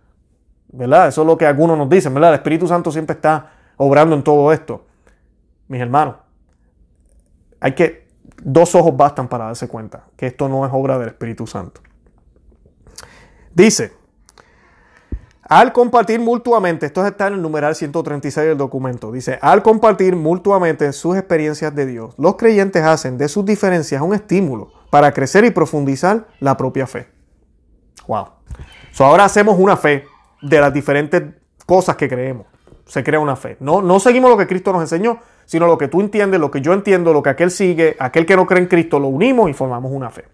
¿Verdad? 0.72 1.08
Eso 1.08 1.22
es 1.22 1.26
lo 1.26 1.36
que 1.36 1.46
algunos 1.46 1.76
nos 1.76 1.88
dicen, 1.88 2.14
¿verdad? 2.14 2.30
El 2.30 2.36
Espíritu 2.36 2.68
Santo 2.68 2.92
siempre 2.92 3.14
está 3.14 3.50
obrando 3.82 4.14
en 4.14 4.22
todo 4.22 4.52
esto. 4.52 4.84
Mis 5.66 5.80
hermanos, 5.80 6.16
hay 7.60 7.72
que, 7.74 8.06
dos 8.42 8.74
ojos 8.74 8.94
bastan 8.94 9.26
para 9.26 9.46
darse 9.46 9.68
cuenta 9.68 10.04
que 10.18 10.26
esto 10.26 10.50
no 10.50 10.66
es 10.66 10.72
obra 10.74 10.98
del 10.98 11.08
Espíritu 11.08 11.46
Santo. 11.46 11.80
Dice, 13.54 13.92
al 15.44 15.72
compartir 15.72 16.20
mutuamente, 16.20 16.84
esto 16.84 17.06
está 17.06 17.28
en 17.28 17.34
el 17.34 17.42
numeral 17.42 17.74
136 17.74 18.48
del 18.48 18.58
documento, 18.58 19.10
dice, 19.12 19.38
al 19.40 19.62
compartir 19.62 20.14
mutuamente 20.14 20.92
sus 20.92 21.16
experiencias 21.16 21.74
de 21.74 21.86
Dios, 21.86 22.14
los 22.18 22.36
creyentes 22.36 22.84
hacen 22.84 23.16
de 23.16 23.28
sus 23.28 23.46
diferencias 23.46 24.02
un 24.02 24.14
estímulo 24.14 24.72
para 24.90 25.12
crecer 25.12 25.46
y 25.46 25.50
profundizar 25.50 26.26
la 26.38 26.54
propia 26.58 26.86
fe. 26.86 27.08
Wow. 28.06 28.26
ahora 28.98 29.24
hacemos 29.24 29.58
una 29.58 29.78
fe 29.78 30.04
de 30.42 30.60
las 30.60 30.72
diferentes 30.72 31.22
cosas 31.64 31.96
que 31.96 32.08
creemos 32.08 32.49
se 32.90 33.04
crea 33.04 33.20
una 33.20 33.36
fe. 33.36 33.56
No, 33.60 33.82
no 33.82 34.00
seguimos 34.00 34.32
lo 34.32 34.36
que 34.36 34.48
Cristo 34.48 34.72
nos 34.72 34.82
enseñó, 34.82 35.20
sino 35.46 35.68
lo 35.68 35.78
que 35.78 35.86
tú 35.86 36.00
entiendes, 36.00 36.40
lo 36.40 36.50
que 36.50 36.60
yo 36.60 36.72
entiendo, 36.72 37.12
lo 37.12 37.22
que 37.22 37.30
aquel 37.30 37.52
sigue, 37.52 37.96
aquel 38.00 38.26
que 38.26 38.34
no 38.34 38.46
cree 38.46 38.62
en 38.62 38.66
Cristo, 38.66 38.98
lo 38.98 39.06
unimos 39.06 39.48
y 39.48 39.52
formamos 39.52 39.92
una 39.92 40.10
fe. 40.10 40.24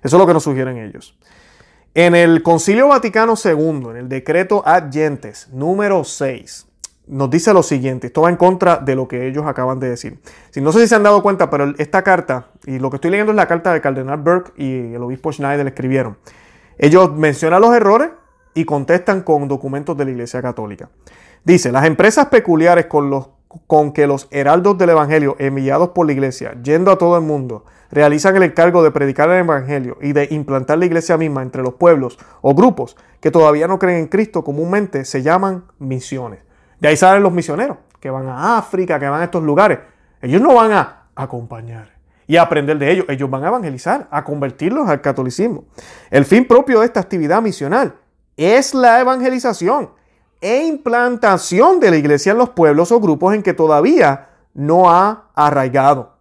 Eso 0.00 0.16
es 0.16 0.20
lo 0.20 0.28
que 0.28 0.32
nos 0.32 0.44
sugieren 0.44 0.76
ellos. 0.76 1.18
En 1.92 2.14
el 2.14 2.44
Concilio 2.44 2.86
Vaticano 2.86 3.34
II, 3.42 3.88
en 3.90 3.96
el 3.96 4.08
decreto 4.08 4.62
Ad 4.64 4.92
Gentes 4.92 5.48
número 5.52 6.04
6, 6.04 6.68
nos 7.08 7.30
dice 7.30 7.52
lo 7.52 7.64
siguiente, 7.64 8.06
esto 8.06 8.22
va 8.22 8.30
en 8.30 8.36
contra 8.36 8.76
de 8.76 8.94
lo 8.94 9.08
que 9.08 9.26
ellos 9.26 9.44
acaban 9.44 9.80
de 9.80 9.88
decir. 9.88 10.20
Si 10.50 10.60
no 10.60 10.70
sé 10.70 10.82
si 10.82 10.86
se 10.86 10.94
han 10.94 11.02
dado 11.02 11.20
cuenta, 11.20 11.50
pero 11.50 11.74
esta 11.78 12.02
carta, 12.02 12.50
y 12.64 12.78
lo 12.78 12.90
que 12.90 12.96
estoy 12.96 13.10
leyendo 13.10 13.32
es 13.32 13.36
la 13.36 13.48
carta 13.48 13.72
de 13.72 13.80
Cardenal 13.80 14.18
Burke 14.18 14.52
y 14.56 14.94
el 14.94 15.02
obispo 15.02 15.32
Schneider 15.32 15.64
le 15.64 15.70
escribieron. 15.70 16.16
Ellos 16.78 17.12
mencionan 17.12 17.60
los 17.60 17.74
errores 17.74 18.10
y 18.54 18.64
contestan 18.64 19.22
con 19.22 19.48
documentos 19.48 19.96
de 19.96 20.04
la 20.04 20.10
Iglesia 20.12 20.40
Católica. 20.40 20.88
Dice, 21.46 21.70
las 21.70 21.84
empresas 21.84 22.26
peculiares 22.26 22.86
con, 22.86 23.08
los, 23.08 23.28
con 23.68 23.92
que 23.92 24.08
los 24.08 24.26
heraldos 24.32 24.76
del 24.78 24.90
Evangelio 24.90 25.36
enviados 25.38 25.90
por 25.90 26.04
la 26.04 26.12
iglesia, 26.12 26.60
yendo 26.60 26.90
a 26.90 26.98
todo 26.98 27.16
el 27.16 27.22
mundo, 27.22 27.64
realizan 27.88 28.34
el 28.34 28.42
encargo 28.42 28.82
de 28.82 28.90
predicar 28.90 29.30
el 29.30 29.44
Evangelio 29.44 29.96
y 30.02 30.12
de 30.12 30.26
implantar 30.32 30.78
la 30.78 30.86
iglesia 30.86 31.16
misma 31.16 31.42
entre 31.42 31.62
los 31.62 31.74
pueblos 31.74 32.18
o 32.40 32.52
grupos 32.52 32.96
que 33.20 33.30
todavía 33.30 33.68
no 33.68 33.78
creen 33.78 33.98
en 33.98 34.06
Cristo, 34.08 34.42
comúnmente 34.42 35.04
se 35.04 35.22
llaman 35.22 35.66
misiones. 35.78 36.40
De 36.80 36.88
ahí 36.88 36.96
salen 36.96 37.22
los 37.22 37.32
misioneros, 37.32 37.76
que 38.00 38.10
van 38.10 38.26
a 38.26 38.58
África, 38.58 38.98
que 38.98 39.08
van 39.08 39.20
a 39.20 39.24
estos 39.24 39.44
lugares. 39.44 39.78
Ellos 40.22 40.42
no 40.42 40.52
van 40.52 40.72
a 40.72 41.04
acompañar 41.14 41.92
y 42.26 42.38
aprender 42.38 42.76
de 42.76 42.90
ellos, 42.90 43.06
ellos 43.08 43.30
van 43.30 43.44
a 43.44 43.48
evangelizar, 43.48 44.08
a 44.10 44.24
convertirlos 44.24 44.88
al 44.88 45.00
catolicismo. 45.00 45.66
El 46.10 46.24
fin 46.24 46.44
propio 46.44 46.80
de 46.80 46.86
esta 46.86 46.98
actividad 46.98 47.40
misional 47.40 47.94
es 48.36 48.74
la 48.74 49.00
evangelización 49.00 49.90
e 50.40 50.64
implantación 50.64 51.80
de 51.80 51.90
la 51.90 51.96
iglesia 51.96 52.32
en 52.32 52.38
los 52.38 52.50
pueblos 52.50 52.92
o 52.92 53.00
grupos 53.00 53.34
en 53.34 53.42
que 53.42 53.54
todavía 53.54 54.28
no 54.54 54.90
ha 54.90 55.30
arraigado. 55.34 56.16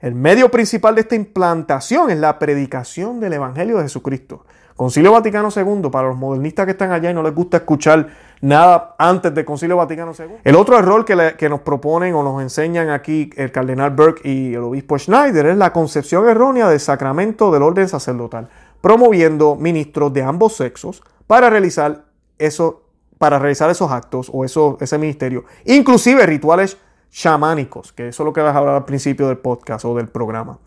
El 0.00 0.14
medio 0.14 0.50
principal 0.50 0.96
de 0.96 1.02
esta 1.02 1.14
implantación 1.14 2.10
es 2.10 2.18
la 2.18 2.38
predicación 2.38 3.20
del 3.20 3.34
Evangelio 3.34 3.76
de 3.76 3.84
Jesucristo. 3.84 4.44
Concilio 4.76 5.12
Vaticano 5.12 5.48
II, 5.54 5.90
para 5.90 6.08
los 6.08 6.16
modernistas 6.16 6.64
que 6.64 6.72
están 6.72 6.92
allá 6.92 7.10
y 7.10 7.14
no 7.14 7.22
les 7.22 7.34
gusta 7.34 7.58
escuchar 7.58 8.08
nada 8.40 8.96
antes 8.98 9.32
del 9.34 9.44
Concilio 9.44 9.76
Vaticano 9.76 10.12
II. 10.18 10.38
El 10.42 10.56
otro 10.56 10.78
error 10.78 11.04
que, 11.04 11.48
nos 11.48 11.60
proponen 11.60 12.14
o 12.14 12.22
nos 12.22 12.42
enseñan 12.42 12.90
aquí 12.90 13.30
el 13.36 13.52
cardenal 13.52 13.90
Burke 13.90 14.28
y 14.28 14.54
el 14.54 14.60
obispo 14.60 14.98
Schneider 14.98 15.46
es 15.46 15.56
la 15.56 15.72
concepción 15.72 16.28
errónea 16.28 16.68
del 16.68 16.80
sacramento 16.80 17.52
del 17.52 17.62
orden 17.62 17.88
sacerdotal, 17.88 18.48
promoviendo 18.80 19.54
ministros 19.54 20.12
de 20.12 20.22
ambos 20.22 20.56
sexos 20.56 21.02
para 21.26 21.48
realizar 21.48 22.06
eso, 22.38 22.81
para 23.22 23.38
realizar 23.38 23.70
esos 23.70 23.88
actos 23.92 24.28
o 24.32 24.44
eso, 24.44 24.76
ese 24.80 24.98
ministerio, 24.98 25.44
inclusive 25.64 26.26
rituales 26.26 26.76
chamánicos, 27.08 27.92
que 27.92 28.08
eso 28.08 28.24
es 28.24 28.26
lo 28.26 28.32
que 28.32 28.40
vas 28.40 28.52
a 28.52 28.58
hablar 28.58 28.74
al 28.74 28.84
principio 28.84 29.28
del 29.28 29.38
podcast 29.38 29.84
o 29.84 29.94
del 29.94 30.08
programa. 30.08 30.58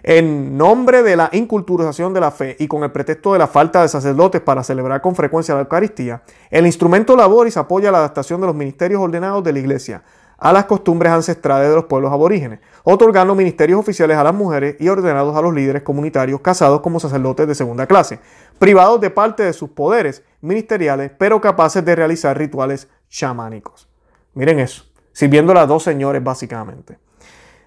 En 0.00 0.56
nombre 0.56 1.02
de 1.02 1.16
la 1.16 1.28
inculturización 1.32 2.14
de 2.14 2.20
la 2.20 2.30
fe 2.30 2.54
y 2.60 2.68
con 2.68 2.84
el 2.84 2.92
pretexto 2.92 3.32
de 3.32 3.40
la 3.40 3.48
falta 3.48 3.82
de 3.82 3.88
sacerdotes 3.88 4.40
para 4.42 4.62
celebrar 4.62 5.00
con 5.00 5.16
frecuencia 5.16 5.56
la 5.56 5.62
Eucaristía, 5.62 6.22
el 6.52 6.66
instrumento 6.66 7.16
Laboris 7.16 7.56
apoya 7.56 7.90
la 7.90 7.98
adaptación 7.98 8.40
de 8.40 8.46
los 8.46 8.54
ministerios 8.54 9.00
ordenados 9.00 9.42
de 9.42 9.52
la 9.52 9.58
Iglesia 9.58 10.04
a 10.38 10.52
las 10.52 10.64
costumbres 10.66 11.12
ancestrales 11.12 11.68
de 11.68 11.74
los 11.74 11.84
pueblos 11.84 12.12
aborígenes, 12.12 12.60
otorgando 12.82 13.34
ministerios 13.34 13.80
oficiales 13.80 14.16
a 14.16 14.24
las 14.24 14.34
mujeres 14.34 14.76
y 14.78 14.88
ordenados 14.88 15.36
a 15.36 15.42
los 15.42 15.54
líderes 15.54 15.82
comunitarios 15.82 16.40
casados 16.40 16.80
como 16.80 17.00
sacerdotes 17.00 17.46
de 17.46 17.54
segunda 17.54 17.86
clase, 17.86 18.18
privados 18.58 19.00
de 19.00 19.10
parte 19.10 19.42
de 19.42 19.52
sus 19.52 19.70
poderes 19.70 20.22
ministeriales, 20.40 21.10
pero 21.16 21.40
capaces 21.40 21.84
de 21.84 21.96
realizar 21.96 22.36
rituales 22.36 22.88
chamánicos. 23.08 23.88
Miren 24.34 24.58
eso, 24.58 24.84
sirviendo 25.12 25.58
a 25.58 25.66
dos 25.66 25.82
señores 25.82 26.22
básicamente. 26.22 26.98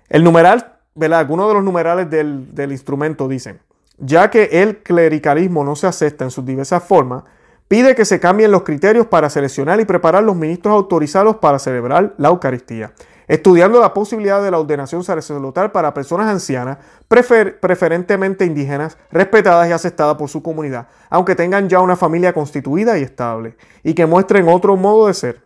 El 0.09 0.23
numeral, 0.23 0.77
¿verdad? 0.95 1.19
Algunos 1.19 1.47
de 1.47 1.53
los 1.55 1.63
numerales 1.63 2.09
del, 2.09 2.53
del 2.53 2.71
instrumento 2.71 3.27
dicen, 3.27 3.59
ya 3.97 4.29
que 4.29 4.61
el 4.61 4.83
clericalismo 4.83 5.63
no 5.63 5.75
se 5.75 5.87
acepta 5.87 6.23
en 6.23 6.31
sus 6.31 6.45
diversas 6.45 6.83
formas, 6.83 7.23
pide 7.67 7.95
que 7.95 8.05
se 8.05 8.19
cambien 8.19 8.51
los 8.51 8.63
criterios 8.63 9.07
para 9.07 9.29
seleccionar 9.29 9.79
y 9.79 9.85
preparar 9.85 10.23
los 10.23 10.35
ministros 10.35 10.73
autorizados 10.73 11.37
para 11.37 11.59
celebrar 11.59 12.13
la 12.17 12.29
Eucaristía 12.29 12.93
estudiando 13.27 13.81
la 13.81 13.93
posibilidad 13.93 14.41
de 14.41 14.51
la 14.51 14.59
ordenación 14.59 15.03
sacerdotal 15.03 15.71
para 15.71 15.93
personas 15.93 16.27
ancianas, 16.27 16.77
preferentemente 17.07 18.45
indígenas, 18.45 18.97
respetadas 19.11 19.69
y 19.69 19.73
aceptadas 19.73 20.15
por 20.15 20.29
su 20.29 20.41
comunidad, 20.41 20.87
aunque 21.09 21.35
tengan 21.35 21.67
ya 21.67 21.81
una 21.81 21.97
familia 21.97 22.33
constituida 22.33 22.97
y 22.97 23.03
estable, 23.03 23.57
y 23.83 23.93
que 23.93 24.05
muestren 24.05 24.47
otro 24.47 24.77
modo 24.77 25.07
de 25.07 25.13
ser, 25.13 25.43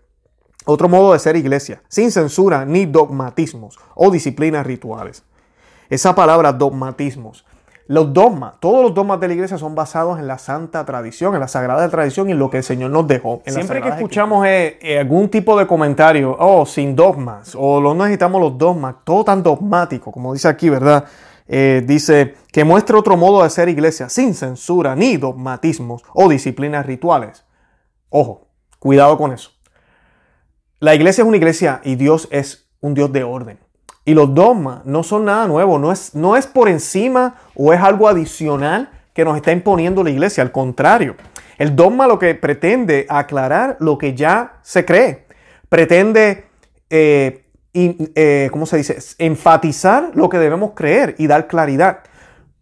otro 0.65 0.87
modo 0.87 1.13
de 1.13 1.19
ser 1.19 1.35
iglesia, 1.35 1.81
sin 1.87 2.11
censura 2.11 2.65
ni 2.65 2.85
dogmatismos 2.85 3.79
o 3.95 4.11
disciplinas 4.11 4.65
rituales. 4.65 5.23
Esa 5.89 6.15
palabra 6.15 6.53
dogmatismos. 6.53 7.45
Los 7.91 8.13
dogmas, 8.13 8.53
todos 8.61 8.83
los 8.83 8.93
dogmas 8.93 9.19
de 9.19 9.27
la 9.27 9.33
iglesia 9.33 9.57
son 9.57 9.75
basados 9.75 10.17
en 10.17 10.25
la 10.25 10.37
santa 10.37 10.85
tradición, 10.85 11.33
en 11.33 11.41
la 11.41 11.49
sagrada 11.49 11.89
tradición 11.89 12.29
y 12.29 12.31
en 12.31 12.39
lo 12.39 12.49
que 12.49 12.59
el 12.59 12.63
Señor 12.63 12.89
nos 12.89 13.05
dejó. 13.05 13.41
Siempre 13.45 13.81
que 13.81 13.89
escuchamos 13.89 14.47
eh, 14.47 14.79
eh, 14.81 14.99
algún 14.99 15.27
tipo 15.27 15.59
de 15.59 15.67
comentario, 15.67 16.37
oh, 16.39 16.65
sin 16.65 16.95
dogmas, 16.95 17.53
o 17.53 17.81
no 17.81 17.93
necesitamos 17.93 18.39
los 18.39 18.57
dogmas, 18.57 18.95
todo 19.03 19.25
tan 19.25 19.43
dogmático, 19.43 20.09
como 20.09 20.31
dice 20.31 20.47
aquí, 20.47 20.69
¿verdad? 20.69 21.03
Eh, 21.49 21.83
dice 21.85 22.35
que 22.53 22.63
muestre 22.63 22.95
otro 22.95 23.17
modo 23.17 23.43
de 23.43 23.49
ser 23.49 23.67
iglesia, 23.67 24.07
sin 24.07 24.35
censura, 24.35 24.95
ni 24.95 25.17
dogmatismos 25.17 26.01
o 26.13 26.29
disciplinas 26.29 26.85
rituales. 26.85 27.43
Ojo, 28.07 28.47
cuidado 28.79 29.17
con 29.17 29.33
eso. 29.33 29.51
La 30.79 30.95
iglesia 30.95 31.23
es 31.23 31.27
una 31.27 31.35
iglesia 31.35 31.81
y 31.83 31.95
Dios 31.95 32.29
es 32.31 32.69
un 32.79 32.93
Dios 32.93 33.11
de 33.11 33.25
orden. 33.25 33.59
Y 34.03 34.13
los 34.13 34.33
dogmas 34.33 34.85
no 34.85 35.03
son 35.03 35.25
nada 35.25 35.47
nuevo, 35.47 35.77
no 35.77 35.91
es, 35.91 36.15
no 36.15 36.35
es 36.35 36.47
por 36.47 36.67
encima 36.67 37.35
o 37.55 37.71
es 37.71 37.81
algo 37.81 38.07
adicional 38.07 38.89
que 39.13 39.23
nos 39.23 39.35
está 39.35 39.51
imponiendo 39.51 40.03
la 40.03 40.09
iglesia, 40.09 40.41
al 40.41 40.51
contrario. 40.51 41.15
El 41.57 41.75
dogma 41.75 42.07
lo 42.07 42.17
que 42.17 42.33
pretende 42.33 43.05
aclarar 43.09 43.77
lo 43.79 43.97
que 43.97 44.15
ya 44.15 44.53
se 44.63 44.85
cree, 44.85 45.27
pretende, 45.69 46.45
eh, 46.89 47.45
eh, 47.73 48.49
¿cómo 48.51 48.65
se 48.65 48.77
dice?, 48.77 48.97
enfatizar 49.19 50.11
lo 50.15 50.29
que 50.29 50.39
debemos 50.39 50.71
creer 50.75 51.15
y 51.19 51.27
dar 51.27 51.47
claridad. 51.47 51.99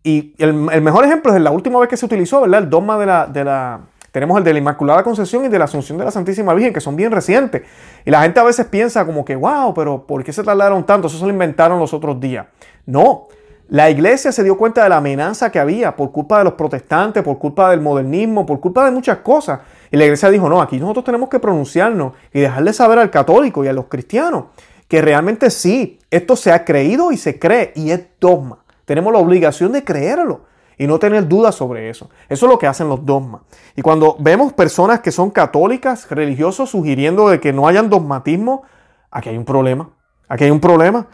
Y 0.03 0.33
el, 0.37 0.53
mejor 0.53 1.05
ejemplo 1.05 1.33
es 1.33 1.41
la 1.41 1.51
última 1.51 1.79
vez 1.79 1.87
que 1.87 1.97
se 1.97 2.05
utilizó, 2.05 2.41
¿verdad? 2.41 2.63
El 2.63 2.69
dogma 2.69 2.97
de 2.97 3.05
la, 3.05 3.27
de 3.27 3.43
la 3.43 3.79
tenemos 4.11 4.37
el 4.37 4.43
de 4.43 4.53
la 4.53 4.59
Inmaculada 4.59 5.03
Concepción 5.03 5.45
y 5.45 5.47
de 5.49 5.59
la 5.59 5.65
Asunción 5.65 5.97
de 5.97 6.05
la 6.05 6.11
Santísima 6.11 6.53
Virgen, 6.53 6.73
que 6.73 6.81
son 6.81 6.95
bien 6.95 7.11
recientes. 7.11 7.63
Y 8.05 8.11
la 8.11 8.21
gente 8.21 8.39
a 8.39 8.43
veces 8.43 8.65
piensa 8.65 9.05
como 9.05 9.23
que, 9.25 9.35
wow, 9.35 9.73
pero 9.73 10.05
¿por 10.05 10.23
qué 10.23 10.33
se 10.33 10.43
tardaron 10.43 10.85
tanto? 10.85 11.07
Eso 11.07 11.17
se 11.17 11.25
lo 11.25 11.29
inventaron 11.29 11.79
los 11.79 11.93
otros 11.93 12.19
días. 12.19 12.47
No, 12.85 13.27
la 13.69 13.89
iglesia 13.89 14.31
se 14.31 14.43
dio 14.43 14.57
cuenta 14.57 14.83
de 14.83 14.89
la 14.89 14.97
amenaza 14.97 15.51
que 15.51 15.59
había 15.59 15.95
por 15.95 16.11
culpa 16.11 16.39
de 16.39 16.43
los 16.45 16.53
protestantes, 16.53 17.23
por 17.23 17.37
culpa 17.37 17.69
del 17.69 17.81
modernismo, 17.81 18.45
por 18.45 18.59
culpa 18.59 18.85
de 18.85 18.91
muchas 18.91 19.17
cosas. 19.17 19.59
Y 19.91 19.97
la 19.97 20.05
iglesia 20.05 20.29
dijo, 20.29 20.49
no, 20.49 20.61
aquí 20.61 20.79
nosotros 20.79 21.05
tenemos 21.05 21.29
que 21.29 21.39
pronunciarnos 21.39 22.13
y 22.33 22.39
dejarle 22.39 22.73
saber 22.73 22.99
al 22.99 23.11
católico 23.11 23.63
y 23.63 23.67
a 23.67 23.73
los 23.73 23.85
cristianos 23.85 24.45
que 24.89 25.03
realmente 25.03 25.51
sí, 25.51 25.99
esto 26.09 26.35
se 26.35 26.51
ha 26.51 26.65
creído 26.65 27.11
y 27.11 27.17
se 27.17 27.39
cree 27.39 27.71
y 27.75 27.91
es 27.91 28.01
dogma. 28.19 28.57
Tenemos 28.85 29.13
la 29.13 29.19
obligación 29.19 29.71
de 29.71 29.83
creerlo 29.83 30.41
y 30.79 30.87
no 30.87 30.97
tener 30.97 31.27
dudas 31.27 31.53
sobre 31.55 31.89
eso. 31.89 32.09
Eso 32.29 32.45
es 32.45 32.51
lo 32.51 32.57
que 32.57 32.65
hacen 32.65 32.87
los 32.87 33.05
dogmas. 33.05 33.41
Y 33.75 33.81
cuando 33.81 34.15
vemos 34.17 34.53
personas 34.53 35.01
que 35.01 35.11
son 35.11 35.29
católicas, 35.29 36.09
religiosos, 36.09 36.69
sugiriendo 36.69 37.27
de 37.27 37.41
que 37.41 37.51
no 37.51 37.67
hayan 37.67 37.89
dogmatismo, 37.89 38.63
aquí 39.11 39.27
hay 39.27 39.37
un 39.37 39.43
problema. 39.43 39.89
Aquí 40.29 40.45
hay 40.45 40.51
un 40.51 40.61
problema. 40.61 41.07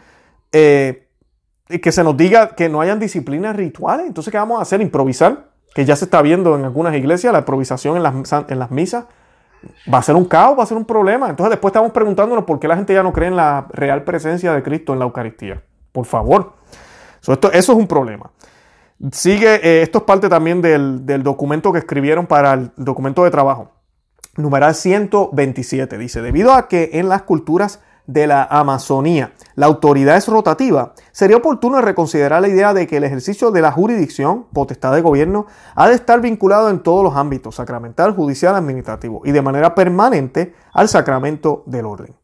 Eh, 0.52 1.08
y 1.68 1.80
que 1.80 1.90
se 1.90 2.04
nos 2.04 2.16
diga 2.16 2.54
que 2.54 2.68
no 2.68 2.80
hayan 2.80 3.00
disciplinas 3.00 3.56
rituales. 3.56 4.06
Entonces, 4.06 4.30
¿qué 4.30 4.38
vamos 4.38 4.60
a 4.60 4.62
hacer? 4.62 4.80
Improvisar, 4.80 5.48
que 5.74 5.84
ya 5.84 5.96
se 5.96 6.04
está 6.04 6.22
viendo 6.22 6.56
en 6.56 6.64
algunas 6.64 6.94
iglesias, 6.94 7.32
la 7.32 7.40
improvisación 7.40 7.96
en 7.96 8.04
las, 8.04 8.14
en 8.48 8.58
las 8.60 8.70
misas. 8.70 9.06
Va 9.92 9.98
a 9.98 10.02
ser 10.02 10.14
un 10.14 10.26
caos, 10.26 10.56
va 10.56 10.62
a 10.62 10.66
ser 10.66 10.76
un 10.76 10.84
problema. 10.84 11.28
Entonces 11.28 11.50
después 11.50 11.72
estamos 11.72 11.90
preguntándonos 11.90 12.44
por 12.44 12.60
qué 12.60 12.68
la 12.68 12.76
gente 12.76 12.94
ya 12.94 13.02
no 13.02 13.12
cree 13.12 13.30
en 13.30 13.36
la 13.36 13.66
real 13.70 14.04
presencia 14.04 14.52
de 14.52 14.62
Cristo 14.62 14.92
en 14.92 15.00
la 15.00 15.06
Eucaristía. 15.06 15.60
Por 15.90 16.04
favor. 16.04 16.52
esto, 17.26 17.50
eso 17.50 17.72
es 17.72 17.78
un 17.78 17.88
problema. 17.88 18.30
Sigue, 19.12 19.56
eh, 19.56 19.82
esto 19.82 19.98
es 19.98 20.04
parte 20.04 20.28
también 20.28 20.62
del, 20.62 21.04
documento 21.22 21.72
que 21.72 21.80
escribieron 21.80 22.26
para 22.26 22.54
el 22.54 22.70
documento 22.76 23.24
de 23.24 23.30
trabajo. 23.30 23.72
Numeral 24.36 24.74
127 24.74 25.98
dice, 25.98 26.22
debido 26.22 26.52
a 26.52 26.68
que 26.68 26.90
en 26.94 27.08
las 27.08 27.22
culturas 27.22 27.80
de 28.06 28.26
la 28.26 28.44
Amazonía 28.44 29.32
la 29.54 29.66
autoridad 29.66 30.16
es 30.16 30.28
rotativa, 30.28 30.94
sería 31.12 31.36
oportuno 31.36 31.80
reconsiderar 31.80 32.40
la 32.40 32.48
idea 32.48 32.72
de 32.72 32.86
que 32.86 32.98
el 32.98 33.04
ejercicio 33.04 33.50
de 33.50 33.62
la 33.62 33.72
jurisdicción, 33.72 34.46
potestad 34.52 34.94
de 34.94 35.02
gobierno, 35.02 35.46
ha 35.74 35.88
de 35.88 35.94
estar 35.94 36.20
vinculado 36.20 36.70
en 36.70 36.80
todos 36.80 37.02
los 37.02 37.16
ámbitos, 37.16 37.56
sacramental, 37.56 38.14
judicial, 38.14 38.54
administrativo, 38.54 39.22
y 39.24 39.32
de 39.32 39.42
manera 39.42 39.74
permanente 39.74 40.54
al 40.72 40.88
sacramento 40.88 41.64
del 41.66 41.86
orden. 41.86 42.14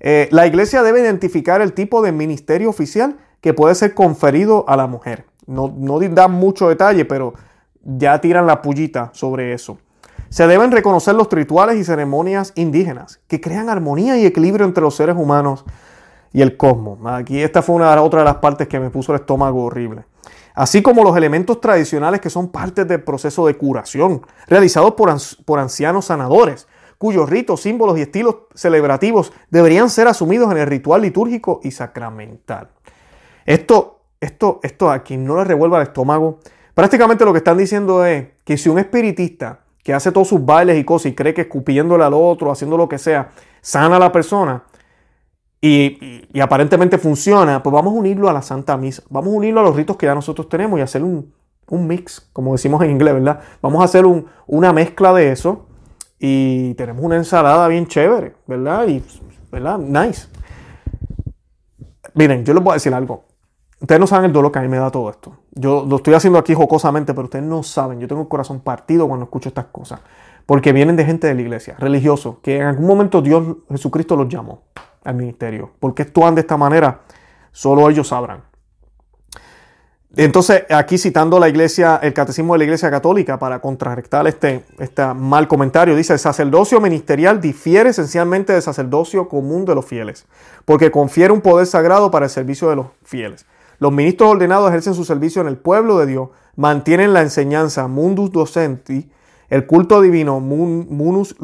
Eh, 0.00 0.28
la 0.32 0.46
iglesia 0.46 0.82
debe 0.82 1.00
identificar 1.00 1.62
el 1.62 1.72
tipo 1.72 2.02
de 2.02 2.10
ministerio 2.10 2.70
oficial 2.70 3.18
que 3.40 3.54
puede 3.54 3.74
ser 3.74 3.94
conferido 3.94 4.64
a 4.68 4.76
la 4.76 4.86
mujer. 4.86 5.26
No, 5.46 5.72
no 5.76 5.98
dan 5.98 6.32
mucho 6.32 6.68
detalle, 6.68 7.04
pero 7.04 7.34
ya 7.82 8.20
tiran 8.20 8.46
la 8.46 8.62
pullita 8.62 9.10
sobre 9.12 9.52
eso. 9.52 9.78
Se 10.28 10.46
deben 10.46 10.72
reconocer 10.72 11.14
los 11.14 11.28
rituales 11.30 11.76
y 11.76 11.84
ceremonias 11.84 12.52
indígenas 12.54 13.20
que 13.28 13.40
crean 13.40 13.68
armonía 13.68 14.16
y 14.16 14.24
equilibrio 14.24 14.64
entre 14.64 14.82
los 14.82 14.94
seres 14.94 15.16
humanos 15.16 15.64
y 16.32 16.40
el 16.40 16.56
cosmos. 16.56 16.98
Aquí 17.04 17.42
esta 17.42 17.60
fue 17.60 17.74
una 17.76 18.00
otra 18.00 18.20
de 18.20 18.24
las 18.24 18.36
partes 18.36 18.66
que 18.66 18.80
me 18.80 18.90
puso 18.90 19.12
el 19.12 19.20
estómago 19.20 19.64
horrible. 19.64 20.04
Así 20.54 20.82
como 20.82 21.02
los 21.02 21.16
elementos 21.16 21.60
tradicionales 21.60 22.20
que 22.20 22.30
son 22.30 22.48
parte 22.48 22.84
del 22.84 23.02
proceso 23.02 23.46
de 23.46 23.56
curación, 23.56 24.22
realizados 24.46 24.94
por, 24.94 25.14
por 25.44 25.58
ancianos 25.58 26.06
sanadores, 26.06 26.66
cuyos 26.98 27.28
ritos, 27.28 27.60
símbolos 27.60 27.98
y 27.98 28.02
estilos 28.02 28.36
celebrativos 28.54 29.32
deberían 29.50 29.90
ser 29.90 30.08
asumidos 30.08 30.50
en 30.52 30.58
el 30.58 30.66
ritual 30.66 31.02
litúrgico 31.02 31.60
y 31.62 31.72
sacramental. 31.72 32.70
Esto 33.44 34.01
esto, 34.22 34.60
esto 34.62 34.90
a 34.90 35.00
quien 35.02 35.24
no 35.24 35.36
le 35.36 35.44
revuelva 35.44 35.78
el 35.78 35.88
estómago, 35.88 36.38
prácticamente 36.74 37.24
lo 37.24 37.32
que 37.32 37.38
están 37.38 37.58
diciendo 37.58 38.06
es 38.06 38.28
que 38.44 38.56
si 38.56 38.68
un 38.68 38.78
espiritista 38.78 39.60
que 39.82 39.92
hace 39.92 40.12
todos 40.12 40.28
sus 40.28 40.44
bailes 40.44 40.78
y 40.78 40.84
cosas 40.84 41.12
y 41.12 41.14
cree 41.14 41.34
que 41.34 41.42
escupiéndole 41.42 42.04
al 42.04 42.14
otro, 42.14 42.52
haciendo 42.52 42.76
lo 42.76 42.88
que 42.88 42.98
sea, 42.98 43.30
sana 43.60 43.96
a 43.96 43.98
la 43.98 44.12
persona 44.12 44.62
y, 45.60 46.22
aparentemente 46.40 46.98
funciona, 46.98 47.62
pues 47.62 47.72
vamos 47.72 47.94
a 47.94 47.96
unirlo 47.96 48.28
a 48.28 48.32
la 48.32 48.42
Santa 48.42 48.76
Misa, 48.76 49.02
vamos 49.10 49.34
a 49.34 49.36
unirlo 49.36 49.60
a 49.60 49.64
los 49.64 49.74
ritos 49.74 49.96
que 49.96 50.06
ya 50.06 50.14
nosotros 50.14 50.48
tenemos 50.48 50.78
y 50.78 50.82
hacer 50.82 51.02
un, 51.02 51.32
mix, 51.70 52.28
como 52.32 52.52
decimos 52.52 52.82
en 52.82 52.90
inglés, 52.90 53.14
¿verdad? 53.14 53.40
Vamos 53.60 53.80
a 53.80 53.86
hacer 53.86 54.04
una 54.46 54.72
mezcla 54.72 55.12
de 55.14 55.32
eso 55.32 55.66
y 56.18 56.74
tenemos 56.74 57.02
una 57.02 57.16
ensalada 57.16 57.66
bien 57.66 57.86
chévere, 57.86 58.34
¿verdad? 58.46 58.86
Y, 58.86 59.02
¿verdad? 59.50 59.78
Nice. 59.78 60.28
Miren, 62.14 62.44
yo 62.44 62.52
les 62.52 62.62
voy 62.62 62.72
a 62.72 62.74
decir 62.74 62.92
algo. 62.92 63.24
Ustedes 63.82 63.98
no 63.98 64.06
saben 64.06 64.26
el 64.26 64.32
dolor 64.32 64.52
que 64.52 64.60
a 64.60 64.62
mí 64.62 64.68
me 64.68 64.76
da 64.76 64.92
todo 64.92 65.10
esto. 65.10 65.36
Yo 65.50 65.84
lo 65.88 65.96
estoy 65.96 66.14
haciendo 66.14 66.38
aquí 66.38 66.54
jocosamente, 66.54 67.14
pero 67.14 67.24
ustedes 67.24 67.44
no 67.44 67.64
saben. 67.64 67.98
Yo 67.98 68.06
tengo 68.06 68.22
el 68.22 68.28
corazón 68.28 68.60
partido 68.60 69.08
cuando 69.08 69.24
escucho 69.24 69.48
estas 69.48 69.64
cosas. 69.66 69.98
Porque 70.46 70.72
vienen 70.72 70.94
de 70.94 71.04
gente 71.04 71.26
de 71.26 71.34
la 71.34 71.40
iglesia, 71.40 71.74
religiosos, 71.80 72.36
que 72.44 72.58
en 72.58 72.62
algún 72.62 72.86
momento 72.86 73.20
Dios, 73.20 73.44
Jesucristo 73.68 74.14
los 74.14 74.28
llamó 74.28 74.62
al 75.02 75.16
ministerio. 75.16 75.72
¿Por 75.80 75.94
qué 75.94 76.02
actúan 76.02 76.36
de 76.36 76.42
esta 76.42 76.56
manera? 76.56 77.00
Solo 77.50 77.90
ellos 77.90 78.06
sabrán. 78.06 78.44
Entonces, 80.14 80.62
aquí 80.70 80.96
citando 80.96 81.40
la 81.40 81.48
iglesia, 81.48 81.98
el 82.04 82.12
catecismo 82.12 82.54
de 82.54 82.58
la 82.58 82.64
iglesia 82.64 82.88
católica 82.88 83.40
para 83.40 83.60
contrarrestar 83.60 84.28
este, 84.28 84.64
este 84.78 85.04
mal 85.12 85.48
comentario, 85.48 85.96
dice, 85.96 86.12
el 86.12 86.20
sacerdocio 86.20 86.80
ministerial 86.80 87.40
difiere 87.40 87.90
esencialmente 87.90 88.52
del 88.52 88.62
sacerdocio 88.62 89.28
común 89.28 89.64
de 89.64 89.74
los 89.74 89.86
fieles, 89.86 90.26
porque 90.66 90.92
confiere 90.92 91.32
un 91.32 91.40
poder 91.40 91.66
sagrado 91.66 92.12
para 92.12 92.26
el 92.26 92.30
servicio 92.30 92.68
de 92.68 92.76
los 92.76 92.86
fieles. 93.02 93.44
Los 93.82 93.90
ministros 93.90 94.30
ordenados 94.30 94.68
ejercen 94.68 94.94
su 94.94 95.04
servicio 95.04 95.42
en 95.42 95.48
el 95.48 95.56
pueblo 95.56 95.98
de 95.98 96.06
Dios, 96.06 96.28
mantienen 96.54 97.12
la 97.12 97.20
enseñanza 97.20 97.88
mundus 97.88 98.30
docenti, 98.30 99.10
el 99.48 99.66
culto 99.66 100.00
divino 100.00 100.38
munus 100.38 101.34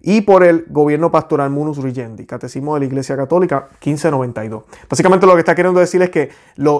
y 0.00 0.20
por 0.20 0.44
el 0.44 0.66
gobierno 0.68 1.10
pastoral 1.10 1.50
munus 1.50 1.78
regendi, 1.78 2.26
catecismo 2.26 2.74
de 2.74 2.80
la 2.82 2.86
Iglesia 2.86 3.16
Católica 3.16 3.70
1592. 3.84 4.62
Básicamente 4.88 5.26
lo 5.26 5.32
que 5.32 5.40
está 5.40 5.56
queriendo 5.56 5.80
decir 5.80 6.00
es 6.00 6.10
que 6.10 6.30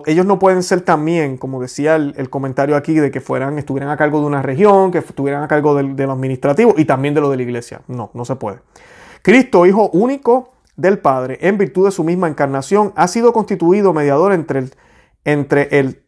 ellos 0.07 0.27
no 0.27 0.39
pueden 0.39 0.63
ser 0.63 0.83
también, 0.83 1.37
como 1.37 1.61
decía 1.61 1.97
el, 1.97 2.31
comentario 2.31 2.77
aquí, 2.77 2.95
de 2.95 3.11
que 3.11 3.21
fueran, 3.21 3.59
estuvieran 3.59 3.91
a 3.91 3.97
cargo 3.97 4.21
de 4.21 4.27
una 4.27 4.43
región, 4.43 4.93
que 4.93 4.99
estuvieran 4.99 5.43
a 5.43 5.49
cargo 5.49 5.75
de 5.75 6.07
lo 6.07 6.13
administrativo 6.13 6.77
y 6.79 6.85
también 6.85 7.15
de 7.15 7.21
lo 7.21 7.31
de 7.31 7.39
la 7.39 7.43
iglesia. 7.43 7.81
No, 7.89 8.13
no 8.15 8.25
se 8.25 8.37
puede. 8.37 8.61
Cristo, 9.23 9.67
Hijo 9.67 9.91
único 9.91 10.54
del 10.77 10.99
Padre, 10.99 11.39
en 11.41 11.59
virtud 11.59 11.87
de 11.87 11.93
su 11.93 12.05
misma 12.05 12.29
encarnación, 12.29 12.93
ha 12.97 13.09
sido 13.09 13.33
constituido 13.33 13.93
mediador 13.93 14.33
entre 14.33 14.59
el, 14.61 14.75
entre 15.25 15.79
el, 15.79 16.03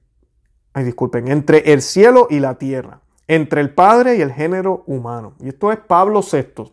ay, 0.75 0.85
disculpen, 0.85 1.29
entre 1.29 1.73
el 1.73 1.83
cielo 1.83 2.27
y 2.31 2.41
la 2.41 2.59
tierra, 2.59 3.01
entre 3.29 3.61
el 3.61 3.71
Padre 3.71 4.17
y 4.17 4.23
el 4.23 4.33
género 4.33 4.83
humano. 4.87 5.35
Y 5.41 5.49
esto 5.49 5.73
es 5.73 5.79
Pablo 5.79 6.21
VI 6.21 6.73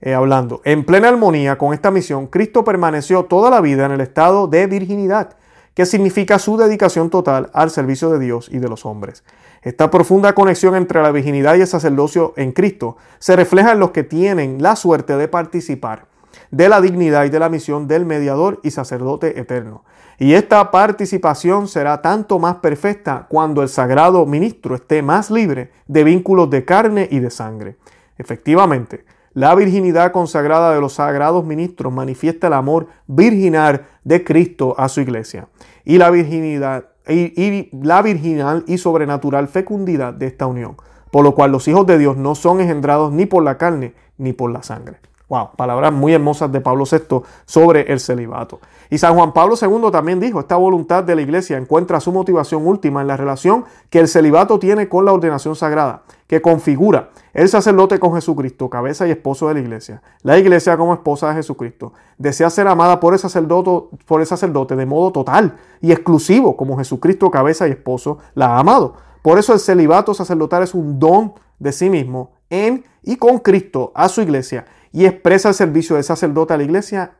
eh, 0.00 0.14
hablando. 0.14 0.60
En 0.64 0.84
plena 0.84 1.08
armonía 1.08 1.56
con 1.58 1.72
esta 1.72 1.90
misión, 1.90 2.26
Cristo 2.26 2.64
permaneció 2.64 3.24
toda 3.24 3.50
la 3.50 3.60
vida 3.60 3.86
en 3.86 3.92
el 3.92 4.00
estado 4.00 4.46
de 4.46 4.66
virginidad, 4.66 5.36
que 5.74 5.86
significa 5.86 6.38
su 6.38 6.56
dedicación 6.56 7.10
total 7.10 7.50
al 7.54 7.70
servicio 7.70 8.10
de 8.10 8.18
Dios 8.18 8.50
y 8.52 8.58
de 8.58 8.68
los 8.68 8.84
hombres. 8.84 9.24
Esta 9.62 9.90
profunda 9.90 10.34
conexión 10.34 10.74
entre 10.74 11.02
la 11.02 11.10
virginidad 11.10 11.54
y 11.54 11.60
el 11.60 11.66
sacerdocio 11.66 12.32
en 12.36 12.52
Cristo 12.52 12.96
se 13.18 13.36
refleja 13.36 13.72
en 13.72 13.78
los 13.78 13.90
que 13.90 14.02
tienen 14.02 14.62
la 14.62 14.74
suerte 14.74 15.16
de 15.16 15.28
participar 15.28 16.09
de 16.50 16.68
la 16.68 16.80
dignidad 16.80 17.24
y 17.24 17.30
de 17.30 17.38
la 17.38 17.48
misión 17.48 17.88
del 17.88 18.04
mediador 18.04 18.60
y 18.62 18.70
sacerdote 18.70 19.38
eterno. 19.38 19.84
Y 20.18 20.34
esta 20.34 20.70
participación 20.70 21.66
será 21.66 22.02
tanto 22.02 22.38
más 22.38 22.56
perfecta 22.56 23.26
cuando 23.28 23.62
el 23.62 23.68
sagrado 23.68 24.26
ministro 24.26 24.74
esté 24.74 25.02
más 25.02 25.30
libre 25.30 25.70
de 25.86 26.04
vínculos 26.04 26.50
de 26.50 26.64
carne 26.64 27.08
y 27.10 27.20
de 27.20 27.30
sangre. 27.30 27.76
Efectivamente, 28.18 29.04
La 29.32 29.54
virginidad 29.54 30.10
consagrada 30.10 30.74
de 30.74 30.80
los 30.80 30.94
sagrados 30.94 31.44
ministros 31.44 31.92
manifiesta 31.92 32.48
el 32.48 32.52
amor 32.52 32.88
virginal 33.06 33.86
de 34.02 34.24
Cristo 34.24 34.74
a 34.76 34.88
su 34.88 35.00
iglesia 35.00 35.46
y 35.84 35.98
la 35.98 36.10
virginidad 36.10 36.86
y, 37.08 37.70
la 37.72 38.02
virginal 38.02 38.64
y 38.66 38.78
sobrenatural 38.78 39.46
fecundidad 39.46 40.12
de 40.14 40.26
esta 40.26 40.46
unión, 40.48 40.76
por 41.12 41.24
lo 41.24 41.36
cual 41.36 41.52
los 41.52 41.68
hijos 41.68 41.86
de 41.86 41.98
Dios 41.98 42.16
no 42.16 42.34
son 42.34 42.60
engendrados 42.60 43.12
ni 43.12 43.24
por 43.24 43.44
la 43.44 43.56
carne 43.56 43.94
ni 44.18 44.32
por 44.32 44.50
la 44.50 44.64
sangre. 44.64 44.98
Wow, 45.30 45.50
palabras 45.56 45.92
muy 45.92 46.12
hermosas 46.12 46.50
de 46.50 46.60
Pablo 46.60 46.82
VI 46.90 47.22
sobre 47.46 47.82
el 47.92 48.00
celibato. 48.00 48.58
Y 48.90 48.98
San 48.98 49.14
Juan 49.14 49.32
Pablo 49.32 49.54
II 49.54 49.92
también 49.92 50.18
dijo, 50.18 50.40
esta 50.40 50.56
voluntad 50.56 51.04
de 51.04 51.14
la 51.14 51.22
iglesia 51.22 51.56
encuentra 51.56 52.00
su 52.00 52.10
motivación 52.10 52.66
última 52.66 53.00
en 53.00 53.06
la 53.06 53.16
relación 53.16 53.64
que 53.90 54.00
el 54.00 54.08
celibato 54.08 54.58
tiene 54.58 54.88
con 54.88 55.04
la 55.04 55.12
ordenación 55.12 55.54
sagrada, 55.54 56.02
que 56.26 56.42
configura 56.42 57.10
el 57.32 57.48
sacerdote 57.48 58.00
con 58.00 58.12
Jesucristo, 58.12 58.68
cabeza 58.68 59.06
y 59.06 59.12
esposo 59.12 59.46
de 59.46 59.54
la 59.54 59.60
iglesia. 59.60 60.02
La 60.22 60.36
iglesia 60.36 60.76
como 60.76 60.94
esposa 60.94 61.28
de 61.28 61.36
Jesucristo 61.36 61.92
desea 62.18 62.50
ser 62.50 62.66
amada 62.66 62.98
por 62.98 63.12
el 63.12 63.20
sacerdote, 63.20 63.96
por 64.06 64.20
el 64.20 64.26
sacerdote 64.26 64.74
de 64.74 64.84
modo 64.84 65.12
total 65.12 65.58
y 65.80 65.92
exclusivo, 65.92 66.56
como 66.56 66.76
Jesucristo, 66.76 67.30
cabeza 67.30 67.68
y 67.68 67.70
esposo, 67.70 68.18
la 68.34 68.56
ha 68.56 68.58
amado. 68.58 68.94
Por 69.22 69.38
eso 69.38 69.52
el 69.52 69.60
celibato 69.60 70.12
sacerdotal 70.12 70.64
es 70.64 70.74
un 70.74 70.98
don 70.98 71.34
de 71.60 71.70
sí 71.70 71.88
mismo 71.88 72.32
en 72.48 72.84
y 73.04 73.14
con 73.14 73.38
Cristo 73.38 73.92
a 73.94 74.08
su 74.08 74.22
iglesia 74.22 74.66
y 74.92 75.06
expresa 75.06 75.48
el 75.48 75.54
servicio 75.54 75.96
de 75.96 76.02
sacerdote 76.02 76.54
a 76.54 76.56
la 76.56 76.64
iglesia 76.64 77.12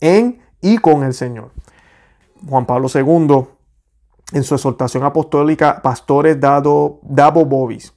en 0.00 0.40
y 0.60 0.78
con 0.78 1.02
el 1.02 1.14
Señor. 1.14 1.50
Juan 2.48 2.66
Pablo 2.66 2.88
II, 2.92 3.46
en 4.32 4.42
su 4.42 4.54
exhortación 4.54 5.04
apostólica, 5.04 5.80
Pastores 5.82 6.40
dado, 6.40 7.00
Dabo 7.02 7.44
Bobis. 7.44 7.92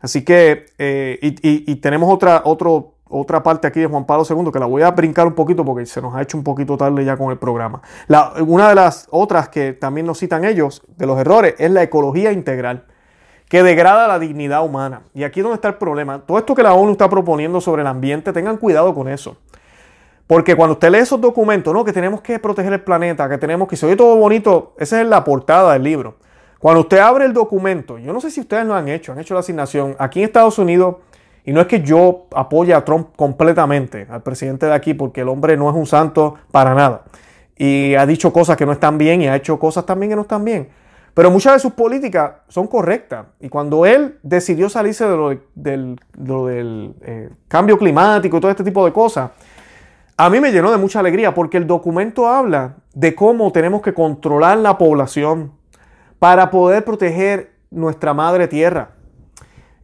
Así 0.00 0.24
que, 0.24 0.66
eh, 0.78 1.18
y, 1.20 1.76
tenemos 1.76 2.12
otra, 2.12 2.42
otra 2.44 3.42
parte 3.42 3.66
aquí 3.66 3.80
de 3.80 3.86
Juan 3.86 4.06
Pablo 4.06 4.24
II 4.28 4.50
que 4.50 4.58
la 4.58 4.66
voy 4.66 4.82
a 4.82 4.90
brincar 4.90 5.26
un 5.26 5.34
poquito 5.34 5.64
porque 5.64 5.84
se 5.84 6.00
nos 6.00 6.14
ha 6.14 6.22
hecho 6.22 6.38
un 6.38 6.44
poquito 6.44 6.76
tarde 6.76 7.04
ya 7.04 7.16
con 7.16 7.30
el 7.30 7.38
programa. 7.38 7.82
La, 8.06 8.32
una 8.46 8.70
de 8.70 8.74
las 8.74 9.08
otras 9.10 9.48
que 9.50 9.74
también 9.74 10.06
nos 10.06 10.18
citan 10.18 10.44
ellos, 10.44 10.82
de 10.96 11.06
los 11.06 11.18
errores, 11.18 11.54
es 11.58 11.70
la 11.70 11.82
ecología 11.82 12.32
integral 12.32 12.86
que 13.50 13.64
degrada 13.64 14.06
la 14.06 14.20
dignidad 14.20 14.64
humana. 14.64 15.02
Y 15.12 15.24
aquí 15.24 15.40
es 15.40 15.44
donde 15.44 15.56
está 15.56 15.66
el 15.66 15.74
problema. 15.74 16.20
Todo 16.20 16.38
esto 16.38 16.54
que 16.54 16.62
la 16.62 16.72
ONU 16.72 16.92
está 16.92 17.10
proponiendo 17.10 17.60
sobre 17.60 17.82
el 17.82 17.88
ambiente, 17.88 18.32
tengan 18.32 18.56
cuidado 18.56 18.94
con 18.94 19.08
eso. 19.08 19.36
Porque 20.28 20.54
cuando 20.54 20.74
usted 20.74 20.88
lee 20.88 20.98
esos 20.98 21.20
documentos, 21.20 21.74
¿no? 21.74 21.84
Que 21.84 21.92
tenemos 21.92 22.20
que 22.20 22.38
proteger 22.38 22.72
el 22.72 22.80
planeta, 22.82 23.28
que 23.28 23.38
tenemos 23.38 23.66
que 23.66 23.74
se 23.74 23.86
oye 23.86 23.96
todo 23.96 24.14
bonito, 24.14 24.74
esa 24.78 25.00
es 25.00 25.08
la 25.08 25.24
portada 25.24 25.72
del 25.72 25.82
libro. 25.82 26.14
Cuando 26.60 26.82
usted 26.82 26.98
abre 26.98 27.24
el 27.24 27.32
documento, 27.32 27.98
yo 27.98 28.12
no 28.12 28.20
sé 28.20 28.30
si 28.30 28.40
ustedes 28.40 28.64
lo 28.64 28.74
han 28.74 28.86
hecho, 28.86 29.10
han 29.10 29.18
hecho 29.18 29.34
la 29.34 29.40
asignación. 29.40 29.96
Aquí 29.98 30.20
en 30.20 30.26
Estados 30.26 30.56
Unidos, 30.60 30.98
y 31.44 31.52
no 31.52 31.60
es 31.60 31.66
que 31.66 31.80
yo 31.82 32.26
apoye 32.32 32.72
a 32.72 32.84
Trump 32.84 33.08
completamente, 33.16 34.06
al 34.08 34.22
presidente 34.22 34.66
de 34.66 34.74
aquí, 34.74 34.94
porque 34.94 35.22
el 35.22 35.28
hombre 35.28 35.56
no 35.56 35.68
es 35.68 35.74
un 35.74 35.86
santo 35.86 36.36
para 36.52 36.72
nada. 36.76 37.02
Y 37.56 37.96
ha 37.96 38.06
dicho 38.06 38.32
cosas 38.32 38.56
que 38.56 38.64
no 38.64 38.70
están 38.70 38.96
bien 38.96 39.22
y 39.22 39.26
ha 39.26 39.34
hecho 39.34 39.58
cosas 39.58 39.84
también 39.84 40.10
que 40.10 40.16
no 40.16 40.22
están 40.22 40.44
bien. 40.44 40.68
Pero 41.20 41.30
muchas 41.30 41.52
de 41.52 41.58
sus 41.58 41.74
políticas 41.74 42.32
son 42.48 42.66
correctas. 42.66 43.26
Y 43.40 43.50
cuando 43.50 43.84
él 43.84 44.18
decidió 44.22 44.70
salirse 44.70 45.04
de 45.06 45.16
lo, 45.18 45.38
del, 45.54 46.94
eh, 47.02 47.28
cambio 47.46 47.76
climático 47.76 48.38
y 48.38 48.40
todo 48.40 48.50
este 48.50 48.64
tipo 48.64 48.86
de 48.86 48.92
cosas, 48.94 49.30
a 50.16 50.30
mí 50.30 50.40
me 50.40 50.50
llenó 50.50 50.70
de 50.70 50.78
mucha 50.78 50.98
alegría 50.98 51.34
porque 51.34 51.58
el 51.58 51.66
documento 51.66 52.26
habla 52.26 52.76
de 52.94 53.14
cómo 53.14 53.52
tenemos 53.52 53.82
que 53.82 53.92
controlar 53.92 54.56
la 54.56 54.78
población 54.78 55.52
para 56.18 56.50
poder 56.50 56.86
proteger 56.86 57.52
nuestra 57.70 58.14
madre 58.14 58.48
tierra. 58.48 58.92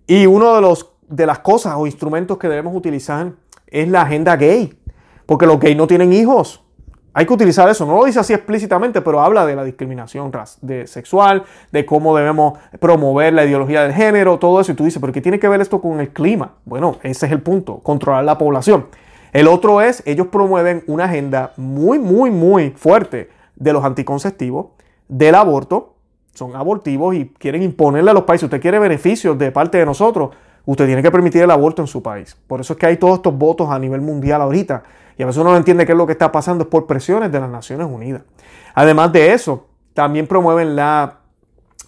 Y 0.07 0.25
uno 0.25 0.55
de, 0.55 0.63
los, 0.63 0.91
de 1.07 1.27
las 1.27 1.41
cosas 1.41 1.75
o 1.77 1.87
instrumentos 1.87 2.39
que 2.39 2.49
debemos 2.49 2.75
utilizar 2.75 3.33
es 3.67 3.87
la 3.91 4.01
agenda 4.01 4.37
gay. 4.37 4.73
Porque 5.27 5.45
los 5.45 5.61
gays 5.61 5.77
no 5.77 5.87
tienen 5.87 6.15
hijos. 6.15 6.66
Hay 7.19 7.25
que 7.25 7.33
utilizar 7.33 7.67
eso, 7.71 7.87
no 7.87 7.97
lo 7.97 8.05
dice 8.05 8.21
así 8.21 8.35
explícitamente, 8.35 9.01
pero 9.01 9.23
habla 9.23 9.47
de 9.47 9.57
la 9.57 9.65
discriminación 9.65 10.31
de 10.61 10.87
sexual, 10.87 11.45
de 11.73 11.87
cómo 11.87 12.15
debemos 12.15 12.59
promover 12.79 13.33
la 13.33 13.47
ideología 13.47 13.85
del 13.85 13.95
género, 13.95 14.39
todo 14.39 14.61
eso. 14.61 14.73
Y 14.73 14.75
tú 14.75 14.85
dices, 14.85 15.01
¿pero 15.01 15.15
qué 15.15 15.23
tiene 15.23 15.39
que 15.39 15.49
ver 15.49 15.63
esto 15.63 15.81
con 15.81 15.99
el 15.99 16.11
clima? 16.11 16.57
Bueno, 16.67 16.99
ese 17.03 17.25
es 17.25 17.33
el 17.33 17.41
punto, 17.41 17.79
controlar 17.79 18.23
la 18.23 18.37
población. 18.37 18.89
El 19.33 19.49
otro 19.49 19.81
es, 19.81 20.03
ellos 20.05 20.27
promueven 20.27 20.85
una 20.89 21.05
agenda 21.05 21.55
muy, 21.57 21.99
muy, 21.99 22.31
muy 22.31 22.73
fuerte 22.73 23.31
de 23.55 23.73
los 23.73 23.83
anticonceptivos, 23.83 24.67
del 25.09 25.37
aborto, 25.37 25.95
son 26.35 26.55
abortivos 26.55 27.15
y 27.15 27.31
quieren 27.39 27.63
imponerle 27.63 28.11
a 28.11 28.15
los 28.15 28.25
países, 28.25 28.45
usted 28.45 28.61
quiere 28.61 28.79
beneficios 28.79 29.39
de 29.39 29.51
parte 29.53 29.79
de 29.79 29.87
nosotros, 29.87 30.33
usted 30.67 30.85
tiene 30.85 31.01
que 31.01 31.11
permitir 31.11 31.41
el 31.41 31.51
aborto 31.51 31.81
en 31.81 31.89
su 31.89 32.03
país. 32.03 32.37
Por 32.47 32.61
eso 32.61 32.75
es 32.75 32.79
que 32.79 32.85
hay 32.85 32.99
todos 32.99 33.15
estos 33.15 33.39
votos 33.39 33.71
a 33.71 33.79
nivel 33.79 34.03
mundial 34.03 34.43
ahorita 34.43 34.83
y 35.17 35.23
a 35.23 35.27
veces 35.27 35.41
uno 35.41 35.51
no 35.51 35.57
entiende 35.57 35.87
qué 35.87 35.93
es 35.93 35.99
lo 35.99 36.07
que 36.07 36.13
está 36.13 36.33
pasando, 36.33 36.65
es 36.65 36.71
por 36.71 36.87
presiones 36.87 37.33
de 37.33 37.41
las 37.41 37.51
Naciones 37.51 37.87
Unidas. 37.91 38.23
Además 38.75 39.13
de 39.13 39.33
eso, 39.33 39.67
también 39.95 40.27
promueven 40.27 40.77
la, 40.77 41.21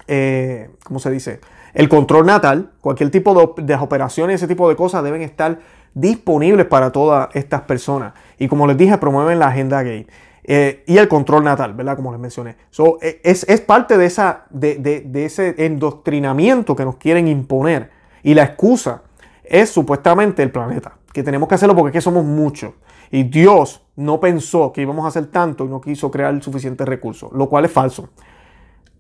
eh, 0.07 0.71
¿cómo 0.85 0.99
se 0.99 1.11
dice? 1.11 1.41
El 1.75 1.89
control 1.89 2.27
natal. 2.27 2.71
Cualquier 2.81 3.11
tipo 3.11 3.55
de, 3.57 3.63
de 3.63 3.75
operaciones, 3.75 4.37
ese 4.37 4.49
tipo 4.49 4.69
de 4.69 4.77
cosas 4.77 5.05
deben 5.05 5.23
estar 5.23 5.59
disponibles 5.95 6.67
para 6.67 6.91
todas 6.91 7.29
estas 7.35 7.63
personas. 7.63 8.15
Y 8.39 8.49
como 8.49 8.67
les 8.67 8.77
dije, 8.77 8.97
promueven 8.99 9.39
la 9.39 9.49
agenda 9.49 9.83
gay. 9.83 10.07
Eh, 10.51 10.83
y 10.87 10.97
el 10.97 11.09
control 11.09 11.45
natal, 11.45 11.75
¿verdad? 11.75 11.95
Como 11.95 12.11
les 12.11 12.19
mencioné. 12.19 12.57
Eh, 13.03 13.21
es, 13.23 13.61
parte 13.61 13.99
de, 13.99 14.07
esa, 14.07 14.47
de, 14.49 14.77
de, 14.77 15.25
ese 15.27 15.55
endoctrinamiento 15.59 16.75
que 16.75 16.87
nos 16.87 16.97
quieren 16.97 17.29
imponer. 17.29 17.91
Y 18.23 18.33
la 18.33 18.45
excusa 18.45 19.03
es 19.45 19.69
supuestamente 19.69 20.43
el 20.43 20.51
planeta, 20.51 20.95
que 21.13 21.23
tenemos 21.23 21.51
que 21.51 21.55
hacerlo 21.55 21.77
porque 21.77 21.91
es 21.91 21.93
que 21.93 22.01
somos 22.01 22.25
muchos. 22.25 22.73
Y 23.11 23.25
Dios 23.25 23.83
no 23.97 24.21
pensó 24.21 24.73
que 24.73 24.83
íbamos 24.83 25.05
a 25.05 25.09
hacer 25.09 25.27
tanto 25.27 25.65
y 25.65 25.69
no 25.69 25.81
quiso 25.81 26.11
crear 26.11 26.41
suficientes 26.43 26.87
recursos, 26.87 27.33
lo 27.33 27.49
cual 27.49 27.65
es 27.65 27.73
falso. 27.73 28.11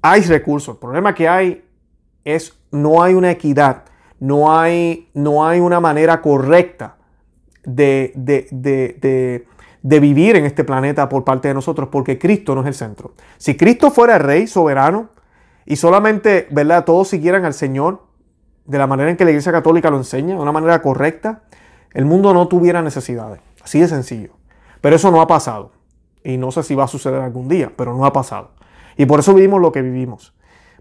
Hay 0.02 0.22
recursos. 0.22 0.74
El 0.74 0.80
problema 0.80 1.14
que 1.14 1.28
hay 1.28 1.64
es 2.24 2.59
no 2.70 3.02
hay 3.02 3.14
una 3.14 3.30
equidad, 3.30 3.84
no 4.20 4.59
hay, 4.59 5.09
no 5.14 5.46
hay 5.46 5.61
una 5.61 5.80
manera 5.80 6.20
correcta 6.20 6.96
de, 7.64 8.12
de, 8.14 9.46
de, 9.82 10.00
vivir 10.00 10.36
en 10.36 10.44
este 10.44 10.64
planeta 10.64 11.09
por 11.09 11.24
parte 11.24 11.48
de 11.48 11.54
nosotros, 11.54 11.88
porque 11.90 12.18
Cristo 12.18 12.54
no 12.54 12.62
es 12.62 12.66
el 12.66 12.74
centro. 12.74 13.14
Si 13.36 13.56
Cristo 13.56 13.90
fuera 13.90 14.16
el 14.16 14.22
rey 14.22 14.46
soberano 14.46 15.11
y 15.64 15.76
solamente, 15.76 16.46
¿verdad?, 16.50 16.84
todos 16.84 17.09
siguieran 17.09 17.44
al 17.44 17.54
Señor 17.54 18.06
de 18.64 18.78
la 18.78 18.86
manera 18.86 19.11
en 19.11 19.16
que 19.16 19.24
la 19.24 19.30
Iglesia 19.30 19.52
Católica 19.52 19.90
lo 19.90 19.96
enseña, 19.96 20.34
de 20.34 20.40
una 20.40 20.52
manera 20.52 20.82
correcta, 20.82 21.42
el 21.94 22.04
mundo 22.04 22.34
no 22.34 22.48
tuviera 22.48 22.82
necesidades. 22.82 23.40
Así 23.69 23.81
de 23.81 23.89
sencillo. 23.89 24.31
Pero 24.81 24.97
eso 24.97 25.11
no 25.11 25.21
ha 25.21 25.27
pasado. 25.27 25.73
Y 26.25 26.39
no 26.39 26.51
sé 26.51 26.62
si 26.62 26.75
va 26.75 26.85
a 26.85 26.89
suceder 26.89 27.21
algún 27.21 27.49
día, 27.49 27.71
pero 27.77 27.95
no 27.95 28.07
ha 28.07 28.14
pasado. 28.14 28.53
Y 28.97 29.05
por 29.05 29.21
eso 29.21 29.35
vivimos 29.35 29.61
lo 29.61 29.73
que 29.73 29.83
vivimos. 29.83 30.33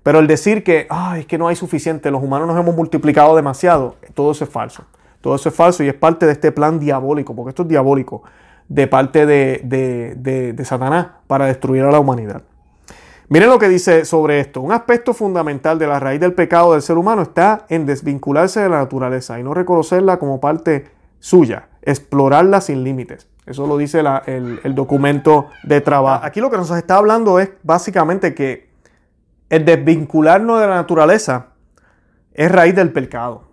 Pero 0.04 0.20
el 0.20 0.28
decir 0.28 0.64
que, 0.64 0.88
es 1.18 1.26
que 1.26 1.38
no 1.38 1.50
hay 1.50 1.58
suficiente, 1.58 2.10
los 2.12 2.24
humanos 2.24 2.48
nos 2.48 2.58
hemos 2.58 2.74
multiplicado 2.78 3.36
demasiado, 3.36 3.98
todo 4.14 4.32
eso 4.32 4.46
es 4.46 4.50
falso. 4.50 4.86
Todo 5.20 5.36
eso 5.36 5.50
es 5.50 5.56
falso 5.56 5.84
y 5.84 5.90
es 5.90 5.96
parte 5.96 6.26
de 6.26 6.32
este 6.32 6.54
plan 6.54 6.80
diabólico, 6.80 7.36
porque 7.36 7.50
esto 7.50 7.64
es 7.64 7.68
diabólico, 7.68 8.24
de 8.70 8.88
parte 8.88 9.26
de, 9.26 9.60
de 9.66 10.64
Satanás 10.66 11.08
para 11.28 11.48
destruir 11.48 11.84
a 11.84 11.92
la 11.92 12.00
humanidad. 12.00 12.44
Miren 13.28 13.50
lo 13.50 13.60
que 13.60 13.68
dice 13.68 14.06
sobre 14.06 14.40
esto. 14.40 14.62
Un 14.62 14.72
aspecto 14.72 15.14
fundamental 15.14 15.78
de 15.78 15.88
la 15.88 16.00
raíz 16.00 16.22
del 16.22 16.34
pecado 16.34 16.72
del 16.72 16.82
ser 16.82 16.98
humano 16.98 17.24
está 17.24 17.66
en 17.68 17.86
desvincularse 17.86 18.62
de 18.62 18.70
la 18.70 18.78
naturaleza 18.78 19.38
y 19.42 19.44
no 19.44 19.54
reconocerla 19.54 20.20
como 20.20 20.40
parte 20.40 20.86
suya 21.20 21.68
explorarla 21.88 22.60
sin 22.60 22.84
límites. 22.84 23.30
Eso 23.46 23.66
lo 23.66 23.78
dice 23.78 24.04
el, 24.26 24.76
documento 24.76 25.48
de 25.64 25.80
trabajo. 25.80 26.26
Aquí 26.26 26.42
lo 26.42 26.52
que 26.52 26.58
nos 26.58 26.70
está 26.72 26.98
hablando 26.98 27.40
es 27.40 27.50
básicamente 27.64 28.36
que 28.36 28.70
el 29.50 29.64
desvincularnos 29.64 30.60
de 30.60 30.68
la 30.68 30.76
naturaleza 30.76 31.48
es 32.34 32.52
raíz 32.52 32.76
del 32.76 32.92
pecado. 32.92 33.46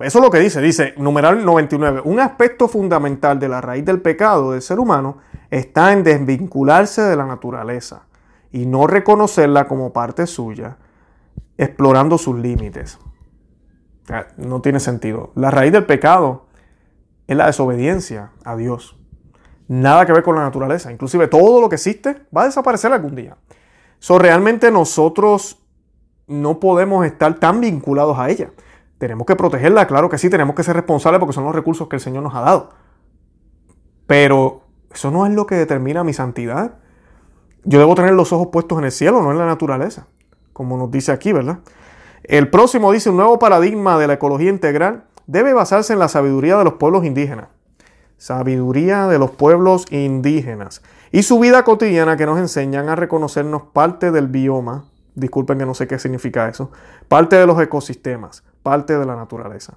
Eso 0.00 0.18
es 0.18 0.24
lo 0.24 0.30
que 0.30 0.38
dice. 0.38 0.62
Dice, 0.62 0.94
numeral 0.96 1.44
99, 1.44 2.00
un 2.04 2.20
aspecto 2.20 2.66
fundamental 2.66 3.38
de 3.38 3.50
la 3.50 3.60
raíz 3.60 3.84
del 3.84 4.00
pecado 4.00 4.52
del 4.52 4.62
ser 4.62 4.80
humano 4.80 5.18
está 5.50 5.92
en 5.92 6.04
desvincularse 6.04 7.02
de 7.02 7.16
la 7.16 7.26
naturaleza 7.26 8.06
y 8.50 8.64
no 8.64 8.86
reconocerla 8.86 9.68
como 9.68 9.92
parte 9.92 10.26
suya, 10.26 10.78
explorando 11.58 12.16
sus 12.16 12.38
límites. 12.38 12.98
No 14.38 14.62
tiene 14.62 14.80
sentido. 14.80 15.32
La 15.34 15.50
raíz 15.50 15.70
del 15.70 15.84
pecado 15.84 16.46
es 17.26 17.36
la 17.36 17.46
desobediencia 17.46 18.32
a 18.44 18.56
Dios. 18.56 18.96
Nada 19.66 20.04
que 20.04 20.12
ver 20.12 20.22
con 20.22 20.36
la 20.36 20.42
naturaleza. 20.42 20.92
Inclusive 20.92 21.28
todo 21.28 21.60
lo 21.60 21.68
que 21.68 21.76
existe 21.76 22.26
va 22.36 22.42
a 22.42 22.46
desaparecer 22.46 22.92
algún 22.92 23.14
día. 23.14 23.36
So, 23.98 24.18
realmente 24.18 24.70
nosotros 24.70 25.62
no 26.26 26.60
podemos 26.60 27.06
estar 27.06 27.34
tan 27.34 27.60
vinculados 27.60 28.18
a 28.18 28.28
ella. 28.28 28.50
Tenemos 28.98 29.26
que 29.26 29.36
protegerla, 29.36 29.86
claro 29.86 30.08
que 30.08 30.18
sí, 30.18 30.30
tenemos 30.30 30.54
que 30.54 30.62
ser 30.62 30.76
responsables 30.76 31.18
porque 31.18 31.32
son 31.32 31.44
los 31.44 31.54
recursos 31.54 31.88
que 31.88 31.96
el 31.96 32.00
Señor 32.00 32.22
nos 32.22 32.34
ha 32.34 32.40
dado. 32.40 32.70
Pero 34.06 34.62
eso 34.92 35.10
no 35.10 35.26
es 35.26 35.32
lo 35.32 35.46
que 35.46 35.54
determina 35.54 36.04
mi 36.04 36.12
santidad. 36.12 36.76
Yo 37.64 37.78
debo 37.78 37.94
tener 37.94 38.12
los 38.12 38.32
ojos 38.32 38.48
puestos 38.52 38.78
en 38.78 38.84
el 38.84 38.92
cielo, 38.92 39.22
no 39.22 39.32
en 39.32 39.38
la 39.38 39.46
naturaleza, 39.46 40.06
como 40.52 40.76
nos 40.76 40.90
dice 40.90 41.10
aquí, 41.10 41.32
¿verdad? 41.32 41.60
El 42.22 42.50
próximo 42.50 42.92
dice 42.92 43.10
un 43.10 43.16
nuevo 43.16 43.38
paradigma 43.38 43.98
de 43.98 44.06
la 44.06 44.14
ecología 44.14 44.50
integral 44.50 45.04
debe 45.26 45.52
basarse 45.52 45.92
en 45.92 45.98
la 45.98 46.08
sabiduría 46.08 46.56
de 46.56 46.64
los 46.64 46.74
pueblos 46.74 47.04
indígenas. 47.04 47.48
Sabiduría 48.16 49.06
de 49.06 49.18
los 49.18 49.30
pueblos 49.30 49.86
indígenas. 49.90 50.82
Y 51.12 51.22
su 51.22 51.38
vida 51.38 51.62
cotidiana 51.64 52.16
que 52.16 52.26
nos 52.26 52.38
enseñan 52.38 52.88
a 52.88 52.96
reconocernos 52.96 53.62
parte 53.72 54.10
del 54.10 54.28
bioma, 54.28 54.84
disculpen 55.14 55.58
que 55.58 55.66
no 55.66 55.74
sé 55.74 55.86
qué 55.86 55.98
significa 55.98 56.48
eso, 56.48 56.70
parte 57.08 57.36
de 57.36 57.46
los 57.46 57.60
ecosistemas, 57.60 58.42
parte 58.62 58.98
de 58.98 59.04
la 59.04 59.16
naturaleza. 59.16 59.74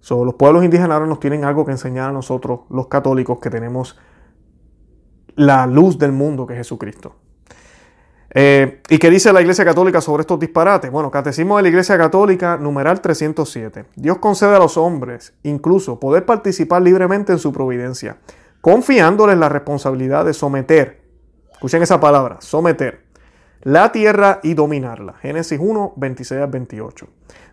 So, 0.00 0.24
los 0.24 0.34
pueblos 0.34 0.64
indígenas 0.64 0.92
ahora 0.92 1.06
nos 1.06 1.20
tienen 1.20 1.44
algo 1.44 1.64
que 1.64 1.72
enseñar 1.72 2.10
a 2.10 2.12
nosotros, 2.12 2.60
los 2.70 2.86
católicos, 2.86 3.38
que 3.40 3.50
tenemos 3.50 3.98
la 5.34 5.66
luz 5.66 5.98
del 5.98 6.12
mundo 6.12 6.46
que 6.46 6.54
es 6.54 6.58
Jesucristo. 6.58 7.16
Eh, 8.38 8.82
¿Y 8.90 8.98
qué 8.98 9.08
dice 9.08 9.32
la 9.32 9.40
Iglesia 9.40 9.64
Católica 9.64 10.02
sobre 10.02 10.20
estos 10.20 10.38
disparates? 10.38 10.90
Bueno, 10.90 11.10
Catecismo 11.10 11.56
de 11.56 11.62
la 11.62 11.70
Iglesia 11.70 11.96
Católica, 11.96 12.58
numeral 12.58 13.00
307. 13.00 13.86
Dios 13.96 14.18
concede 14.18 14.54
a 14.54 14.58
los 14.58 14.76
hombres 14.76 15.32
incluso 15.42 15.98
poder 15.98 16.26
participar 16.26 16.82
libremente 16.82 17.32
en 17.32 17.38
su 17.38 17.50
providencia, 17.50 18.18
confiándoles 18.60 19.38
la 19.38 19.48
responsabilidad 19.48 20.26
de 20.26 20.34
someter, 20.34 21.00
escuchen 21.50 21.82
esa 21.82 21.98
palabra, 21.98 22.36
someter, 22.40 23.06
la 23.62 23.90
tierra 23.90 24.40
y 24.42 24.52
dominarla. 24.52 25.14
Génesis 25.14 25.58
1, 25.58 25.94
26 25.96 26.38
al 26.42 26.50
28. 26.50 27.08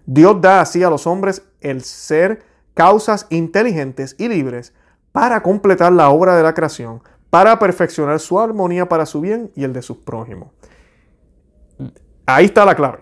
Dios 0.05 0.41
da 0.41 0.59
así 0.59 0.83
a 0.83 0.89
los 0.89 1.07
hombres 1.07 1.43
el 1.61 1.81
ser 1.81 2.43
causas 2.73 3.25
inteligentes 3.29 4.17
y 4.17 4.27
libres 4.27 4.73
para 5.13 5.43
completar 5.43 5.93
la 5.93 6.09
obra 6.09 6.35
de 6.35 6.43
la 6.43 6.53
creación, 6.53 7.01
para 7.29 7.57
perfeccionar 7.57 8.19
su 8.19 8.37
armonía 8.37 8.89
para 8.89 9.05
su 9.05 9.21
bien 9.21 9.49
y 9.55 9.63
el 9.63 9.71
de 9.71 9.81
sus 9.81 9.95
prójimos. 9.95 10.49
Ahí 12.25 12.45
está 12.45 12.65
la 12.65 12.75
clave. 12.75 12.99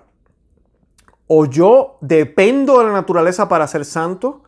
O 1.28 1.46
yo 1.46 1.98
dependo 2.02 2.80
de 2.80 2.86
la 2.86 2.92
naturaleza 2.92 3.48
para 3.48 3.68
ser 3.68 3.86
santo, 3.86 4.44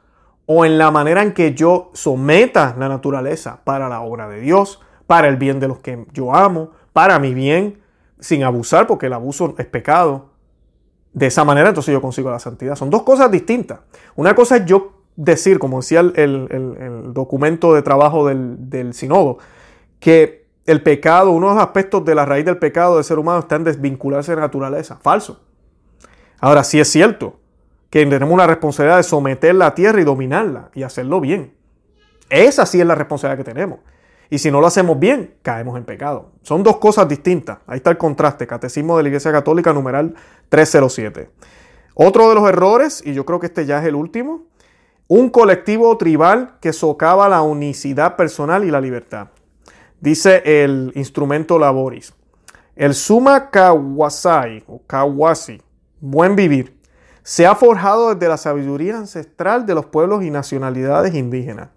o 0.46 0.66
en 0.66 0.78
la 0.78 0.92
manera 0.92 1.22
en 1.22 1.34
que 1.34 1.54
yo 1.54 1.92
someta 1.94 2.76
la 2.78 2.90
naturaleza 2.90 3.62
para 3.64 3.88
la 3.88 4.02
obra 4.02 4.28
de 4.28 4.42
Dios, 4.42 4.82
para 5.08 5.28
el 5.28 5.38
bien 5.38 5.60
de 5.60 5.68
los 5.68 5.80
que 5.80 6.06
yo 6.12 6.36
amo, 6.36 6.72
para 6.92 7.20
mi 7.20 7.34
bien, 7.34 7.82
sin 8.20 8.44
abusar, 8.44 8.88
porque 8.88 9.06
el 9.06 9.14
abuso 9.14 9.56
es 9.58 9.66
pecado. 9.66 10.32
De 11.14 11.28
esa 11.28 11.46
manera 11.46 11.70
entonces 11.70 11.94
yo 11.94 12.02
consigo 12.02 12.32
la 12.32 12.40
santidad. 12.40 12.76
Son 12.76 12.90
dos 12.90 13.04
cosas 13.04 13.32
distintas. 13.32 13.80
Una 14.16 14.36
cosa 14.36 14.58
es 14.58 14.66
yo 14.66 14.94
decir, 15.16 15.60
como 15.60 15.78
decía 15.78 16.00
el, 16.00 17.12
documento 17.14 17.74
de 17.74 17.82
trabajo 17.82 18.28
del, 18.28 18.70
del 18.70 18.94
sinodo, 18.94 19.38
que 20.00 20.43
el 20.66 20.82
pecado, 20.82 21.32
uno 21.32 21.50
de 21.50 21.56
los 21.56 21.64
aspectos 21.64 22.06
de 22.06 22.16
la 22.16 22.26
raíz 22.26 22.46
del 22.46 22.58
pecado 22.58 22.96
del 22.96 23.04
ser 23.04 23.20
humano 23.20 23.40
está 23.40 23.56
en 23.56 23.66
desvincularse 23.66 24.32
de 24.32 24.38
la 24.38 24.44
naturaleza. 24.44 24.98
Falso. 25.02 25.42
Ahora, 26.40 26.64
sí 26.64 26.80
es 26.80 26.90
cierto 26.90 27.40
que 27.90 28.06
tenemos 28.06 28.34
una 28.34 28.48
responsabilidad 28.48 28.98
de 28.98 29.04
someter 29.04 29.56
la 29.56 29.76
tierra 29.76 30.02
y 30.02 30.04
dominarla 30.04 30.70
y 30.74 30.84
hacerlo 30.84 31.22
bien. 31.22 31.54
Esa 32.30 32.66
sí 32.66 32.80
es 32.80 32.88
la 32.88 32.96
responsabilidad 32.96 33.44
que 33.44 33.52
tenemos. 33.52 33.80
Y 34.30 34.40
si 34.40 34.50
no 34.50 34.62
lo 34.62 34.68
hacemos 34.68 34.98
bien, 34.98 35.36
caemos 35.44 35.78
en 35.78 35.86
pecado. 35.86 36.32
Son 36.42 36.64
dos 36.64 36.78
cosas 36.78 37.08
distintas. 37.08 37.60
Ahí 37.68 37.78
está 37.78 37.92
el 37.92 37.98
contraste. 37.98 38.48
Catecismo 38.48 38.98
de 38.98 39.04
la 39.04 39.10
Iglesia 39.10 39.32
Católica, 39.32 39.74
numeral 39.74 40.16
307. 40.50 41.30
Otro 41.94 42.30
de 42.30 42.36
los 42.36 42.50
errores, 42.50 43.04
y 43.06 43.14
yo 43.14 43.26
creo 43.26 43.40
que 43.40 43.46
este 43.46 43.66
ya 43.68 43.80
es 43.80 43.86
el 43.86 43.94
último, 43.94 44.48
un 45.08 45.30
colectivo 45.30 45.96
tribal 45.98 46.56
que 46.62 46.74
socava 46.74 47.30
la 47.30 47.44
unicidad 47.44 48.16
personal 48.16 48.64
y 48.64 48.72
la 48.72 48.82
libertad. 48.82 49.28
Dice 50.04 50.44
el 50.44 50.92
instrumento 50.96 51.58
Laboris. 51.58 52.14
El 52.76 52.94
Suma 52.94 53.50
Kawasai 53.50 54.62
o 54.68 54.82
Kawasi, 54.86 55.62
buen 56.02 56.36
vivir, 56.36 56.78
se 57.24 57.48
ha 57.48 57.56
forjado 57.56 58.14
desde 58.14 58.28
la 58.28 58.36
sabiduría 58.36 58.98
ancestral 58.98 59.66
de 59.66 59.76
los 59.76 59.86
pueblos 59.86 60.22
y 60.26 60.30
nacionalidades 60.30 61.16
indígenas. 61.16 61.70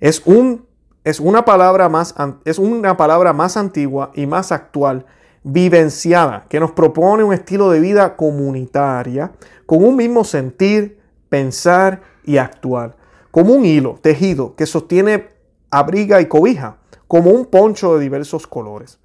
Es, 0.00 0.22
un, 0.26 0.66
es, 1.04 1.20
una, 1.20 1.44
palabra 1.44 1.88
más, 1.88 2.16
es 2.44 2.58
una 2.58 2.96
palabra 2.96 3.32
más 3.32 3.56
antigua 3.56 4.10
y 4.16 4.26
más 4.26 4.50
actual, 4.50 5.06
vivenciada, 5.44 6.46
que 6.48 6.58
nos 6.58 6.72
propone 6.72 7.22
un 7.22 7.32
estilo 7.32 7.70
de 7.70 7.78
vida 7.78 8.16
comunitaria 8.16 9.30
con 9.66 9.84
un 9.84 9.94
mismo 9.94 10.24
sentir, 10.24 10.98
pensar 11.28 12.02
y 12.24 12.38
actuar, 12.38 12.96
como 13.30 13.54
un 13.54 13.64
hilo 13.64 14.00
tejido 14.02 14.56
que 14.56 14.66
sostiene, 14.66 15.28
abriga 15.70 16.20
y 16.20 16.26
cobija 16.26 16.81
como 17.12 17.30
un 17.30 17.44
poncho 17.44 17.94
de 17.94 18.00
diversos 18.00 18.46
colores. 18.46 18.98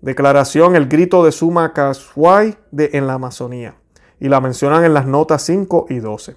Declaración 0.00 0.76
El 0.76 0.88
grito 0.88 1.22
de 1.22 1.30
Suma 1.30 1.74
Kaswai 1.74 2.56
de, 2.70 2.88
en 2.94 3.06
la 3.06 3.12
Amazonía. 3.12 3.74
Y 4.18 4.30
la 4.30 4.40
mencionan 4.40 4.82
en 4.82 4.94
las 4.94 5.04
notas 5.06 5.42
5 5.42 5.88
y 5.90 5.98
12. 5.98 6.36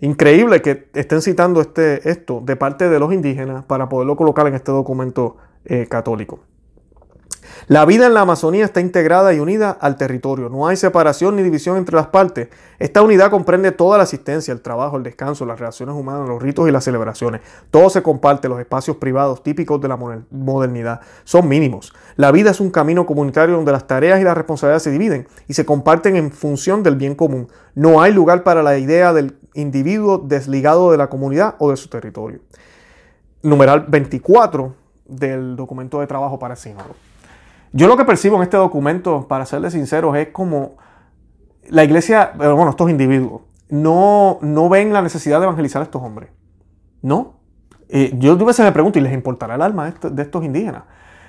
Increíble 0.00 0.60
que 0.60 0.88
estén 0.94 1.22
citando 1.22 1.60
este, 1.60 2.10
esto 2.10 2.40
de 2.44 2.56
parte 2.56 2.88
de 2.88 2.98
los 2.98 3.12
indígenas 3.12 3.66
para 3.66 3.88
poderlo 3.88 4.16
colocar 4.16 4.48
en 4.48 4.56
este 4.56 4.72
documento 4.72 5.36
eh, 5.64 5.86
católico. 5.88 6.40
La 7.66 7.84
vida 7.84 8.06
en 8.06 8.14
la 8.14 8.20
Amazonía 8.20 8.64
está 8.64 8.80
integrada 8.80 9.34
y 9.34 9.40
unida 9.40 9.70
al 9.70 9.96
territorio. 9.96 10.48
No 10.48 10.66
hay 10.66 10.76
separación 10.76 11.36
ni 11.36 11.42
división 11.42 11.76
entre 11.76 11.96
las 11.96 12.06
partes. 12.06 12.48
Esta 12.78 13.02
unidad 13.02 13.30
comprende 13.30 13.72
toda 13.72 13.98
la 13.98 14.04
asistencia, 14.04 14.52
el 14.52 14.60
trabajo, 14.60 14.96
el 14.96 15.02
descanso, 15.02 15.44
las 15.44 15.58
relaciones 15.58 15.94
humanas, 15.94 16.28
los 16.28 16.40
ritos 16.40 16.68
y 16.68 16.72
las 16.72 16.84
celebraciones. 16.84 17.40
Todo 17.70 17.90
se 17.90 18.02
comparte. 18.02 18.48
Los 18.48 18.60
espacios 18.60 18.96
privados 18.96 19.42
típicos 19.42 19.80
de 19.80 19.88
la 19.88 19.96
modernidad 19.96 21.00
son 21.24 21.48
mínimos. 21.48 21.92
La 22.16 22.30
vida 22.32 22.50
es 22.50 22.60
un 22.60 22.70
camino 22.70 23.04
comunitario 23.04 23.56
donde 23.56 23.72
las 23.72 23.86
tareas 23.86 24.20
y 24.20 24.24
las 24.24 24.36
responsabilidades 24.36 24.84
se 24.84 24.90
dividen 24.90 25.26
y 25.48 25.54
se 25.54 25.66
comparten 25.66 26.16
en 26.16 26.30
función 26.30 26.82
del 26.82 26.96
bien 26.96 27.14
común. 27.14 27.48
No 27.74 28.00
hay 28.00 28.12
lugar 28.12 28.44
para 28.44 28.62
la 28.62 28.78
idea 28.78 29.12
del 29.12 29.36
individuo 29.54 30.18
desligado 30.18 30.92
de 30.92 30.98
la 30.98 31.08
comunidad 31.08 31.56
o 31.58 31.70
de 31.70 31.76
su 31.76 31.88
territorio. 31.88 32.40
Numeral 33.42 33.86
24 33.88 34.74
del 35.06 35.56
documento 35.56 36.00
de 36.00 36.06
trabajo 36.06 36.38
para 36.38 36.54
el 36.54 36.60
sínodo. 36.60 37.07
Yo 37.72 37.86
lo 37.86 37.96
que 37.96 38.04
percibo 38.04 38.36
en 38.36 38.42
este 38.42 38.56
documento, 38.56 39.28
para 39.28 39.44
serles 39.46 39.72
sinceros, 39.74 40.16
es 40.16 40.28
como 40.28 40.76
la 41.68 41.84
iglesia, 41.84 42.32
bueno, 42.36 42.70
estos 42.70 42.88
individuos, 42.88 43.42
no, 43.68 44.38
no 44.40 44.68
ven 44.68 44.92
la 44.92 45.02
necesidad 45.02 45.38
de 45.38 45.44
evangelizar 45.44 45.82
a 45.82 45.84
estos 45.84 46.02
hombres. 46.02 46.30
No. 47.02 47.34
Eh, 47.90 48.12
yo 48.18 48.32
a 48.32 48.44
veces 48.44 48.64
me 48.64 48.72
pregunto, 48.72 48.98
¿y 48.98 49.02
les 49.02 49.12
importará 49.12 49.56
el 49.56 49.62
alma 49.62 49.92
de 50.02 50.22
estos 50.22 50.44
indígenas? 50.44 50.84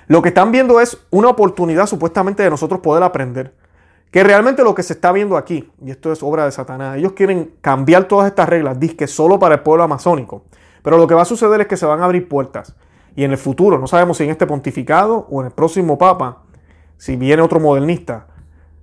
Lo 0.06 0.22
que 0.22 0.28
están 0.28 0.50
viendo 0.50 0.80
es 0.80 0.98
una 1.10 1.28
oportunidad 1.28 1.86
supuestamente 1.86 2.42
de 2.42 2.50
nosotros 2.50 2.80
poder 2.80 3.02
aprender. 3.02 3.54
Que 4.10 4.24
realmente 4.24 4.64
lo 4.64 4.74
que 4.74 4.82
se 4.82 4.94
está 4.94 5.12
viendo 5.12 5.36
aquí, 5.36 5.70
y 5.84 5.90
esto 5.90 6.10
es 6.10 6.22
obra 6.22 6.44
de 6.44 6.50
Satanás, 6.50 6.96
ellos 6.96 7.12
quieren 7.12 7.52
cambiar 7.60 8.04
todas 8.04 8.26
estas 8.26 8.48
reglas, 8.48 8.76
que 8.96 9.06
solo 9.06 9.38
para 9.38 9.56
el 9.56 9.60
pueblo 9.60 9.84
amazónico. 9.84 10.42
Pero 10.82 10.96
lo 10.96 11.06
que 11.06 11.14
va 11.14 11.22
a 11.22 11.26
suceder 11.26 11.60
es 11.60 11.66
que 11.68 11.76
se 11.76 11.86
van 11.86 12.00
a 12.00 12.06
abrir 12.06 12.28
puertas 12.28 12.74
y 13.16 13.24
en 13.24 13.32
el 13.32 13.38
futuro, 13.38 13.78
no 13.78 13.86
sabemos 13.86 14.16
si 14.16 14.24
en 14.24 14.30
este 14.30 14.46
pontificado 14.46 15.26
o 15.30 15.40
en 15.40 15.46
el 15.46 15.52
próximo 15.52 15.98
papa, 15.98 16.42
si 16.96 17.16
viene 17.16 17.42
otro 17.42 17.60
modernista, 17.60 18.26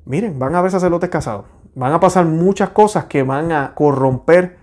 miren, 0.05 0.39
van 0.39 0.55
a 0.55 0.59
haber 0.59 0.71
sacerdotes 0.71 1.09
casados. 1.09 1.45
Van 1.75 1.93
a 1.93 1.99
pasar 1.99 2.25
muchas 2.25 2.69
cosas 2.69 3.05
que 3.05 3.23
van 3.23 3.51
a 3.51 3.75
corromper 3.75 4.57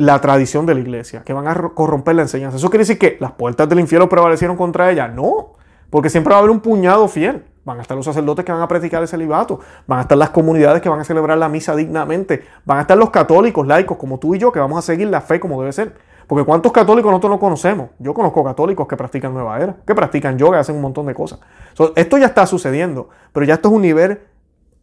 la 0.00 0.20
tradición 0.20 0.64
de 0.64 0.74
la 0.74 0.80
iglesia, 0.80 1.22
que 1.24 1.32
van 1.32 1.46
a 1.46 1.54
corromper 1.74 2.14
la 2.14 2.22
enseñanza. 2.22 2.56
¿Eso 2.56 2.70
quiere 2.70 2.82
decir 2.82 2.98
que 2.98 3.16
las 3.20 3.32
puertas 3.32 3.68
del 3.68 3.80
infierno 3.80 4.08
prevalecieron 4.08 4.56
contra 4.56 4.90
ella? 4.90 5.08
No, 5.08 5.54
porque 5.90 6.08
siempre 6.08 6.30
va 6.30 6.36
a 6.36 6.38
haber 6.38 6.50
un 6.50 6.60
puñado 6.60 7.06
fiel. 7.08 7.44
Van 7.64 7.78
a 7.78 7.82
estar 7.82 7.96
los 7.96 8.06
sacerdotes 8.06 8.44
que 8.44 8.52
van 8.52 8.62
a 8.62 8.68
practicar 8.68 9.02
el 9.02 9.08
celibato, 9.08 9.60
van 9.86 9.98
a 9.98 10.02
estar 10.02 10.16
las 10.16 10.30
comunidades 10.30 10.80
que 10.80 10.88
van 10.88 11.00
a 11.00 11.04
celebrar 11.04 11.36
la 11.36 11.48
misa 11.50 11.76
dignamente, 11.76 12.42
van 12.64 12.78
a 12.78 12.80
estar 12.82 12.96
los 12.96 13.10
católicos 13.10 13.66
laicos 13.66 13.98
como 13.98 14.18
tú 14.18 14.34
y 14.34 14.38
yo 14.38 14.50
que 14.50 14.58
vamos 14.58 14.78
a 14.78 14.82
seguir 14.82 15.08
la 15.08 15.20
fe 15.20 15.38
como 15.38 15.60
debe 15.60 15.72
ser. 15.72 15.94
Porque 16.30 16.44
¿cuántos 16.44 16.70
católicos 16.70 17.10
nosotros 17.10 17.32
no 17.32 17.40
conocemos? 17.40 17.90
Yo 17.98 18.14
conozco 18.14 18.44
católicos 18.44 18.86
que 18.86 18.96
practican 18.96 19.34
nueva 19.34 19.58
era, 19.58 19.78
que 19.84 19.96
practican 19.96 20.38
yoga, 20.38 20.60
hacen 20.60 20.76
un 20.76 20.80
montón 20.80 21.06
de 21.06 21.12
cosas. 21.12 21.40
esto 21.96 22.18
ya 22.18 22.26
está 22.26 22.46
sucediendo, 22.46 23.08
pero 23.32 23.44
ya 23.44 23.54
esto 23.54 23.68
es 23.68 23.74
un 23.74 23.82
nivel 23.82 24.20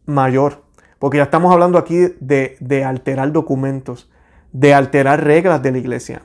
mayor, 0.04 0.64
porque 0.98 1.16
ya 1.16 1.22
estamos 1.22 1.50
hablando 1.50 1.78
aquí 1.78 2.12
de, 2.20 2.58
de 2.60 2.84
alterar 2.84 3.32
documentos, 3.32 4.10
de 4.52 4.74
alterar 4.74 5.24
reglas 5.24 5.62
de 5.62 5.72
la 5.72 5.78
iglesia. 5.78 6.20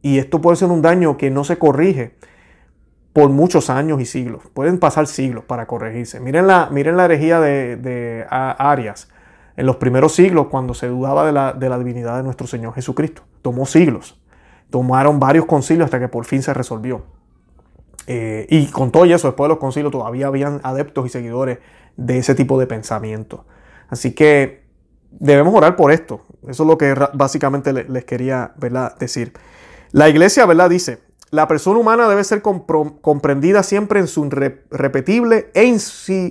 Y 0.00 0.18
esto 0.18 0.40
puede 0.40 0.56
ser 0.56 0.68
un 0.68 0.80
daño 0.80 1.16
que 1.16 1.28
no 1.28 1.42
se 1.42 1.58
corrige 1.58 2.14
por 3.12 3.30
muchos 3.30 3.68
años 3.68 4.00
y 4.00 4.04
siglos. 4.04 4.44
Pueden 4.54 4.78
pasar 4.78 5.08
siglos 5.08 5.42
para 5.42 5.66
corregirse. 5.66 6.20
Miren 6.20 6.46
la, 6.46 6.68
miren 6.70 6.96
la 6.96 7.06
herejía 7.06 7.40
de, 7.40 7.78
de 7.78 8.26
Arias 8.30 9.08
en 9.56 9.66
los 9.66 9.74
primeros 9.78 10.12
siglos, 10.14 10.46
cuando 10.52 10.72
se 10.72 10.86
dudaba 10.86 11.26
de 11.26 11.32
la, 11.32 11.52
de 11.52 11.68
la 11.68 11.78
divinidad 11.78 12.18
de 12.18 12.22
nuestro 12.22 12.46
Señor 12.46 12.74
Jesucristo. 12.74 13.22
Tomó 13.42 13.66
siglos. 13.66 14.21
Tomaron 14.72 15.20
varios 15.20 15.46
concilios 15.46 15.84
hasta 15.84 16.00
que 16.00 16.08
por 16.08 16.24
fin 16.24 16.42
se 16.42 16.52
resolvió. 16.52 17.04
Eh, 18.08 18.46
y 18.50 18.66
con 18.66 18.90
todo 18.90 19.04
eso, 19.04 19.28
después 19.28 19.44
de 19.44 19.50
los 19.50 19.58
concilios 19.58 19.92
todavía 19.92 20.26
habían 20.26 20.60
adeptos 20.64 21.06
y 21.06 21.08
seguidores 21.10 21.60
de 21.96 22.18
ese 22.18 22.34
tipo 22.34 22.58
de 22.58 22.66
pensamiento. 22.66 23.44
Así 23.88 24.12
que 24.14 24.64
debemos 25.10 25.54
orar 25.54 25.76
por 25.76 25.92
esto. 25.92 26.22
Eso 26.48 26.64
es 26.64 26.66
lo 26.66 26.76
que 26.78 26.94
básicamente 27.12 27.72
les 27.72 28.04
quería 28.04 28.54
decir. 28.98 29.34
La 29.92 30.08
iglesia 30.08 30.46
¿verdad? 30.46 30.70
dice, 30.70 31.00
la 31.30 31.46
persona 31.46 31.78
humana 31.78 32.08
debe 32.08 32.24
ser 32.24 32.42
comprendida 32.42 33.62
siempre 33.62 34.00
en 34.00 34.06
su 34.06 34.28
repetible 34.28 35.50
e 35.54 35.64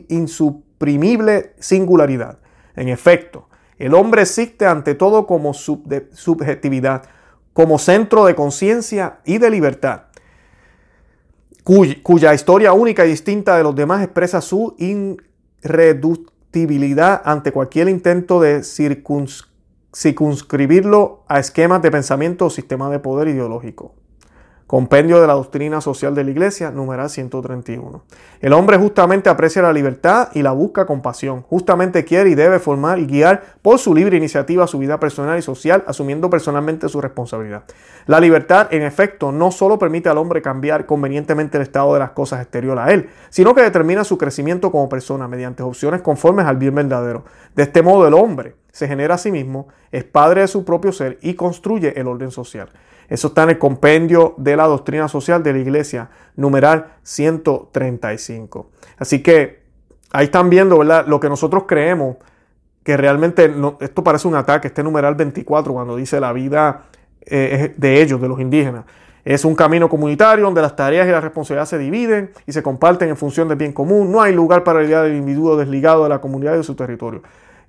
insuprimible 0.09 1.53
singularidad. 1.59 2.39
En 2.75 2.89
efecto, 2.89 3.47
El 3.77 3.95
hombre 3.95 4.21
existe 4.21 4.67
ante 4.67 4.93
todo 4.93 5.25
como 5.25 5.55
subjetividad, 5.55 7.03
como 7.53 7.79
centro 7.79 8.25
de 8.25 8.35
conciencia 8.35 9.19
y 9.25 9.37
de 9.37 9.49
libertad, 9.49 10.03
cuya, 11.63 12.33
historia 12.33 12.73
única 12.73 13.05
y 13.05 13.09
distinta 13.09 13.55
de 13.57 13.63
los 13.63 13.75
demás 13.75 14.03
expresa 14.03 14.41
su 14.41 14.75
irreductibilidad 14.77 17.21
ante 17.23 17.51
cualquier 17.51 17.87
intento 17.89 18.41
de 18.41 18.63
circunscribirlo 18.63 21.23
a 21.27 21.39
esquemas 21.39 21.81
de 21.81 21.91
pensamiento 21.91 22.45
o 22.45 22.49
sistema 22.49 22.89
de 22.89 22.99
poder 22.99 23.27
ideológico. 23.27 23.95
Compendio 24.71 25.19
de 25.19 25.27
la 25.27 25.33
Doctrina 25.33 25.81
Social 25.81 26.15
de 26.15 26.23
la 26.23 26.31
Iglesia, 26.31 26.71
numeral 26.71 27.09
131. 27.09 28.03
El 28.39 28.53
hombre 28.53 28.77
justamente 28.77 29.29
aprecia 29.29 29.61
la 29.61 29.73
libertad 29.73 30.29
y 30.33 30.43
la 30.43 30.53
busca 30.53 30.85
con 30.85 31.01
pasión. 31.01 31.41
Justamente 31.41 32.05
quiere 32.05 32.29
y 32.29 32.35
debe 32.35 32.57
formar 32.57 32.97
y 32.97 33.05
guiar 33.05 33.43
por 33.61 33.79
su 33.79 33.93
libre 33.93 34.15
iniciativa 34.15 34.65
su 34.67 34.77
vida 34.77 34.97
personal 34.97 35.37
y 35.37 35.41
social, 35.41 35.83
asumiendo 35.87 36.29
personalmente 36.29 36.87
su 36.87 37.01
responsabilidad. 37.01 37.63
La 38.07 38.21
libertad, 38.21 38.69
en 38.71 38.83
efecto, 38.83 39.33
no 39.33 39.51
solo 39.51 39.77
permite 39.77 40.07
al 40.07 40.17
hombre 40.17 40.41
cambiar 40.41 40.85
convenientemente 40.85 41.57
el 41.57 41.63
estado 41.63 41.93
de 41.93 41.99
las 41.99 42.11
cosas 42.11 42.41
exterior 42.41 42.79
a 42.79 42.93
él, 42.93 43.09
sino 43.29 43.53
que 43.53 43.63
determina 43.63 44.05
su 44.05 44.17
crecimiento 44.17 44.71
como 44.71 44.87
persona 44.87 45.27
mediante 45.27 45.63
opciones 45.63 46.01
conformes 46.01 46.45
al 46.45 46.55
bien 46.55 46.75
verdadero. 46.75 47.25
De 47.57 47.63
este 47.63 47.81
modo, 47.81 48.07
el 48.07 48.13
hombre 48.13 48.55
se 48.71 48.87
genera 48.87 49.15
a 49.15 49.17
sí 49.17 49.33
mismo, 49.33 49.67
es 49.91 50.05
padre 50.05 50.39
de 50.39 50.47
su 50.47 50.63
propio 50.63 50.93
ser 50.93 51.17
y 51.21 51.33
construye 51.33 51.99
el 51.99 52.07
orden 52.07 52.31
social. 52.31 52.69
Eso 53.11 53.27
está 53.27 53.43
en 53.43 53.49
el 53.49 53.59
compendio 53.59 54.35
de 54.37 54.55
la 54.55 54.65
doctrina 54.67 55.09
social 55.09 55.43
de 55.43 55.51
la 55.51 55.59
iglesia, 55.59 56.09
numeral 56.37 56.93
135. 57.03 58.69
Así 58.97 59.21
que 59.21 59.63
ahí 60.13 60.23
están 60.27 60.49
viendo. 60.49 60.81
Lo 60.81 61.19
que 61.19 61.27
nosotros 61.27 61.65
creemos, 61.67 62.15
que 62.83 62.95
realmente 62.95 63.53
esto 63.81 64.01
parece 64.01 64.29
un 64.29 64.35
ataque, 64.35 64.69
este 64.69 64.81
numeral 64.81 65.15
24, 65.15 65.73
cuando 65.73 65.97
dice 65.97 66.21
la 66.21 66.31
vida 66.31 66.83
eh, 67.25 67.73
de 67.75 68.01
ellos, 68.01 68.21
de 68.21 68.29
los 68.29 68.39
indígenas. 68.39 68.85
Es 69.25 69.43
un 69.43 69.55
camino 69.55 69.89
comunitario 69.89 70.45
donde 70.45 70.61
las 70.61 70.77
tareas 70.77 71.05
y 71.05 71.11
las 71.11 71.21
responsabilidades 71.21 71.67
se 71.67 71.77
dividen 71.79 72.31
y 72.47 72.53
se 72.53 72.63
comparten 72.63 73.09
en 73.09 73.17
función 73.17 73.49
del 73.49 73.57
bien 73.57 73.73
común. 73.73 74.09
No 74.09 74.21
hay 74.21 74.33
lugar 74.33 74.63
para 74.63 74.79
el 74.79 74.87
día 74.87 75.01
del 75.01 75.17
individuo 75.17 75.57
desligado 75.57 76.03
de 76.03 76.09
la 76.09 76.21
comunidad 76.21 76.53
y 76.53 76.57
de 76.59 76.63
su 76.63 76.75
territorio. 76.75 77.23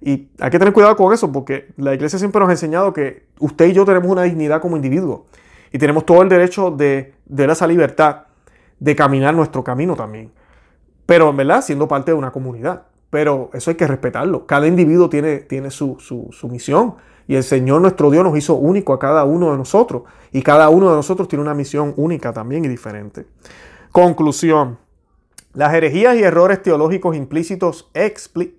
Y 0.04 0.28
hay 0.40 0.50
que 0.50 0.58
tener 0.58 0.74
cuidado 0.74 0.96
con 0.96 1.12
eso 1.12 1.30
porque 1.30 1.68
la 1.76 1.94
iglesia 1.94 2.18
siempre 2.18 2.40
nos 2.40 2.48
ha 2.48 2.52
enseñado 2.52 2.92
que 2.92 3.26
usted 3.38 3.66
y 3.68 3.72
yo 3.72 3.84
tenemos 3.84 4.10
una 4.10 4.24
dignidad 4.24 4.60
como 4.60 4.74
individuo 4.74 5.26
y 5.70 5.78
tenemos 5.78 6.04
todo 6.04 6.22
el 6.22 6.28
derecho 6.28 6.72
de, 6.72 7.14
de 7.24 7.44
esa 7.44 7.68
libertad 7.68 8.24
de 8.80 8.96
caminar 8.96 9.32
nuestro 9.32 9.62
camino 9.62 9.94
también. 9.94 10.32
Pero, 11.06 11.32
¿verdad? 11.32 11.62
Siendo 11.62 11.86
parte 11.86 12.10
de 12.10 12.16
una 12.16 12.32
comunidad. 12.32 12.82
Pero 13.10 13.50
eso 13.52 13.70
hay 13.70 13.76
que 13.76 13.86
respetarlo. 13.86 14.46
Cada 14.46 14.66
individuo 14.66 15.08
tiene, 15.08 15.38
tiene 15.38 15.70
su, 15.70 15.96
su 16.00 16.48
misión. 16.48 16.94
Y 17.28 17.36
el 17.36 17.44
Señor 17.44 17.80
nuestro 17.80 18.10
Dios 18.10 18.24
nos 18.24 18.36
hizo 18.36 18.54
único 18.54 18.92
a 18.92 18.98
cada 18.98 19.24
uno 19.24 19.52
de 19.52 19.58
nosotros. 19.58 20.02
Y 20.32 20.42
cada 20.42 20.68
uno 20.68 20.90
de 20.90 20.96
nosotros 20.96 21.28
tiene 21.28 21.42
una 21.42 21.54
misión 21.54 21.94
única 21.96 22.32
también 22.32 22.64
y 22.64 22.68
diferente. 22.68 23.26
Conclusión. 23.92 24.78
Las 25.54 25.74
herejías 25.74 26.16
y 26.16 26.22
errores 26.22 26.62
teológicos 26.62 27.14
implícitos 27.14 27.90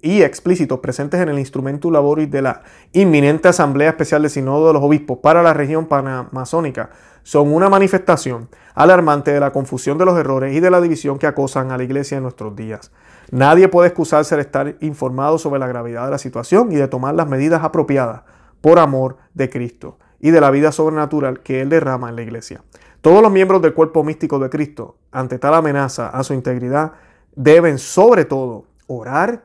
y 0.03 0.21
explícitos 0.21 0.79
presentes 0.79 1.19
en 1.19 1.29
el 1.29 1.39
instrumento 1.39 1.89
laboris 1.89 2.29
de 2.29 2.43
la 2.43 2.61
inminente 2.91 3.47
Asamblea 3.47 3.89
Especial 3.89 4.21
de 4.21 4.29
Sinodo 4.29 4.67
de 4.67 4.73
los 4.73 4.83
Obispos 4.83 5.17
para 5.17 5.41
la 5.41 5.55
región 5.55 5.87
panamazónica 5.87 6.91
son 7.23 7.51
una 7.51 7.67
manifestación 7.67 8.47
alarmante 8.75 9.31
de 9.31 9.39
la 9.39 9.51
confusión 9.51 9.97
de 9.97 10.05
los 10.05 10.19
errores 10.19 10.53
y 10.53 10.59
de 10.59 10.69
la 10.69 10.81
división 10.81 11.17
que 11.17 11.25
acosan 11.25 11.71
a 11.71 11.77
la 11.77 11.83
Iglesia 11.83 12.17
en 12.17 12.23
nuestros 12.23 12.55
días. 12.55 12.91
Nadie 13.31 13.69
puede 13.69 13.87
excusarse 13.87 14.35
de 14.35 14.41
estar 14.43 14.75
informado 14.81 15.39
sobre 15.39 15.59
la 15.59 15.65
gravedad 15.65 16.05
de 16.05 16.11
la 16.11 16.19
situación 16.19 16.71
y 16.71 16.75
de 16.75 16.87
tomar 16.87 17.15
las 17.15 17.27
medidas 17.27 17.63
apropiadas 17.63 18.21
por 18.61 18.77
amor 18.77 19.17
de 19.33 19.49
Cristo 19.49 19.97
y 20.19 20.29
de 20.29 20.41
la 20.41 20.51
vida 20.51 20.71
sobrenatural 20.71 21.39
que 21.39 21.61
Él 21.61 21.69
derrama 21.69 22.09
en 22.09 22.17
la 22.17 22.21
Iglesia. 22.21 22.61
Todos 23.03 23.21
los 23.21 23.33
miembros 23.33 23.61
del 23.61 23.73
cuerpo 23.73 24.01
místico 24.01 24.39
de 24.39 24.49
Cristo, 24.49 24.95
ante 25.11 25.37
tal 25.37 25.55
amenaza 25.55 26.07
a 26.07 26.23
su 26.23 26.33
integridad, 26.33 26.93
deben 27.35 27.77
sobre 27.77 28.23
todo 28.23 28.63
orar 28.87 29.43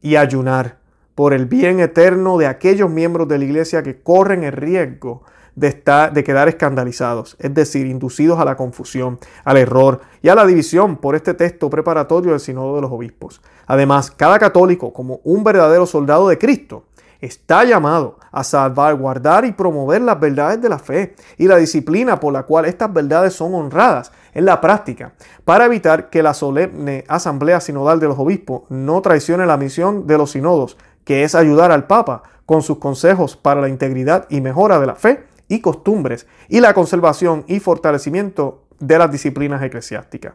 y 0.00 0.14
ayunar 0.14 0.78
por 1.16 1.34
el 1.34 1.46
bien 1.46 1.80
eterno 1.80 2.38
de 2.38 2.46
aquellos 2.46 2.88
miembros 2.88 3.26
de 3.26 3.38
la 3.38 3.46
iglesia 3.46 3.82
que 3.82 4.00
corren 4.00 4.44
el 4.44 4.52
riesgo 4.52 5.22
de, 5.56 5.66
estar, 5.66 6.12
de 6.12 6.22
quedar 6.22 6.46
escandalizados, 6.46 7.34
es 7.40 7.52
decir, 7.52 7.88
inducidos 7.88 8.38
a 8.38 8.44
la 8.44 8.56
confusión, 8.56 9.18
al 9.42 9.56
error 9.56 10.02
y 10.22 10.28
a 10.28 10.36
la 10.36 10.46
división 10.46 10.98
por 10.98 11.16
este 11.16 11.34
texto 11.34 11.68
preparatorio 11.68 12.30
del 12.30 12.38
Sínodo 12.38 12.76
de 12.76 12.82
los 12.82 12.92
Obispos. 12.92 13.42
Además, 13.66 14.12
cada 14.12 14.38
católico, 14.38 14.92
como 14.92 15.18
un 15.24 15.42
verdadero 15.42 15.86
soldado 15.86 16.28
de 16.28 16.38
Cristo, 16.38 16.84
está 17.20 17.64
llamado 17.64 18.18
a 18.32 18.44
salvaguardar 18.44 19.44
y 19.44 19.52
promover 19.52 20.02
las 20.02 20.18
verdades 20.20 20.60
de 20.60 20.68
la 20.68 20.78
fe 20.78 21.14
y 21.38 21.46
la 21.46 21.56
disciplina 21.56 22.20
por 22.20 22.32
la 22.32 22.44
cual 22.44 22.64
estas 22.64 22.92
verdades 22.92 23.34
son 23.34 23.54
honradas 23.54 24.12
en 24.34 24.44
la 24.44 24.60
práctica, 24.60 25.12
para 25.44 25.66
evitar 25.66 26.10
que 26.10 26.22
la 26.22 26.34
solemne 26.34 27.04
asamblea 27.08 27.60
sinodal 27.60 28.00
de 28.00 28.08
los 28.08 28.18
obispos 28.18 28.62
no 28.68 29.00
traicione 29.00 29.46
la 29.46 29.56
misión 29.56 30.06
de 30.06 30.18
los 30.18 30.32
sinodos, 30.32 30.76
que 31.04 31.22
es 31.22 31.34
ayudar 31.34 31.70
al 31.70 31.86
Papa 31.86 32.22
con 32.46 32.62
sus 32.62 32.78
consejos 32.78 33.36
para 33.36 33.60
la 33.60 33.68
integridad 33.68 34.26
y 34.28 34.40
mejora 34.40 34.80
de 34.80 34.86
la 34.86 34.96
fe 34.96 35.24
y 35.48 35.60
costumbres 35.60 36.26
y 36.48 36.60
la 36.60 36.74
conservación 36.74 37.44
y 37.46 37.60
fortalecimiento 37.60 38.64
de 38.80 38.98
las 38.98 39.10
disciplinas 39.10 39.62
eclesiásticas. 39.62 40.34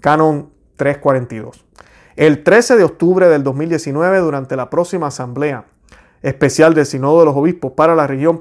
Canon 0.00 0.50
342. 0.76 1.64
El 2.16 2.44
13 2.44 2.76
de 2.76 2.84
octubre 2.84 3.28
del 3.28 3.42
2019, 3.42 4.18
durante 4.18 4.56
la 4.56 4.70
próxima 4.70 5.08
asamblea 5.08 5.64
especial 6.24 6.72
del 6.72 6.86
Sínodo 6.86 7.20
de 7.20 7.26
los 7.26 7.36
Obispos 7.36 7.72
para 7.72 7.94
la 7.94 8.06
región 8.06 8.40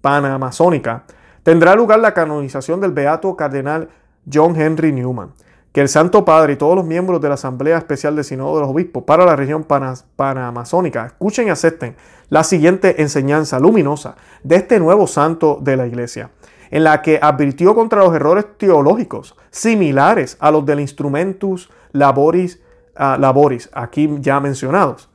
panamazónica, 0.00 1.04
tendrá 1.42 1.76
lugar 1.76 1.98
la 2.00 2.14
canonización 2.14 2.80
del 2.80 2.92
beato 2.92 3.36
cardenal 3.36 3.90
John 4.32 4.58
Henry 4.58 4.90
Newman. 4.90 5.32
Que 5.70 5.82
el 5.82 5.88
Santo 5.88 6.24
Padre 6.24 6.54
y 6.54 6.56
todos 6.56 6.76
los 6.76 6.86
miembros 6.86 7.20
de 7.20 7.28
la 7.28 7.34
Asamblea 7.34 7.76
Especial 7.76 8.16
del 8.16 8.24
Sínodo 8.24 8.54
de 8.54 8.60
los 8.62 8.70
Obispos 8.70 9.02
para 9.02 9.26
la 9.26 9.36
región 9.36 9.66
panamazónica 10.16 11.04
escuchen 11.04 11.48
y 11.48 11.50
acepten 11.50 11.94
la 12.30 12.42
siguiente 12.42 13.02
enseñanza 13.02 13.60
luminosa 13.60 14.16
de 14.42 14.56
este 14.56 14.80
nuevo 14.80 15.06
santo 15.06 15.58
de 15.60 15.76
la 15.76 15.86
Iglesia, 15.86 16.30
en 16.70 16.84
la 16.84 17.02
que 17.02 17.18
advirtió 17.20 17.74
contra 17.74 18.02
los 18.02 18.14
errores 18.14 18.46
teológicos 18.56 19.36
similares 19.50 20.38
a 20.40 20.50
los 20.50 20.64
del 20.64 20.80
Instrumentus 20.80 21.68
Laboris, 21.92 22.62
ah, 22.96 23.18
laboris 23.20 23.68
aquí 23.74 24.08
ya 24.20 24.40
mencionados 24.40 25.10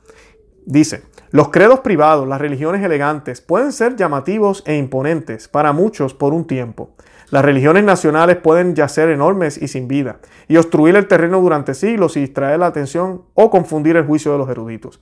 Dice, 0.66 1.02
los 1.30 1.48
credos 1.50 1.80
privados, 1.80 2.26
las 2.26 2.40
religiones 2.40 2.82
elegantes, 2.82 3.40
pueden 3.40 3.72
ser 3.72 3.96
llamativos 3.96 4.62
e 4.66 4.76
imponentes 4.76 5.48
para 5.48 5.72
muchos 5.72 6.12
por 6.12 6.34
un 6.34 6.46
tiempo. 6.46 6.90
Las 7.30 7.44
religiones 7.44 7.84
nacionales 7.84 8.36
pueden 8.36 8.74
yacer 8.74 9.08
enormes 9.08 9.56
y 9.56 9.68
sin 9.68 9.86
vida, 9.86 10.18
y 10.48 10.56
obstruir 10.56 10.96
el 10.96 11.06
terreno 11.06 11.40
durante 11.40 11.74
siglos 11.74 12.16
y 12.16 12.20
distraer 12.20 12.58
la 12.58 12.66
atención 12.66 13.22
o 13.34 13.50
confundir 13.50 13.96
el 13.96 14.06
juicio 14.06 14.32
de 14.32 14.38
los 14.38 14.48
eruditos. 14.48 15.00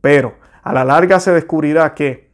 Pero 0.00 0.34
a 0.64 0.72
la 0.72 0.84
larga 0.84 1.20
se 1.20 1.32
descubrirá 1.32 1.94
que, 1.94 2.32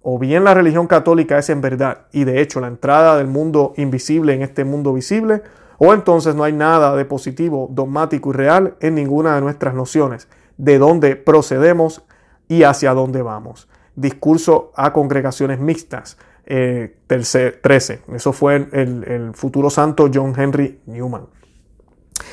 o 0.00 0.18
bien 0.18 0.44
la 0.44 0.54
religión 0.54 0.86
católica 0.86 1.38
es 1.38 1.50
en 1.50 1.60
verdad, 1.60 2.06
y 2.12 2.22
de 2.22 2.40
hecho 2.40 2.60
la 2.60 2.68
entrada 2.68 3.16
del 3.16 3.26
mundo 3.26 3.74
invisible 3.76 4.34
en 4.34 4.42
este 4.42 4.64
mundo 4.64 4.92
visible, 4.92 5.42
o 5.78 5.92
entonces 5.92 6.36
no 6.36 6.44
hay 6.44 6.52
nada 6.52 6.94
de 6.94 7.04
positivo, 7.04 7.66
dogmático 7.72 8.30
y 8.30 8.34
real 8.34 8.76
en 8.78 8.94
ninguna 8.94 9.34
de 9.34 9.40
nuestras 9.40 9.74
nociones, 9.74 10.28
de 10.56 10.78
dónde 10.78 11.16
procedemos 11.16 12.04
y 12.48 12.62
hacia 12.62 12.94
dónde 12.94 13.20
vamos. 13.22 13.68
Discurso 13.96 14.72
a 14.76 14.92
congregaciones 14.92 15.58
mixtas, 15.60 16.16
eh, 16.46 16.96
13. 17.06 18.02
Eso 18.14 18.32
fue 18.32 18.68
el, 18.72 19.32
futuro 19.34 19.70
santo 19.70 20.10
John 20.12 20.34
Henry 20.36 20.80
Newman. 20.86 21.26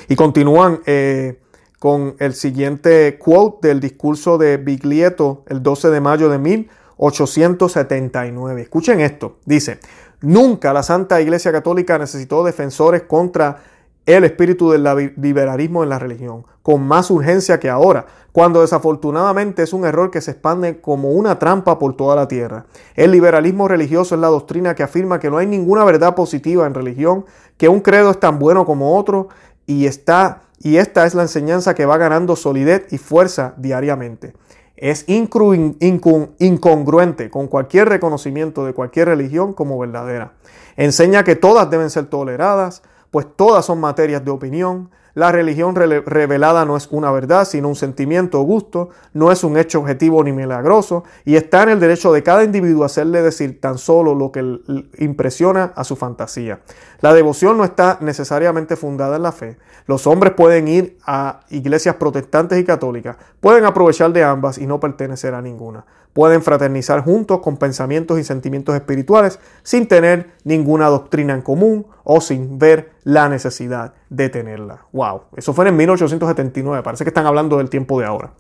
Y 0.08 0.16
continúan 0.16 0.80
eh, 0.86 1.40
con 1.80 2.16
el 2.20 2.34
siguiente 2.34 3.18
quote 3.18 3.70
del 3.70 3.80
discurso 3.80 4.38
de 4.38 4.58
Biglieto 4.58 5.44
el 5.48 5.64
12 5.64 5.90
de 5.90 6.02
mayo 6.02 6.30
de 6.30 6.38
1879. 6.38 8.62
Escuchen 8.62 9.02
esto. 9.02 9.40
Dice, 9.46 9.80
nunca 10.22 10.74
la 10.74 10.84
Santa 10.84 11.20
Iglesia 11.22 11.52
Católica 11.52 11.98
necesitó 11.98 12.44
defensores 12.44 13.02
contra 13.04 13.64
el 14.06 14.24
espíritu 14.24 14.72
del 14.72 15.14
liberalismo 15.18 15.84
en 15.84 15.90
la 15.90 16.00
religión, 16.00 16.46
con 16.64 16.82
más 16.82 17.12
urgencia 17.12 17.60
que 17.60 17.70
ahora, 17.70 18.08
cuando 18.32 18.62
desafortunadamente 18.62 19.64
es 19.64 19.74
un 19.74 19.86
error 19.86 20.10
que 20.10 20.22
se 20.22 20.32
expande 20.32 20.82
como 20.82 21.12
una 21.12 21.38
trampa 21.38 21.78
por 21.78 21.96
toda 21.96 22.16
la 22.16 22.28
tierra. 22.28 22.66
El 22.96 23.12
liberalismo 23.12 23.68
religioso 23.68 24.16
es 24.16 24.22
la 24.22 24.28
doctrina 24.28 24.76
que 24.76 24.84
afirma 24.84 25.20
que 25.20 25.30
no 25.30 25.38
hay 25.38 25.48
ninguna 25.48 25.84
verdad 25.84 26.16
positiva 26.16 26.66
en 26.66 26.74
religión, 26.74 27.26
que 27.58 27.70
un 27.70 27.82
credo 27.82 28.12
es 28.12 28.20
tan 28.20 28.40
bueno 28.40 28.66
como 28.66 28.98
otro 28.98 29.28
y 29.68 29.86
está 29.86 30.42
y 30.64 30.78
esta 30.78 31.06
es 31.06 31.16
la 31.16 31.24
enseñanza 31.24 31.74
que 31.74 31.88
va 31.88 31.98
ganando 31.98 32.36
solidez 32.36 32.86
y 32.92 33.00
fuerza 33.00 33.56
diariamente. 33.58 34.34
Es 34.76 35.06
incongruente 35.08 37.30
con 37.30 37.48
cualquier 37.48 37.90
reconocimiento 37.90 38.66
de 38.66 38.74
cualquier 38.74 39.08
religión 39.08 39.54
como 39.54 39.80
verdadera. 39.80 40.34
Enseña 40.76 41.24
que 41.24 41.36
todas 41.36 41.70
deben 41.70 41.90
ser 41.90 42.08
toleradas, 42.08 42.84
pues 43.12 43.28
todas 43.36 43.66
son 43.66 43.80
materias 43.80 44.26
de 44.26 44.32
opinión, 44.32 44.90
La 45.14 45.32
religión 45.32 45.76
revelada 45.76 46.64
no 46.64 46.78
es 46.78 46.88
una 46.90 47.12
verdad, 47.12 47.46
sino 47.46 47.68
un 47.68 47.76
sentimiento 47.76 48.40
o 48.40 48.44
gusto, 48.44 48.90
no 49.14 49.32
es 49.32 49.44
un 49.44 49.58
hecho 49.58 49.80
objetivo 49.80 50.24
ni 50.24 50.32
milagroso, 50.32 51.04
y 51.26 51.36
está 51.36 51.64
en 51.64 51.70
el 51.70 51.80
derecho 51.82 52.14
de 52.14 52.24
cada 52.24 52.44
individuo 52.46 52.86
hacerle 52.86 53.22
decir 53.22 53.60
tan 53.60 53.78
solo 53.78 54.16
lo 54.16 54.32
que 54.32 54.60
impresiona 55.00 55.74
a 55.76 55.84
su 55.84 55.98
fantasía. 55.98 56.62
La 57.02 57.14
devoción 57.14 57.58
no 57.58 57.64
está 57.64 57.98
necesariamente 58.00 58.76
fundada 58.76 59.16
en 59.16 59.24
la 59.24 59.32
fe. 59.32 59.58
Los 59.88 60.06
hombres 60.06 60.34
pueden 60.34 60.68
ir 60.68 60.98
a 61.06 61.42
iglesias 61.50 61.96
protestantes 61.96 62.60
y 62.60 62.64
católicas, 62.64 63.18
pueden 63.40 63.66
aprovechar 63.66 64.14
de 64.14 64.24
ambas 64.24 64.58
y 64.60 64.68
no 64.68 64.80
pertenecer 64.80 65.34
a 65.34 65.42
ninguna. 65.42 65.84
Pueden 66.14 66.44
fraternizar 66.44 67.04
juntos 67.04 67.40
con 67.40 67.58
pensamientos 67.58 68.20
y 68.20 68.24
sentimientos 68.24 68.76
espirituales 68.76 69.40
sin 69.64 69.88
tener 69.88 70.32
ninguna 70.44 70.88
doctrina 70.88 71.34
en 71.34 71.42
común 71.42 71.88
o 72.04 72.22
sin 72.22 72.60
ver 72.60 72.92
la 73.04 73.30
necesidad 73.30 73.94
de 74.10 74.30
tenerla. 74.30 74.86
Wow, 74.92 75.24
eso 75.38 75.54
fue 75.54 75.68
en 75.68 75.78
1879, 75.78 76.84
parece 76.84 77.06
que 77.06 77.10
están 77.10 77.26
hablando 77.26 77.58
del 77.58 77.70
tiempo 77.70 78.00
de 78.00 78.06
ahora. 78.06 78.32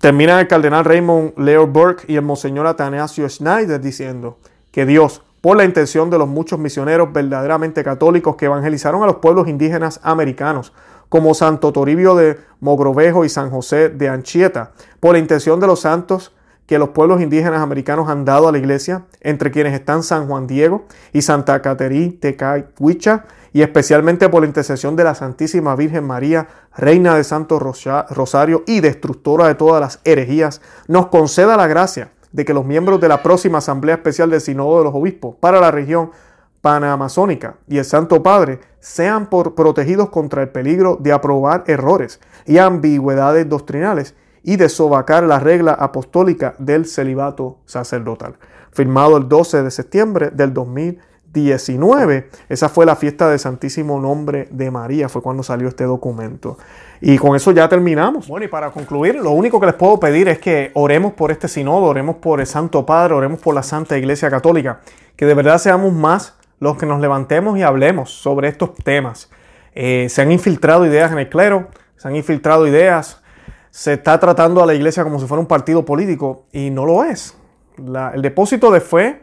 Termina 0.00 0.40
el 0.40 0.48
cardenal 0.48 0.84
Raymond 0.84 1.38
Leo 1.38 1.66
Burke 1.66 2.04
y 2.10 2.16
el 2.16 2.22
monseñor 2.22 2.66
Atanasio 2.66 3.28
Schneider 3.28 3.80
diciendo 3.80 4.38
que 4.70 4.86
Dios, 4.86 5.22
por 5.40 5.56
la 5.56 5.64
intención 5.64 6.10
de 6.10 6.18
los 6.18 6.28
muchos 6.28 6.58
misioneros 6.58 7.12
verdaderamente 7.12 7.84
católicos 7.84 8.36
que 8.36 8.46
evangelizaron 8.46 9.02
a 9.02 9.06
los 9.06 9.16
pueblos 9.16 9.48
indígenas 9.48 10.00
americanos, 10.02 10.72
como 11.08 11.34
Santo 11.34 11.72
Toribio 11.72 12.14
de 12.14 12.38
Mogrovejo 12.60 13.24
y 13.24 13.28
San 13.28 13.50
José 13.50 13.88
de 13.88 14.08
Anchieta, 14.08 14.72
por 15.00 15.12
la 15.12 15.18
intención 15.18 15.60
de 15.60 15.66
los 15.66 15.80
santos 15.80 16.34
que 16.66 16.78
los 16.78 16.90
pueblos 16.90 17.22
indígenas 17.22 17.62
americanos 17.62 18.10
han 18.10 18.26
dado 18.26 18.46
a 18.46 18.52
la 18.52 18.58
iglesia, 18.58 19.06
entre 19.22 19.50
quienes 19.50 19.72
están 19.72 20.02
San 20.02 20.28
Juan 20.28 20.46
Diego 20.46 20.84
y 21.14 21.22
Santa 21.22 21.62
Caterí 21.62 22.10
Tecaihuicha, 22.10 23.24
y 23.54 23.62
especialmente 23.62 24.28
por 24.28 24.42
la 24.42 24.48
intercesión 24.48 24.94
de 24.94 25.04
la 25.04 25.14
Santísima 25.14 25.74
Virgen 25.74 26.04
María, 26.04 26.48
Reina 26.76 27.14
de 27.14 27.24
Santo 27.24 27.58
Rosario 27.58 28.64
y 28.66 28.80
destructora 28.80 29.46
de 29.48 29.54
todas 29.54 29.80
las 29.80 30.00
herejías, 30.04 30.60
nos 30.86 31.06
conceda 31.06 31.56
la 31.56 31.66
gracia 31.66 32.10
de 32.32 32.44
que 32.44 32.54
los 32.54 32.64
miembros 32.64 33.00
de 33.00 33.08
la 33.08 33.22
próxima 33.22 33.58
Asamblea 33.58 33.96
Especial 33.96 34.30
del 34.30 34.40
Sínodo 34.40 34.78
de 34.78 34.84
los 34.84 34.94
Obispos 34.94 35.36
para 35.40 35.60
la 35.60 35.70
región 35.70 36.10
panamazónica 36.60 37.56
y 37.66 37.78
el 37.78 37.84
Santo 37.84 38.22
Padre 38.22 38.60
sean 38.80 39.26
por 39.26 39.54
protegidos 39.54 40.10
contra 40.10 40.42
el 40.42 40.50
peligro 40.50 40.96
de 41.00 41.12
aprobar 41.12 41.64
errores 41.66 42.20
y 42.46 42.58
ambigüedades 42.58 43.48
doctrinales 43.48 44.14
y 44.42 44.56
de 44.56 44.68
sobacar 44.68 45.24
la 45.24 45.38
regla 45.38 45.72
apostólica 45.72 46.54
del 46.58 46.86
celibato 46.86 47.58
sacerdotal. 47.66 48.36
Firmado 48.70 49.16
el 49.16 49.28
12 49.28 49.62
de 49.62 49.70
septiembre 49.70 50.30
del 50.30 50.54
2019. 50.54 52.30
Esa 52.48 52.68
fue 52.68 52.86
la 52.86 52.96
fiesta 52.96 53.28
del 53.28 53.38
Santísimo 53.38 54.00
Nombre 54.00 54.48
de 54.50 54.70
María, 54.70 55.08
fue 55.08 55.22
cuando 55.22 55.42
salió 55.42 55.68
este 55.68 55.84
documento. 55.84 56.56
Y 57.00 57.16
con 57.18 57.36
eso 57.36 57.52
ya 57.52 57.68
terminamos. 57.68 58.28
Bueno, 58.28 58.46
y 58.46 58.48
para 58.48 58.70
concluir, 58.70 59.16
lo 59.16 59.30
único 59.30 59.60
que 59.60 59.66
les 59.66 59.74
puedo 59.74 60.00
pedir 60.00 60.28
es 60.28 60.38
que 60.38 60.70
oremos 60.74 61.12
por 61.12 61.30
este 61.30 61.48
sinodo, 61.48 61.86
oremos 61.86 62.16
por 62.16 62.40
el 62.40 62.46
Santo 62.46 62.84
Padre, 62.84 63.14
oremos 63.14 63.40
por 63.40 63.54
la 63.54 63.62
Santa 63.62 63.96
Iglesia 63.96 64.30
Católica, 64.30 64.80
que 65.16 65.26
de 65.26 65.34
verdad 65.34 65.58
seamos 65.58 65.92
más 65.92 66.36
los 66.58 66.76
que 66.76 66.86
nos 66.86 67.00
levantemos 67.00 67.58
y 67.58 67.62
hablemos 67.62 68.10
sobre 68.10 68.48
estos 68.48 68.74
temas. 68.74 69.30
Eh, 69.74 70.08
se 70.08 70.22
han 70.22 70.32
infiltrado 70.32 70.86
ideas 70.86 71.12
en 71.12 71.18
el 71.18 71.28
clero, 71.28 71.68
se 71.96 72.08
han 72.08 72.16
infiltrado 72.16 72.66
ideas 72.66 73.22
se 73.70 73.92
está 73.92 74.18
tratando 74.18 74.62
a 74.62 74.66
la 74.66 74.74
iglesia 74.74 75.04
como 75.04 75.20
si 75.20 75.26
fuera 75.26 75.40
un 75.40 75.46
partido 75.46 75.84
político 75.84 76.46
y 76.52 76.70
no 76.70 76.84
lo 76.84 77.04
es. 77.04 77.36
el 77.76 78.22
depósito 78.22 78.70
de 78.70 78.80
fe 78.80 79.22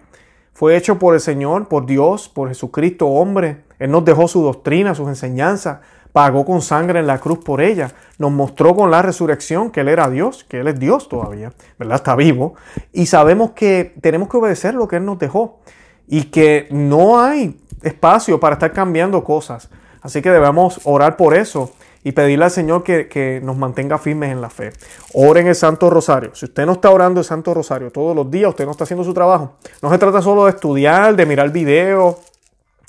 fue 0.54 0.78
hecho 0.78 0.98
por 0.98 1.14
el 1.14 1.20
Señor, 1.20 1.68
por 1.68 1.86
Dios, 1.86 2.30
por 2.30 2.48
Jesucristo 2.48 3.08
hombre. 3.08 3.66
Él 3.80 3.92
nos 3.92 4.06
dejó 4.06 4.30
su 4.30 4.42
doctrina, 4.42 4.96
sus 4.96 5.10
enseñanzas, 5.10 5.80
pagó 6.16 6.46
con 6.46 6.62
sangre 6.62 7.00
en 7.00 7.08
la 7.08 7.20
cruz 7.20 7.40
por 7.40 7.60
ella, 7.60 7.92
nos 8.20 8.32
mostró 8.32 8.74
con 8.74 8.90
la 8.90 9.02
resurrección 9.02 9.70
que 9.70 9.82
Él 9.82 9.90
era 9.90 10.10
Dios, 10.10 10.46
que 10.46 10.62
Él 10.62 10.70
es 10.70 10.80
Dios 10.80 11.10
todavía, 11.10 11.52
¿verdad? 11.78 11.98
Está 11.98 12.16
vivo. 12.16 12.56
Y 12.94 13.08
sabemos 13.08 13.52
que 13.52 13.94
tenemos 14.00 14.30
que 14.30 14.38
obedecer 14.38 14.76
lo 14.76 14.88
que 14.88 14.96
Él 14.96 15.04
nos 15.04 15.20
dejó 15.20 15.60
y 16.08 16.24
que 16.32 16.70
no 16.72 17.20
hay 17.20 17.60
espacio 17.84 18.40
para 18.40 18.54
estar 18.54 18.72
cambiando 18.72 19.26
cosas. 19.26 19.68
Así 20.02 20.22
que 20.22 20.32
debemos 20.32 20.80
orar 20.86 21.18
por 21.18 21.34
eso 21.34 21.74
y 22.02 22.14
pedirle 22.14 22.46
al 22.46 22.52
Señor 22.52 22.86
que, 22.86 23.42
nos 23.44 23.58
mantenga 23.58 23.98
firmes 23.98 24.32
en 24.32 24.40
la 24.40 24.50
fe. 24.50 24.72
Oren 25.14 25.48
el 25.48 25.56
Santo 25.56 25.90
Rosario. 25.90 26.34
Si 26.34 26.46
usted 26.46 26.66
no 26.66 26.72
está 26.72 26.92
orando 26.92 27.20
el 27.20 27.26
Santo 27.26 27.54
Rosario 27.54 27.92
todos 27.92 28.16
los 28.16 28.32
días, 28.32 28.52
usted 28.52 28.64
no 28.64 28.72
está 28.72 28.86
haciendo 28.86 29.04
su 29.04 29.14
trabajo. 29.14 29.56
No 29.82 29.90
se 29.90 29.98
trata 29.98 30.22
solo 30.22 30.46
de 30.46 30.52
estudiar, 30.52 31.14
de 31.14 31.26
mirar 31.26 31.52
videos. 31.52 32.16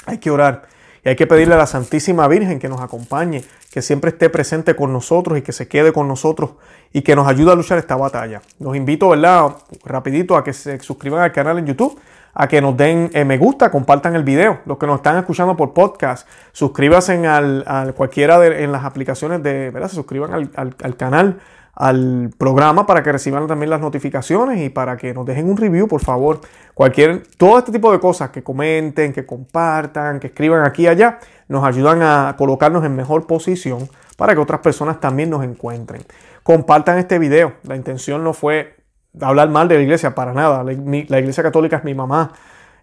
Hay 0.04 0.18
que 0.18 0.30
orar. 0.30 0.75
Y 1.06 1.08
hay 1.08 1.14
que 1.14 1.28
pedirle 1.28 1.54
a 1.54 1.58
la 1.58 1.68
Santísima 1.68 2.26
Virgen 2.26 2.58
que 2.58 2.68
nos 2.68 2.80
acompañe, 2.80 3.44
que 3.70 3.80
siempre 3.80 4.10
esté 4.10 4.28
presente 4.28 4.74
con 4.74 4.92
nosotros 4.92 5.38
y 5.38 5.42
que 5.42 5.52
se 5.52 5.68
quede 5.68 5.92
con 5.92 6.08
nosotros 6.08 6.54
y 6.92 7.02
que 7.02 7.14
nos 7.14 7.28
ayude 7.28 7.52
a 7.52 7.54
luchar 7.54 7.78
esta 7.78 7.94
batalla. 7.94 8.42
Los 8.58 8.74
invito, 8.74 9.10
¿verdad? 9.10 9.52
Rapidito 9.84 10.36
a 10.36 10.42
que 10.42 10.52
se 10.52 10.80
suscriban 10.80 11.22
al 11.22 11.30
canal 11.30 11.60
en 11.60 11.66
YouTube 11.66 11.96
a 12.34 12.48
que 12.48 12.60
nos 12.60 12.76
den 12.76 13.08
eh, 13.14 13.24
me 13.24 13.38
gusta, 13.38 13.70
compartan 13.70 14.16
el 14.16 14.24
video. 14.24 14.62
Los 14.66 14.78
que 14.78 14.86
nos 14.88 14.96
están 14.96 15.16
escuchando 15.16 15.56
por 15.56 15.72
podcast, 15.72 16.28
suscríbanse 16.50 17.24
al, 17.24 17.94
cualquiera 17.96 18.40
de 18.40 18.64
en 18.64 18.72
las 18.72 18.84
aplicaciones 18.84 19.44
de, 19.44 19.70
¿verdad? 19.70 19.88
Se 19.88 19.94
suscriban 19.94 20.50
al, 20.56 20.96
canal, 20.96 21.38
al 21.76 22.30
programa 22.38 22.86
para 22.86 23.02
que 23.02 23.12
reciban 23.12 23.46
también 23.46 23.68
las 23.68 23.82
notificaciones 23.82 24.58
y 24.60 24.70
para 24.70 24.96
que 24.96 25.12
nos 25.12 25.26
dejen 25.26 25.48
un 25.48 25.58
review, 25.58 25.86
por 25.86 26.00
favor. 26.00 26.40
Cualquier, 26.72 27.22
todo 27.36 27.58
este 27.58 27.70
tipo 27.70 27.92
de 27.92 28.00
cosas, 28.00 28.30
que 28.30 28.42
comenten, 28.42 29.12
que 29.12 29.26
compartan, 29.26 30.18
que 30.18 30.28
escriban 30.28 30.64
aquí 30.64 30.84
y 30.84 30.86
allá, 30.88 31.18
nos 31.48 31.64
ayudan 31.64 32.00
a 32.02 32.34
colocarnos 32.38 32.82
en 32.84 32.96
mejor 32.96 33.26
posición 33.26 33.90
para 34.16 34.34
que 34.34 34.40
otras 34.40 34.60
personas 34.60 35.00
también 35.00 35.28
nos 35.28 35.44
encuentren. 35.44 36.02
Compartan 36.42 36.98
este 36.98 37.18
video. 37.18 37.52
La 37.64 37.76
intención 37.76 38.24
no 38.24 38.32
fue 38.32 38.76
hablar 39.20 39.50
mal 39.50 39.68
de 39.68 39.76
la 39.76 39.82
iglesia, 39.82 40.14
para 40.14 40.32
nada. 40.32 40.64
La, 40.64 40.72
iglesia 40.72 41.42
católica 41.42 41.76
es 41.76 41.84
mi 41.84 41.94
mamá. 41.94 42.32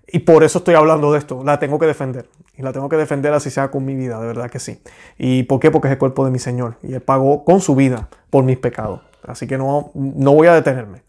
Y 0.07 0.19
por 0.19 0.43
eso 0.43 0.59
estoy 0.59 0.75
hablando 0.75 1.11
de 1.11 1.19
esto. 1.19 1.43
La 1.43 1.59
tengo 1.59 1.79
que 1.79 1.85
defender. 1.85 2.27
Y 2.55 2.61
la 2.61 2.71
tengo 2.71 2.87
que 2.89 2.97
defender 2.97 3.33
así 3.33 3.49
sea 3.49 3.71
con 3.71 3.83
mi 3.83 3.95
vida, 3.95 4.19
de 4.19 4.27
verdad 4.27 4.49
que 4.49 4.59
sí. 4.59 4.79
¿Y 5.17 5.43
por 5.43 5.59
qué? 5.59 5.71
Porque 5.71 5.87
es 5.87 5.93
el 5.93 5.97
cuerpo 5.97 6.23
de 6.25 6.31
mi 6.31 6.39
Señor. 6.39 6.77
Y 6.83 6.93
Él 6.93 7.01
pagó 7.01 7.43
con 7.43 7.61
su 7.61 7.75
vida 7.75 8.09
por 8.29 8.43
mis 8.43 8.57
pecados. 8.57 9.01
Así 9.25 9.47
que 9.47 9.57
no, 9.57 9.91
no 9.93 10.33
voy 10.33 10.47
a 10.47 10.53
detenerme. 10.53 11.01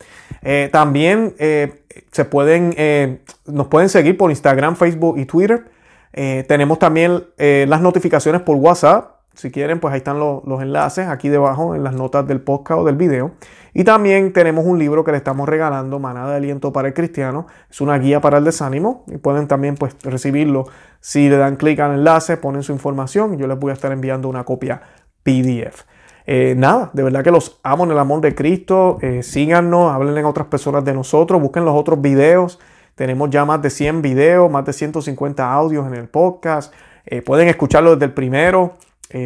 Eh, 0.43 0.69
también 0.73 1.35
eh, 1.39 1.83
se 2.13 2.25
pueden, 2.25 2.75
eh, 2.77 3.21
nos 3.47 3.67
pueden 3.67 3.89
seguir 3.89 4.17
por 4.17 4.31
Instagram, 4.31 4.77
Facebook 4.77 5.19
y 5.19 5.27
Twitter. 5.27 5.65
tenemos 6.13 6.79
también 6.79 7.25
las 7.37 7.81
notificaciones 7.81 8.41
por 8.43 8.57
WhatsApp. 8.57 9.14
Si 9.35 9.51
quieren, 9.51 9.81
pues 9.81 9.93
ahí 9.93 9.99
están 9.99 10.19
los, 10.19 10.45
los 10.45 10.63
enlaces 10.63 11.09
aquí 11.09 11.29
debajo 11.29 11.75
en 11.75 11.85
las 11.85 11.95
notas 11.95 12.27
del 12.27 12.41
podcast 12.41 12.81
o 12.81 12.85
del 12.85 12.97
video. 12.97 13.33
Y 13.73 13.85
también 13.85 14.33
tenemos 14.33 14.65
un 14.65 14.79
libro 14.79 15.05
que 15.05 15.11
le 15.11 15.19
estamos 15.19 15.49
regalando, 15.49 15.99
Manada 15.99 16.31
de 16.31 16.37
Aliento 16.37 16.73
para 16.73 16.89
el 16.89 16.95
Cristiano. 16.95 17.47
Es 17.69 17.81
una 17.81 17.99
guía 17.99 18.21
para 18.21 18.39
el 18.39 18.45
desánimo 18.45 19.05
y 19.09 19.17
pueden 19.17 19.49
también 19.49 19.75
pues, 19.75 19.97
recibirlo 20.03 20.67
si 21.01 21.29
le 21.29 21.37
dan 21.37 21.57
clic 21.57 21.81
al 21.81 21.93
enlace, 21.93 22.39
ponen 22.39 22.63
su 22.63 22.73
información 22.73 23.37
yo 23.37 23.47
les 23.47 23.59
voy 23.59 23.71
a 23.71 23.75
estar 23.75 23.93
enviando 23.93 24.29
una 24.29 24.45
copia 24.45 24.81
PDF. 25.23 25.85
Eh, 26.27 26.55
nada, 26.57 26.91
de 26.95 27.03
verdad 27.03 27.23
que 27.23 27.31
los 27.31 27.61
amo 27.63 27.85
en 27.85 27.91
el 27.91 27.99
amor 27.99 28.23
de 28.23 28.35
Cristo. 28.35 28.99
Eh, 29.03 29.23
síganos, 29.23 29.93
hablen 29.93 30.25
a 30.25 30.29
otras 30.29 30.47
personas 30.47 30.85
de 30.85 30.95
nosotros, 30.95 31.41
busquen 31.41 31.65
los 31.65 31.75
otros 31.75 32.01
videos. 32.01 32.59
Tenemos 32.95 33.29
ya 33.31 33.45
más 33.45 33.61
de 33.61 33.71
100 33.71 34.01
videos, 34.01 34.51
más 34.51 34.65
de 34.65 34.73
150 34.73 35.53
audios 35.53 35.87
en 35.87 35.95
el 35.95 36.09
podcast. 36.09 36.73
Eh, 37.05 37.21
pueden 37.21 37.49
escucharlo 37.49 37.93
desde 37.93 38.07
el 38.07 38.13
primero. 38.13 38.79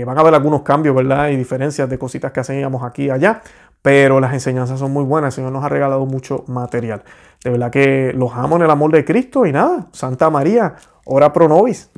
Van 0.04 0.18
a 0.18 0.22
ver 0.22 0.34
algunos 0.34 0.62
cambios, 0.62 0.94
¿verdad? 0.94 1.28
Y 1.28 1.36
diferencias 1.36 1.88
de 1.88 1.98
cositas 1.98 2.32
que 2.32 2.40
hacíamos 2.40 2.82
aquí 2.82 3.04
y 3.04 3.10
allá 3.10 3.42
pero 3.82 4.20
las 4.20 4.32
enseñanzas 4.32 4.78
son 4.78 4.92
muy 4.92 5.04
buenas. 5.04 5.34
El 5.34 5.36
Señor 5.36 5.52
nos 5.52 5.64
ha 5.64 5.68
regalado 5.68 6.06
mucho 6.06 6.44
material. 6.46 7.02
De 7.42 7.50
verdad 7.50 7.70
que 7.70 8.12
los 8.14 8.32
amo 8.34 8.56
en 8.56 8.62
el 8.62 8.70
amor 8.70 8.90
de 8.90 9.04
Cristo 9.04 9.46
y 9.46 9.52
nada, 9.52 9.86
Santa 9.92 10.30
María, 10.30 10.74
ora 11.04 11.32
pro 11.32 11.48
nobis. 11.48 11.90